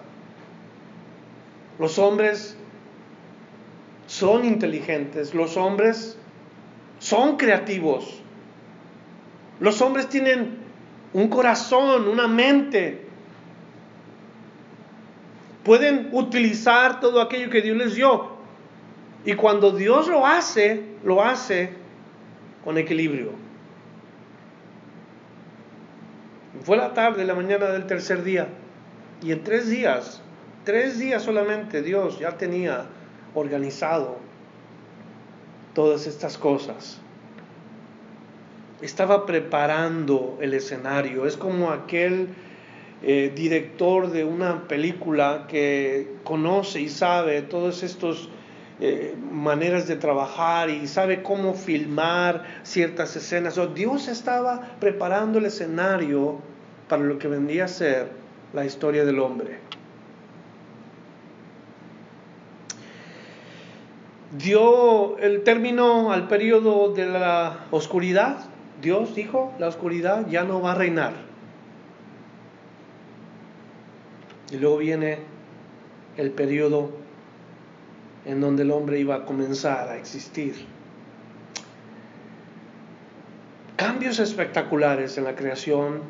Los 1.77 1.97
hombres 1.97 2.57
son 4.07 4.45
inteligentes, 4.45 5.33
los 5.33 5.55
hombres 5.57 6.17
son 6.99 7.37
creativos, 7.37 8.21
los 9.59 9.81
hombres 9.81 10.09
tienen 10.09 10.57
un 11.13 11.27
corazón, 11.29 12.07
una 12.07 12.27
mente, 12.27 13.05
pueden 15.63 16.09
utilizar 16.11 16.99
todo 16.99 17.21
aquello 17.21 17.49
que 17.49 17.61
Dios 17.61 17.77
les 17.77 17.95
dio. 17.95 18.39
Y 19.25 19.33
cuando 19.33 19.71
Dios 19.71 20.07
lo 20.07 20.25
hace, 20.25 20.83
lo 21.03 21.23
hace 21.23 21.78
con 22.63 22.77
equilibrio. 22.77 23.31
Fue 26.63 26.77
la 26.77 26.93
tarde, 26.93 27.25
la 27.25 27.35
mañana 27.35 27.67
del 27.67 27.85
tercer 27.85 28.23
día. 28.23 28.47
Y 29.21 29.31
en 29.31 29.43
tres 29.43 29.69
días, 29.69 30.21
tres 30.65 30.99
días 30.99 31.23
solamente, 31.23 31.81
Dios 31.81 32.19
ya 32.19 32.37
tenía 32.37 32.85
organizado 33.33 34.17
todas 35.73 36.07
estas 36.07 36.37
cosas. 36.37 36.99
Estaba 38.81 39.25
preparando 39.25 40.37
el 40.41 40.53
escenario. 40.53 41.25
Es 41.25 41.37
como 41.37 41.71
aquel 41.71 42.29
eh, 43.01 43.31
director 43.33 44.09
de 44.11 44.25
una 44.25 44.67
película 44.67 45.45
que 45.47 46.15
conoce 46.23 46.81
y 46.81 46.89
sabe 46.89 47.41
todas 47.41 47.83
estas 47.83 48.29
eh, 48.81 49.13
maneras 49.31 49.87
de 49.87 49.97
trabajar 49.97 50.69
y 50.69 50.87
sabe 50.87 51.21
cómo 51.21 51.53
filmar 51.53 52.45
ciertas 52.63 53.13
escenas. 53.15 53.59
Dios 53.75 54.07
estaba 54.07 54.77
preparando 54.79 55.39
el 55.39 55.45
escenario 55.45 56.39
para 56.87 57.03
lo 57.03 57.19
que 57.19 57.27
vendría 57.27 57.65
a 57.65 57.67
ser 57.67 58.09
la 58.53 58.65
historia 58.65 59.03
del 59.03 59.19
hombre. 59.19 59.59
Dio 64.37 65.17
el 65.17 65.43
término 65.43 66.13
al 66.13 66.27
periodo 66.27 66.93
de 66.93 67.05
la 67.05 67.65
oscuridad. 67.71 68.37
Dios 68.81 69.13
dijo, 69.13 69.53
la 69.59 69.67
oscuridad 69.67 70.27
ya 70.29 70.43
no 70.43 70.61
va 70.61 70.71
a 70.71 70.75
reinar. 70.75 71.13
Y 74.51 74.57
luego 74.57 74.77
viene 74.77 75.19
el 76.15 76.31
periodo 76.31 76.91
en 78.29 78.41
donde 78.41 78.61
el 78.61 78.69
hombre 78.69 78.99
iba 78.99 79.15
a 79.15 79.25
comenzar 79.25 79.89
a 79.89 79.97
existir. 79.97 80.53
Cambios 83.75 84.19
espectaculares 84.19 85.17
en 85.17 85.23
la 85.23 85.35
creación 85.35 86.01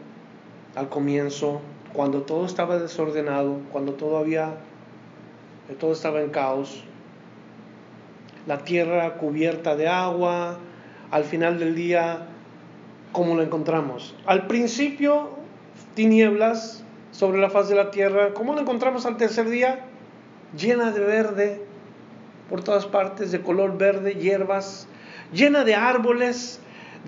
al 0.76 0.90
comienzo, 0.90 1.62
cuando 1.94 2.24
todo 2.24 2.46
estaba 2.46 2.78
desordenado, 2.78 3.62
cuando 3.72 3.94
todavía 3.94 4.56
todo 5.80 5.94
estaba 5.94 6.20
en 6.20 6.30
caos, 6.30 6.84
la 8.48 8.66
tierra 8.66 9.14
cubierta 9.14 9.78
de 9.78 9.88
agua, 9.88 10.58
al 11.12 11.24
final 11.24 11.58
del 11.58 11.74
día, 11.74 12.28
¿cómo 13.14 13.36
lo 13.36 13.44
encontramos? 13.44 14.14
Al 14.26 14.46
principio, 14.48 15.30
tinieblas 15.96 16.84
sobre 17.12 17.40
la 17.40 17.50
faz 17.50 17.70
de 17.70 17.76
la 17.76 17.92
tierra, 17.92 18.34
¿cómo 18.34 18.56
lo 18.56 18.60
encontramos 18.60 19.06
al 19.06 19.16
tercer 19.16 19.50
día? 19.50 19.86
Llena 20.58 20.92
de 20.92 21.00
verde, 21.00 21.69
por 22.50 22.64
todas 22.64 22.86
partes, 22.86 23.32
de 23.32 23.42
color 23.42 23.78
verde, 23.78 24.16
hierbas, 24.16 24.88
llena 25.32 25.64
de 25.64 25.76
árboles, 25.76 26.60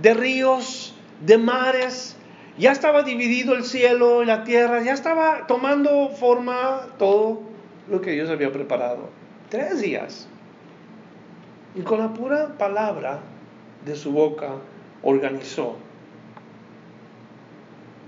de 0.01 0.13
ríos, 0.13 0.95
de 1.25 1.37
mares. 1.37 2.15
Ya 2.57 2.71
estaba 2.71 3.03
dividido 3.03 3.55
el 3.55 3.63
cielo 3.63 4.23
y 4.23 4.25
la 4.25 4.43
tierra, 4.43 4.83
ya 4.83 4.93
estaba 4.93 5.47
tomando 5.47 6.09
forma 6.09 6.87
todo 6.97 7.41
lo 7.89 8.01
que 8.01 8.11
Dios 8.11 8.29
había 8.29 8.51
preparado. 8.51 9.09
Tres 9.49 9.81
días. 9.81 10.27
Y 11.75 11.81
con 11.81 11.99
la 11.99 12.13
pura 12.13 12.57
palabra 12.57 13.19
de 13.85 13.95
su 13.95 14.11
boca 14.11 14.55
organizó 15.01 15.77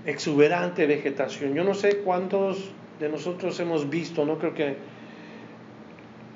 exuberante 0.06 0.86
vegetación. 0.86 1.54
Yo 1.54 1.64
no 1.64 1.74
sé 1.74 1.98
cuántos 1.98 2.70
de 3.00 3.08
nosotros 3.08 3.58
hemos 3.60 3.88
visto, 3.88 4.24
no 4.24 4.38
creo 4.38 4.54
que 4.54 4.76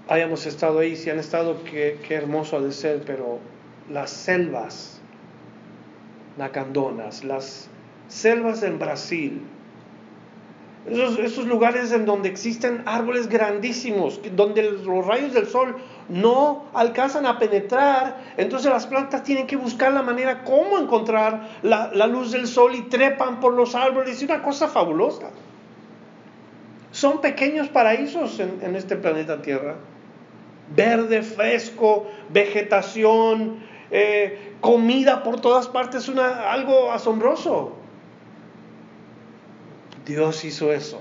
hayamos 0.08 0.46
estado 0.46 0.78
ahí, 0.78 0.96
si 0.96 1.10
han 1.10 1.18
estado, 1.18 1.62
qué, 1.64 1.98
hermoso 2.10 2.56
ha 2.56 2.60
de 2.60 2.72
ser, 2.72 3.02
pero 3.06 3.38
las 3.90 4.10
selvas 4.10 5.00
nacandonas, 6.36 7.24
las 7.24 7.68
selvas 8.08 8.62
en 8.62 8.78
Brasil, 8.78 9.42
esos, 10.86 11.44
lugares 11.44 11.92
en 11.92 12.06
donde 12.06 12.30
existen 12.30 12.82
árboles 12.86 13.28
grandísimos, 13.28 14.20
donde 14.34 14.62
los 14.62 15.06
rayos 15.06 15.34
del 15.34 15.46
sol 15.46 15.76
no 16.08 16.64
alcanzan 16.72 17.26
a 17.26 17.38
penetrar, 17.38 18.16
entonces 18.38 18.70
las 18.70 18.86
plantas 18.86 19.22
tienen 19.22 19.46
que 19.46 19.56
buscar 19.56 19.92
la 19.92 20.00
manera 20.00 20.44
cómo 20.44 20.78
encontrar 20.78 21.58
la, 21.62 22.06
luz 22.06 22.32
del 22.32 22.46
sol 22.46 22.74
y 22.74 22.82
trepan 22.82 23.40
por 23.40 23.52
los 23.52 23.74
árboles. 23.74 24.16
Es 24.16 24.22
una 24.22 24.42
cosa 24.42 24.68
fabulosa. 24.68 25.28
Son 26.90 27.20
pequeños 27.20 27.68
paraísos 27.68 28.40
en 28.40 28.74
este 28.74 28.96
planeta 28.96 29.42
Tierra 29.42 29.76
verde, 30.74 31.22
fresco, 31.22 32.06
vegetación, 32.30 33.58
eh, 33.90 34.54
comida 34.60 35.22
por 35.22 35.40
todas 35.40 35.68
partes, 35.68 36.08
algo 36.08 36.92
asombroso. 36.92 37.72
Dios 40.04 40.44
hizo 40.44 40.72
eso. 40.72 41.00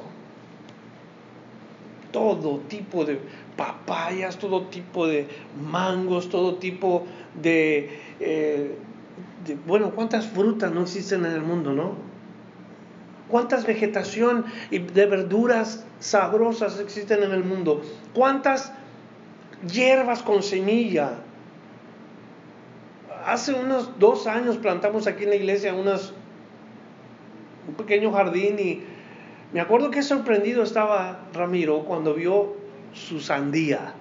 Todo 2.12 2.60
tipo 2.68 3.06
de 3.06 3.20
papayas, 3.56 4.38
todo 4.38 4.64
tipo 4.64 5.08
de 5.08 5.28
mangos, 5.62 6.30
todo 6.30 6.56
tipo 6.56 7.06
de, 7.42 8.00
eh, 8.20 8.78
de, 9.46 9.56
bueno, 9.66 9.92
¿cuántas 9.92 10.28
frutas 10.28 10.72
no 10.72 10.84
existen 10.84 11.26
en 11.26 11.34
el 11.34 11.42
mundo, 11.42 11.74
no? 11.74 11.96
¿Cuántas 13.30 13.66
vegetación 13.66 14.46
y 14.72 14.80
de 14.80 15.06
verduras 15.06 15.86
sabrosas 16.00 16.80
existen 16.80 17.24
en 17.24 17.32
el 17.32 17.44
mundo? 17.44 17.82
¿Cuántas 18.14 18.72
hierbas 19.72 20.22
con 20.22 20.44
semilla. 20.44 21.12
Hace 23.26 23.54
unos 23.54 24.00
dos 24.00 24.28
años 24.28 24.58
plantamos 24.58 25.08
aquí 25.08 25.24
en 25.24 25.32
la 25.32 25.36
iglesia 25.36 25.74
unas, 25.74 26.14
un 27.68 27.74
pequeño 27.76 28.12
jardín 28.12 28.60
y 28.60 28.84
me 29.54 29.62
acuerdo 29.62 29.92
que 29.92 30.02
sorprendido 30.02 30.64
estaba 30.64 31.20
Ramiro 31.34 31.84
cuando 31.86 32.14
vio 32.14 32.56
su 32.94 33.20
sandía, 33.20 33.94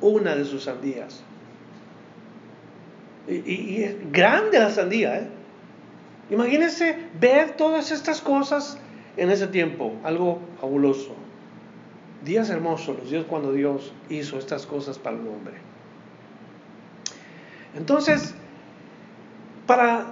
una 0.00 0.34
de 0.34 0.44
sus 0.44 0.64
sandías. 0.64 1.22
Y, 3.28 3.82
es 3.82 4.12
grande 4.12 4.58
la 4.58 4.70
sandía, 4.70 5.18
¿eh? 5.18 5.28
Imagínense 6.30 6.96
ver 7.20 7.56
todas 7.56 7.90
estas 7.90 8.20
cosas 8.20 8.78
en 9.16 9.30
ese 9.30 9.46
tiempo, 9.46 9.92
algo 10.04 10.40
fabuloso. 10.60 11.14
Días 12.24 12.50
hermosos 12.50 12.98
los 12.98 13.10
días 13.10 13.24
cuando 13.26 13.52
Dios 13.52 13.92
hizo 14.10 14.38
estas 14.38 14.66
cosas 14.66 14.98
para 14.98 15.16
el 15.16 15.26
hombre. 15.26 15.54
Entonces, 17.74 18.34
para 19.66 20.06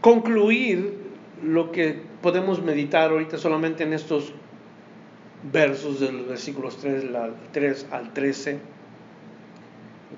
concluir 0.00 0.98
lo 1.42 1.72
que 1.72 2.02
podemos 2.20 2.62
meditar 2.62 3.10
ahorita 3.10 3.38
solamente 3.38 3.84
en 3.84 3.92
estos 3.92 4.32
versos 5.52 6.00
de 6.00 6.12
los 6.12 6.28
versículos 6.28 6.76
3, 6.78 7.04
3 7.52 7.86
al 7.90 8.12
13, 8.12 8.58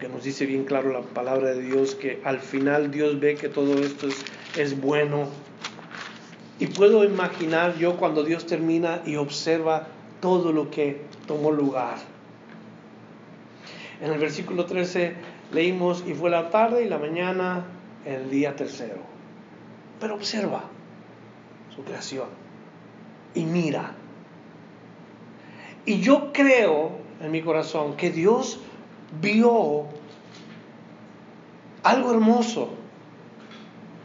que 0.01 0.09
nos 0.09 0.25
dice 0.25 0.47
bien 0.47 0.65
claro 0.65 0.93
la 0.93 1.03
palabra 1.03 1.55
de 1.55 1.63
Dios, 1.63 1.95
que 1.95 2.21
al 2.25 2.41
final 2.41 2.91
Dios 2.91 3.21
ve 3.21 3.37
que 3.37 3.49
todo 3.49 3.79
esto 3.79 4.09
es, 4.09 4.25
es 4.57 4.81
bueno. 4.81 5.29
Y 6.59 6.67
puedo 6.67 7.05
imaginar 7.05 7.77
yo 7.77 7.97
cuando 7.97 8.25
Dios 8.25 8.47
termina 8.47 9.03
y 9.07 9.17
observa 9.17 9.87
todo 10.23 10.53
lo 10.53 10.71
que 10.71 11.03
tomó 11.27 11.51
lugar. 11.51 11.97
En 14.01 14.13
el 14.13 14.19
versículo 14.19 14.65
13 14.65 15.17
leímos, 15.53 16.05
y 16.07 16.15
fue 16.15 16.31
la 16.31 16.49
tarde 16.49 16.85
y 16.85 16.89
la 16.89 16.99
mañana 16.99 17.65
el 18.07 18.31
día 18.31 18.55
tercero. 18.55 19.01
Pero 20.01 20.15
observa 20.15 20.63
su 21.75 21.83
creación 21.83 22.29
y 23.35 23.45
mira. 23.45 23.95
Y 25.85 26.01
yo 26.01 26.33
creo 26.33 26.93
en 27.21 27.33
mi 27.33 27.43
corazón 27.43 27.97
que 27.97 28.11
Dios 28.11 28.61
vio 29.21 29.87
algo 31.83 32.13
hermoso. 32.13 32.71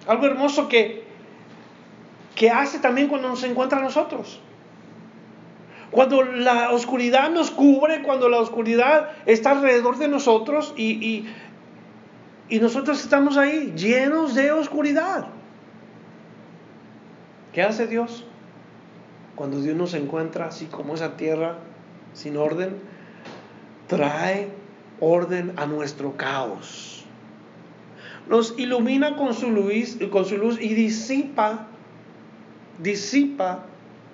Algo 0.08 0.26
hermoso 0.26 0.68
que, 0.68 1.04
que 2.34 2.50
hace 2.50 2.80
también 2.80 3.08
cuando 3.08 3.30
nos 3.30 3.44
encuentra 3.44 3.78
a 3.78 3.82
nosotros. 3.84 4.42
Cuando 5.98 6.22
la 6.22 6.70
oscuridad 6.74 7.32
nos 7.32 7.50
cubre, 7.50 8.04
cuando 8.04 8.30
la 8.30 8.40
oscuridad 8.40 9.10
está 9.26 9.50
alrededor 9.50 9.98
de 9.98 10.08
nosotros 10.08 10.76
y, 10.78 11.26
nosotros 12.52 13.00
estamos 13.00 13.36
ahí 13.36 13.74
llenos 13.76 14.36
de 14.36 14.52
oscuridad. 14.52 15.26
¿Qué 17.52 17.64
hace 17.64 17.88
Dios? 17.88 18.26
Cuando 19.36 19.60
Dios 19.60 19.76
nos 19.76 19.96
encuentra 19.96 20.46
así 20.46 20.68
como 20.68 20.94
esa 20.94 21.18
tierra 21.18 21.56
sin 22.14 22.38
orden, 22.38 22.76
trae 23.88 24.50
orden 25.00 25.54
a 25.56 25.66
nuestro 25.66 26.16
caos. 26.16 27.06
Nos 28.30 28.54
ilumina 28.60 29.16
con 29.16 29.34
su 29.34 29.50
luz, 29.50 29.98
con 30.12 30.26
su 30.26 30.38
luz 30.38 30.62
y 30.62 30.76
disipa, 30.76 31.66
disipa 32.78 33.64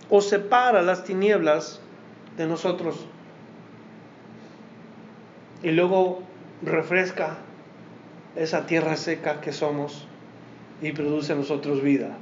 o 0.10 0.22
separa 0.22 0.82
las 0.82 1.04
tinieblas 1.04 1.80
de 2.38 2.47
nosotros. 2.47 3.06
Y 5.62 5.72
luego 5.72 6.22
refresca 6.62 7.38
esa 8.36 8.66
tierra 8.66 8.97
seca 8.97 9.41
que 9.41 9.54
somos 9.54 10.08
y 10.82 10.91
produce 10.91 11.34
en 11.34 11.39
nosotros 11.39 11.82
vida. 11.82 12.18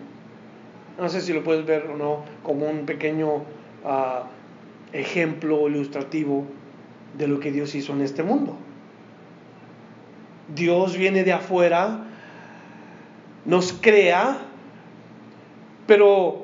No 0.99 1.09
sé 1.09 1.21
si 1.21 1.33
lo 1.33 1.43
puedes 1.43 1.65
ver 1.65 1.87
o 1.87 1.97
no 1.97 2.23
como 2.43 2.67
un 2.67 2.85
pequeño 2.85 3.43
ah, 3.85 4.25
ejemplo 4.93 5.67
ilustrativo 5.67 6.45
de 7.17 7.27
lo 7.27 7.39
que 7.39 7.51
Dios 7.51 7.73
hizo 7.75 7.93
en 7.93 8.01
este 8.01 8.23
mundo. 8.23 8.57
Dios 10.53 10.97
viene 10.97 11.23
de 11.23 11.33
afuera, 11.33 12.05
nos 13.45 13.73
crea, 13.73 14.37
pero 15.87 16.40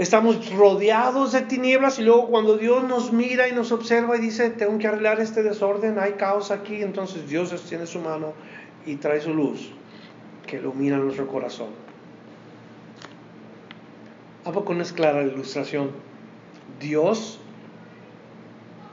Estamos 0.00 0.50
rodeados 0.54 1.32
de 1.32 1.42
tinieblas 1.42 1.98
y 1.98 2.02
luego 2.04 2.28
cuando 2.28 2.56
Dios 2.56 2.84
nos 2.84 3.12
mira 3.12 3.48
y 3.48 3.52
nos 3.52 3.70
observa 3.70 4.16
y 4.16 4.20
dice, 4.20 4.48
tengo 4.48 4.78
que 4.78 4.86
arreglar 4.86 5.20
este 5.20 5.42
desorden, 5.42 5.98
hay 5.98 6.12
caos 6.12 6.50
aquí, 6.50 6.80
entonces 6.80 7.28
Dios 7.28 7.52
extiende 7.52 7.86
su 7.86 8.00
mano 8.00 8.32
y 8.86 8.96
trae 8.96 9.20
su 9.20 9.34
luz 9.34 9.72
que 10.46 10.56
ilumina 10.56 10.96
nuestro 10.96 11.26
corazón. 11.26 11.68
¿A 14.46 14.52
poco 14.52 14.72
no 14.72 14.80
es 14.80 14.90
clara 14.94 15.20
la 15.20 15.30
ilustración? 15.30 15.90
Dios 16.80 17.38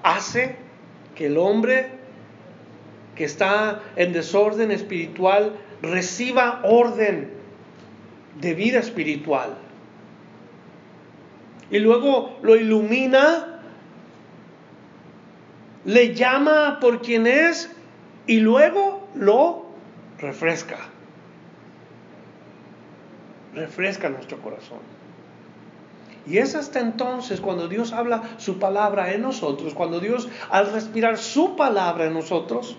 hace 0.03 0.57
que 1.15 1.27
el 1.27 1.37
hombre 1.37 1.87
que 3.15 3.23
está 3.23 3.81
en 3.95 4.11
desorden 4.11 4.71
espiritual 4.71 5.53
reciba 5.81 6.59
orden 6.65 7.31
de 8.41 8.53
vida 8.53 8.79
espiritual. 8.79 9.66
Y 11.69 11.79
luego 11.79 12.37
lo 12.41 12.55
ilumina, 12.55 13.59
le 15.85 16.13
llama 16.13 16.79
por 16.79 17.01
quien 17.01 17.27
es 17.27 17.69
y 18.25 18.39
luego 18.39 19.07
lo 19.15 19.65
refresca. 20.19 20.77
Refresca 23.53 24.09
nuestro 24.09 24.39
corazón. 24.41 24.79
Y 26.25 26.39
es 26.39 26.55
hasta 26.55 26.81
entonces 26.81 27.39
cuando 27.39 27.69
Dios 27.69 27.93
habla 27.93 28.21
su 28.37 28.59
palabra 28.59 29.13
en 29.13 29.21
nosotros, 29.21 29.73
cuando 29.73 29.99
Dios 29.99 30.27
al 30.49 30.71
respirar 30.73 31.17
su 31.17 31.55
palabra 31.55 32.05
en 32.05 32.13
nosotros, 32.13 32.75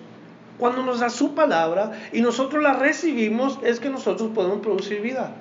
cuando 0.58 0.82
nos 0.82 1.00
da 1.00 1.08
su 1.08 1.34
palabra 1.34 1.92
y 2.12 2.20
nosotros 2.20 2.62
la 2.62 2.74
recibimos, 2.74 3.58
es 3.62 3.80
que 3.80 3.88
nosotros 3.88 4.30
podemos 4.34 4.58
producir 4.58 5.00
vida. 5.00 5.32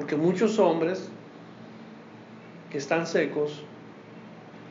Porque 0.00 0.16
muchos 0.16 0.58
hombres 0.58 1.10
que 2.70 2.78
están 2.78 3.06
secos, 3.06 3.62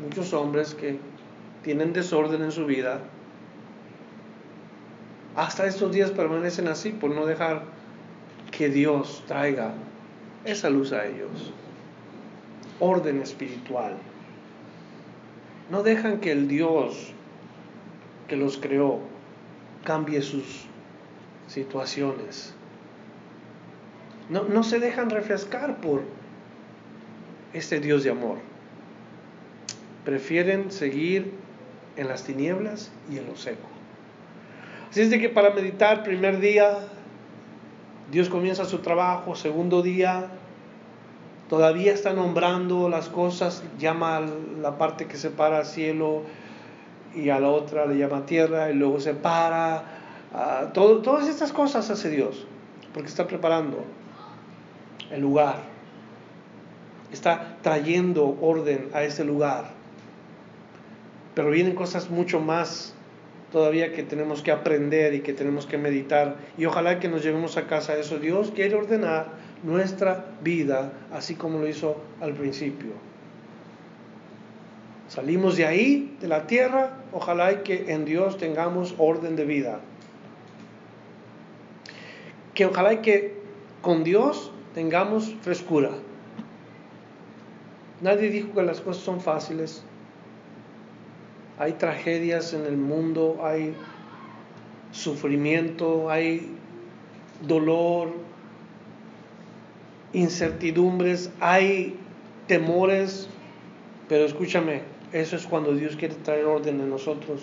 muchos 0.03 0.33
hombres 0.33 0.73
que 0.73 0.97
tienen 1.61 1.93
desorden 1.93 2.41
en 2.41 2.51
su 2.51 2.65
vida, 2.65 3.01
hasta 5.35 5.67
estos 5.67 5.91
días 5.91 6.09
permanecen 6.09 6.67
así 6.67 6.89
por 6.89 7.11
no 7.11 7.27
dejar 7.27 7.61
que 8.49 8.69
Dios 8.69 9.23
traiga 9.27 9.73
esa 10.45 10.71
luz 10.71 10.93
a 10.93 11.05
ellos. 11.05 11.53
Orden 12.79 13.21
espiritual. 13.21 13.97
No 15.69 15.83
dejan 15.83 16.21
que 16.21 16.31
el 16.31 16.47
Dios 16.47 17.13
que 18.27 18.35
los 18.35 18.57
creó 18.57 18.97
cambie 19.83 20.23
sus 20.23 20.65
situaciones. 21.45 22.55
No, 24.29 24.63
se 24.63 24.79
dejan 24.79 25.09
refrescar 25.09 25.77
por 25.77 26.01
este 27.53 27.79
Dios 27.79 28.03
de 28.03 28.11
amor. 28.11 28.37
Prefieren 30.05 30.71
seguir 30.71 31.33
en 31.97 32.07
las 32.07 32.23
tinieblas 32.23 32.91
y 33.11 33.17
en 33.17 33.25
lo 33.25 33.35
seco. 33.35 33.67
Así 34.91 35.01
es 35.01 35.09
de 35.09 35.19
que 35.19 35.29
para 35.29 35.49
meditar, 35.49 36.03
primer 36.03 36.39
día, 36.39 36.77
Dios 38.11 38.29
comienza 38.29 38.65
su 38.65 38.79
trabajo, 38.79 39.35
segundo 39.35 39.81
día, 39.81 40.27
todavía 41.49 41.91
está 41.91 42.13
nombrando 42.13 42.87
las 42.87 43.09
cosas, 43.09 43.63
llama 43.79 44.21
la 44.61 44.77
parte 44.77 45.07
que 45.07 45.17
separa 45.17 45.65
cielo 45.65 46.21
y 47.15 47.29
a 47.29 47.39
la 47.39 47.49
otra 47.49 47.87
le 47.87 47.97
llama 47.97 48.27
tierra 48.27 48.69
y 48.69 48.75
luego 48.75 48.99
separa. 48.99 49.83
todo, 50.73 51.01
todas 51.01 51.27
estas 51.27 51.51
cosas 51.51 51.89
hace 51.89 52.11
Dios, 52.11 52.45
porque 52.93 53.09
está 53.09 53.25
preparando 53.25 53.83
el 55.11 55.21
lugar, 55.21 55.63
está 57.11 57.57
trayendo 57.61 58.37
orden 58.41 58.89
a 58.93 59.03
ese 59.03 59.23
lugar. 59.23 59.71
Pero 61.35 61.49
vienen 61.51 61.75
cosas 61.75 62.09
mucho 62.09 62.39
más 62.39 62.93
todavía 63.51 63.93
que 63.93 64.03
tenemos 64.03 64.41
que 64.41 64.51
aprender 64.51 65.13
y 65.13 65.21
que 65.21 65.33
tenemos 65.33 65.65
que 65.65 65.77
meditar. 65.77 66.35
Y 66.57 66.65
ojalá 66.65 66.99
que 66.99 67.07
nos 67.07 67.23
llevemos 67.23 67.57
a 67.57 67.67
casa 67.67 67.97
eso. 67.97 68.19
Dios 68.19 68.51
quiere 68.53 68.75
ordenar 68.75 69.27
nuestra 69.63 70.25
vida 70.41 70.93
así 71.11 71.35
como 71.35 71.59
lo 71.59 71.67
hizo 71.67 71.97
al 72.21 72.33
principio. 72.33 72.91
Salimos 75.07 75.57
de 75.57 75.65
ahí, 75.65 76.15
de 76.21 76.27
la 76.27 76.45
tierra, 76.45 76.91
ojalá 77.11 77.63
que 77.63 77.91
en 77.93 78.05
Dios 78.05 78.37
tengamos 78.37 78.93
orden 78.99 79.35
de 79.35 79.45
vida. 79.45 79.79
Que 82.53 82.65
ojalá 82.65 83.01
que 83.01 83.39
con 83.81 84.03
Dios 84.03 84.51
tengamos 84.73 85.33
frescura. 85.41 85.91
Nadie 88.01 88.29
dijo 88.29 88.53
que 88.53 88.63
las 88.63 88.81
cosas 88.81 89.03
son 89.03 89.19
fáciles 89.19 89.83
hay 91.59 91.73
tragedias 91.73 92.53
en 92.53 92.65
el 92.65 92.77
mundo, 92.77 93.41
hay 93.43 93.75
sufrimiento, 94.93 96.09
hay 96.09 96.55
dolor, 97.45 98.13
incertidumbres, 100.13 101.29
hay 101.41 101.97
temores, 102.47 103.27
pero 104.07 104.23
escúchame, 104.23 104.83
eso 105.11 105.35
es 105.35 105.45
cuando 105.45 105.73
Dios 105.73 105.97
quiere 105.97 106.15
traer 106.15 106.45
orden 106.45 106.79
en 106.79 106.89
nosotros. 106.89 107.41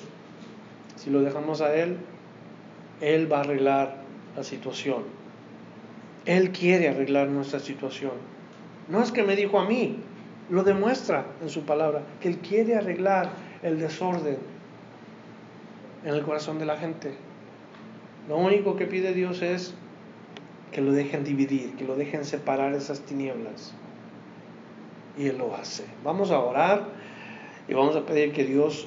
Si 0.96 1.10
lo 1.10 1.20
dejamos 1.20 1.60
a 1.60 1.76
Él, 1.76 1.98
Él 3.02 3.30
va 3.30 3.38
a 3.38 3.40
arreglar 3.40 3.98
la 4.34 4.44
situación. 4.44 5.02
Él 6.26 6.50
quiere 6.50 6.88
arreglar 6.88 7.28
nuestra 7.28 7.60
situación. 7.60 8.12
No 8.88 9.02
es 9.02 9.12
que 9.12 9.22
me 9.22 9.36
dijo 9.36 9.58
a 9.58 9.64
mí, 9.64 9.98
lo 10.50 10.62
demuestra 10.62 11.26
en 11.40 11.48
su 11.48 11.62
palabra, 11.62 12.02
que 12.20 12.28
Él 12.28 12.38
quiere 12.38 12.76
arreglar 12.76 13.30
el 13.62 13.78
desorden 13.78 14.38
en 16.04 16.14
el 16.14 16.22
corazón 16.22 16.58
de 16.58 16.66
la 16.66 16.76
gente. 16.76 17.14
Lo 18.28 18.36
único 18.36 18.76
que 18.76 18.86
pide 18.86 19.12
Dios 19.12 19.42
es 19.42 19.74
que 20.72 20.80
lo 20.80 20.92
dejen 20.92 21.24
dividir, 21.24 21.74
que 21.76 21.84
lo 21.84 21.96
dejen 21.96 22.24
separar 22.24 22.74
esas 22.74 23.00
tinieblas. 23.00 23.72
Y 25.16 25.28
Él 25.28 25.38
lo 25.38 25.54
hace. 25.54 25.84
Vamos 26.04 26.30
a 26.30 26.40
orar 26.40 26.84
y 27.68 27.74
vamos 27.74 27.96
a 27.96 28.04
pedir 28.04 28.32
que 28.32 28.44
Dios 28.44 28.86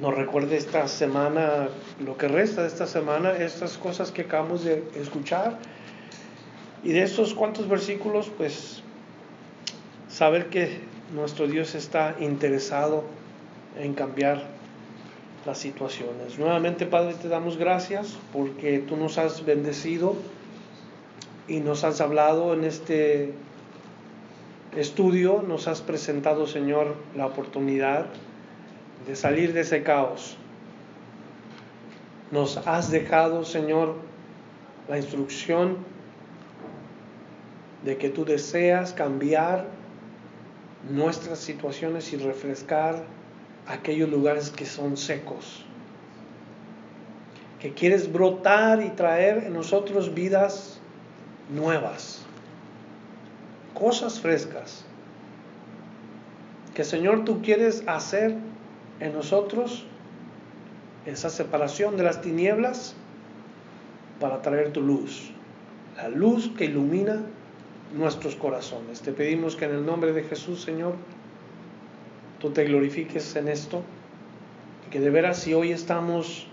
nos 0.00 0.14
recuerde 0.14 0.56
esta 0.56 0.88
semana, 0.88 1.68
lo 2.04 2.16
que 2.16 2.28
resta 2.28 2.62
de 2.62 2.68
esta 2.68 2.86
semana, 2.86 3.32
estas 3.32 3.78
cosas 3.78 4.10
que 4.10 4.22
acabamos 4.22 4.64
de 4.64 4.84
escuchar. 4.96 5.58
Y 6.84 6.92
de 6.92 7.02
estos 7.02 7.32
cuantos 7.32 7.66
versículos, 7.66 8.30
pues 8.36 8.82
saber 10.08 10.50
que 10.50 10.80
nuestro 11.14 11.46
Dios 11.46 11.74
está 11.74 12.14
interesado 12.20 13.04
en 13.80 13.94
cambiar 13.94 14.44
las 15.46 15.58
situaciones. 15.58 16.38
Nuevamente, 16.38 16.84
Padre, 16.84 17.14
te 17.14 17.28
damos 17.28 17.56
gracias 17.56 18.18
porque 18.34 18.80
tú 18.80 18.96
nos 18.98 19.16
has 19.16 19.44
bendecido 19.46 20.14
y 21.48 21.60
nos 21.60 21.84
has 21.84 22.02
hablado 22.02 22.52
en 22.52 22.64
este 22.64 23.32
estudio, 24.76 25.42
nos 25.46 25.68
has 25.68 25.80
presentado, 25.80 26.46
Señor, 26.46 26.96
la 27.16 27.26
oportunidad 27.26 28.06
de 29.06 29.16
salir 29.16 29.54
de 29.54 29.60
ese 29.60 29.82
caos. 29.82 30.36
Nos 32.30 32.58
has 32.58 32.90
dejado, 32.90 33.44
Señor, 33.44 33.94
la 34.88 34.98
instrucción 34.98 35.93
de 37.84 37.98
que 37.98 38.08
tú 38.08 38.24
deseas 38.24 38.92
cambiar 38.92 39.66
nuestras 40.90 41.38
situaciones 41.38 42.12
y 42.12 42.16
refrescar 42.16 43.04
aquellos 43.66 44.10
lugares 44.10 44.50
que 44.50 44.66
son 44.66 44.96
secos. 44.96 45.64
Que 47.60 47.72
quieres 47.72 48.12
brotar 48.12 48.82
y 48.82 48.90
traer 48.90 49.44
en 49.44 49.54
nosotros 49.54 50.14
vidas 50.14 50.78
nuevas, 51.50 52.22
cosas 53.74 54.20
frescas. 54.20 54.84
Que 56.74 56.84
Señor 56.84 57.24
tú 57.24 57.40
quieres 57.42 57.84
hacer 57.86 58.36
en 59.00 59.12
nosotros 59.12 59.86
esa 61.06 61.30
separación 61.30 61.96
de 61.96 62.02
las 62.02 62.20
tinieblas 62.20 62.94
para 64.20 64.42
traer 64.42 64.72
tu 64.72 64.80
luz, 64.80 65.30
la 65.96 66.08
luz 66.08 66.50
que 66.56 66.64
ilumina 66.64 67.22
nuestros 67.94 68.34
corazones. 68.36 69.00
Te 69.00 69.12
pedimos 69.12 69.56
que 69.56 69.64
en 69.64 69.72
el 69.72 69.86
nombre 69.86 70.12
de 70.12 70.24
Jesús, 70.24 70.62
Señor, 70.62 70.94
tú 72.40 72.50
te 72.50 72.64
glorifiques 72.64 73.36
en 73.36 73.48
esto, 73.48 73.82
que 74.90 75.00
de 75.00 75.10
veras 75.10 75.38
si 75.38 75.54
hoy 75.54 75.72
estamos 75.72 76.46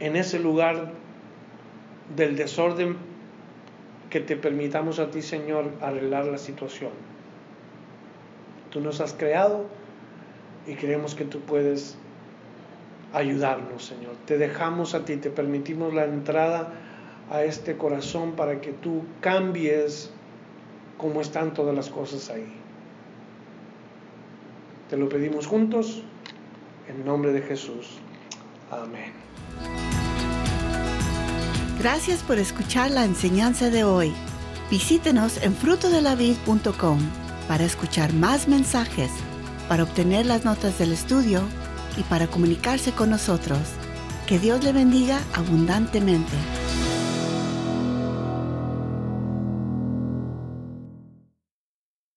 en 0.00 0.16
ese 0.16 0.38
lugar 0.38 0.92
del 2.16 2.36
desorden, 2.36 2.96
que 4.10 4.20
te 4.20 4.36
permitamos 4.36 4.98
a 4.98 5.10
ti, 5.10 5.22
Señor, 5.22 5.70
arreglar 5.80 6.26
la 6.26 6.38
situación. 6.38 6.90
Tú 8.70 8.80
nos 8.80 9.00
has 9.00 9.14
creado 9.14 9.66
y 10.66 10.74
creemos 10.74 11.14
que 11.14 11.24
tú 11.24 11.40
puedes 11.40 11.96
ayudarnos, 13.12 13.84
Señor. 13.84 14.12
Te 14.26 14.38
dejamos 14.38 14.94
a 14.94 15.04
ti, 15.04 15.16
te 15.16 15.30
permitimos 15.30 15.94
la 15.94 16.04
entrada 16.04 16.72
a 17.32 17.44
este 17.44 17.78
corazón 17.78 18.32
para 18.32 18.60
que 18.60 18.72
tú 18.72 19.04
cambies 19.20 20.10
como 20.98 21.22
están 21.22 21.54
todas 21.54 21.74
las 21.74 21.88
cosas 21.88 22.28
ahí. 22.28 22.46
Te 24.90 24.98
lo 24.98 25.08
pedimos 25.08 25.46
juntos, 25.46 26.02
en 26.86 27.04
nombre 27.06 27.32
de 27.32 27.40
Jesús. 27.40 27.98
Amén. 28.70 29.12
Gracias 31.78 32.22
por 32.22 32.38
escuchar 32.38 32.90
la 32.90 33.04
enseñanza 33.04 33.70
de 33.70 33.82
hoy. 33.82 34.12
Visítenos 34.70 35.42
en 35.42 35.54
frutodelavid.com 35.54 36.98
para 37.48 37.64
escuchar 37.64 38.12
más 38.12 38.46
mensajes, 38.46 39.10
para 39.68 39.84
obtener 39.84 40.26
las 40.26 40.44
notas 40.44 40.78
del 40.78 40.92
estudio 40.92 41.40
y 41.96 42.02
para 42.02 42.26
comunicarse 42.26 42.92
con 42.92 43.08
nosotros. 43.08 43.58
Que 44.26 44.38
Dios 44.38 44.62
le 44.62 44.72
bendiga 44.72 45.18
abundantemente. 45.34 46.36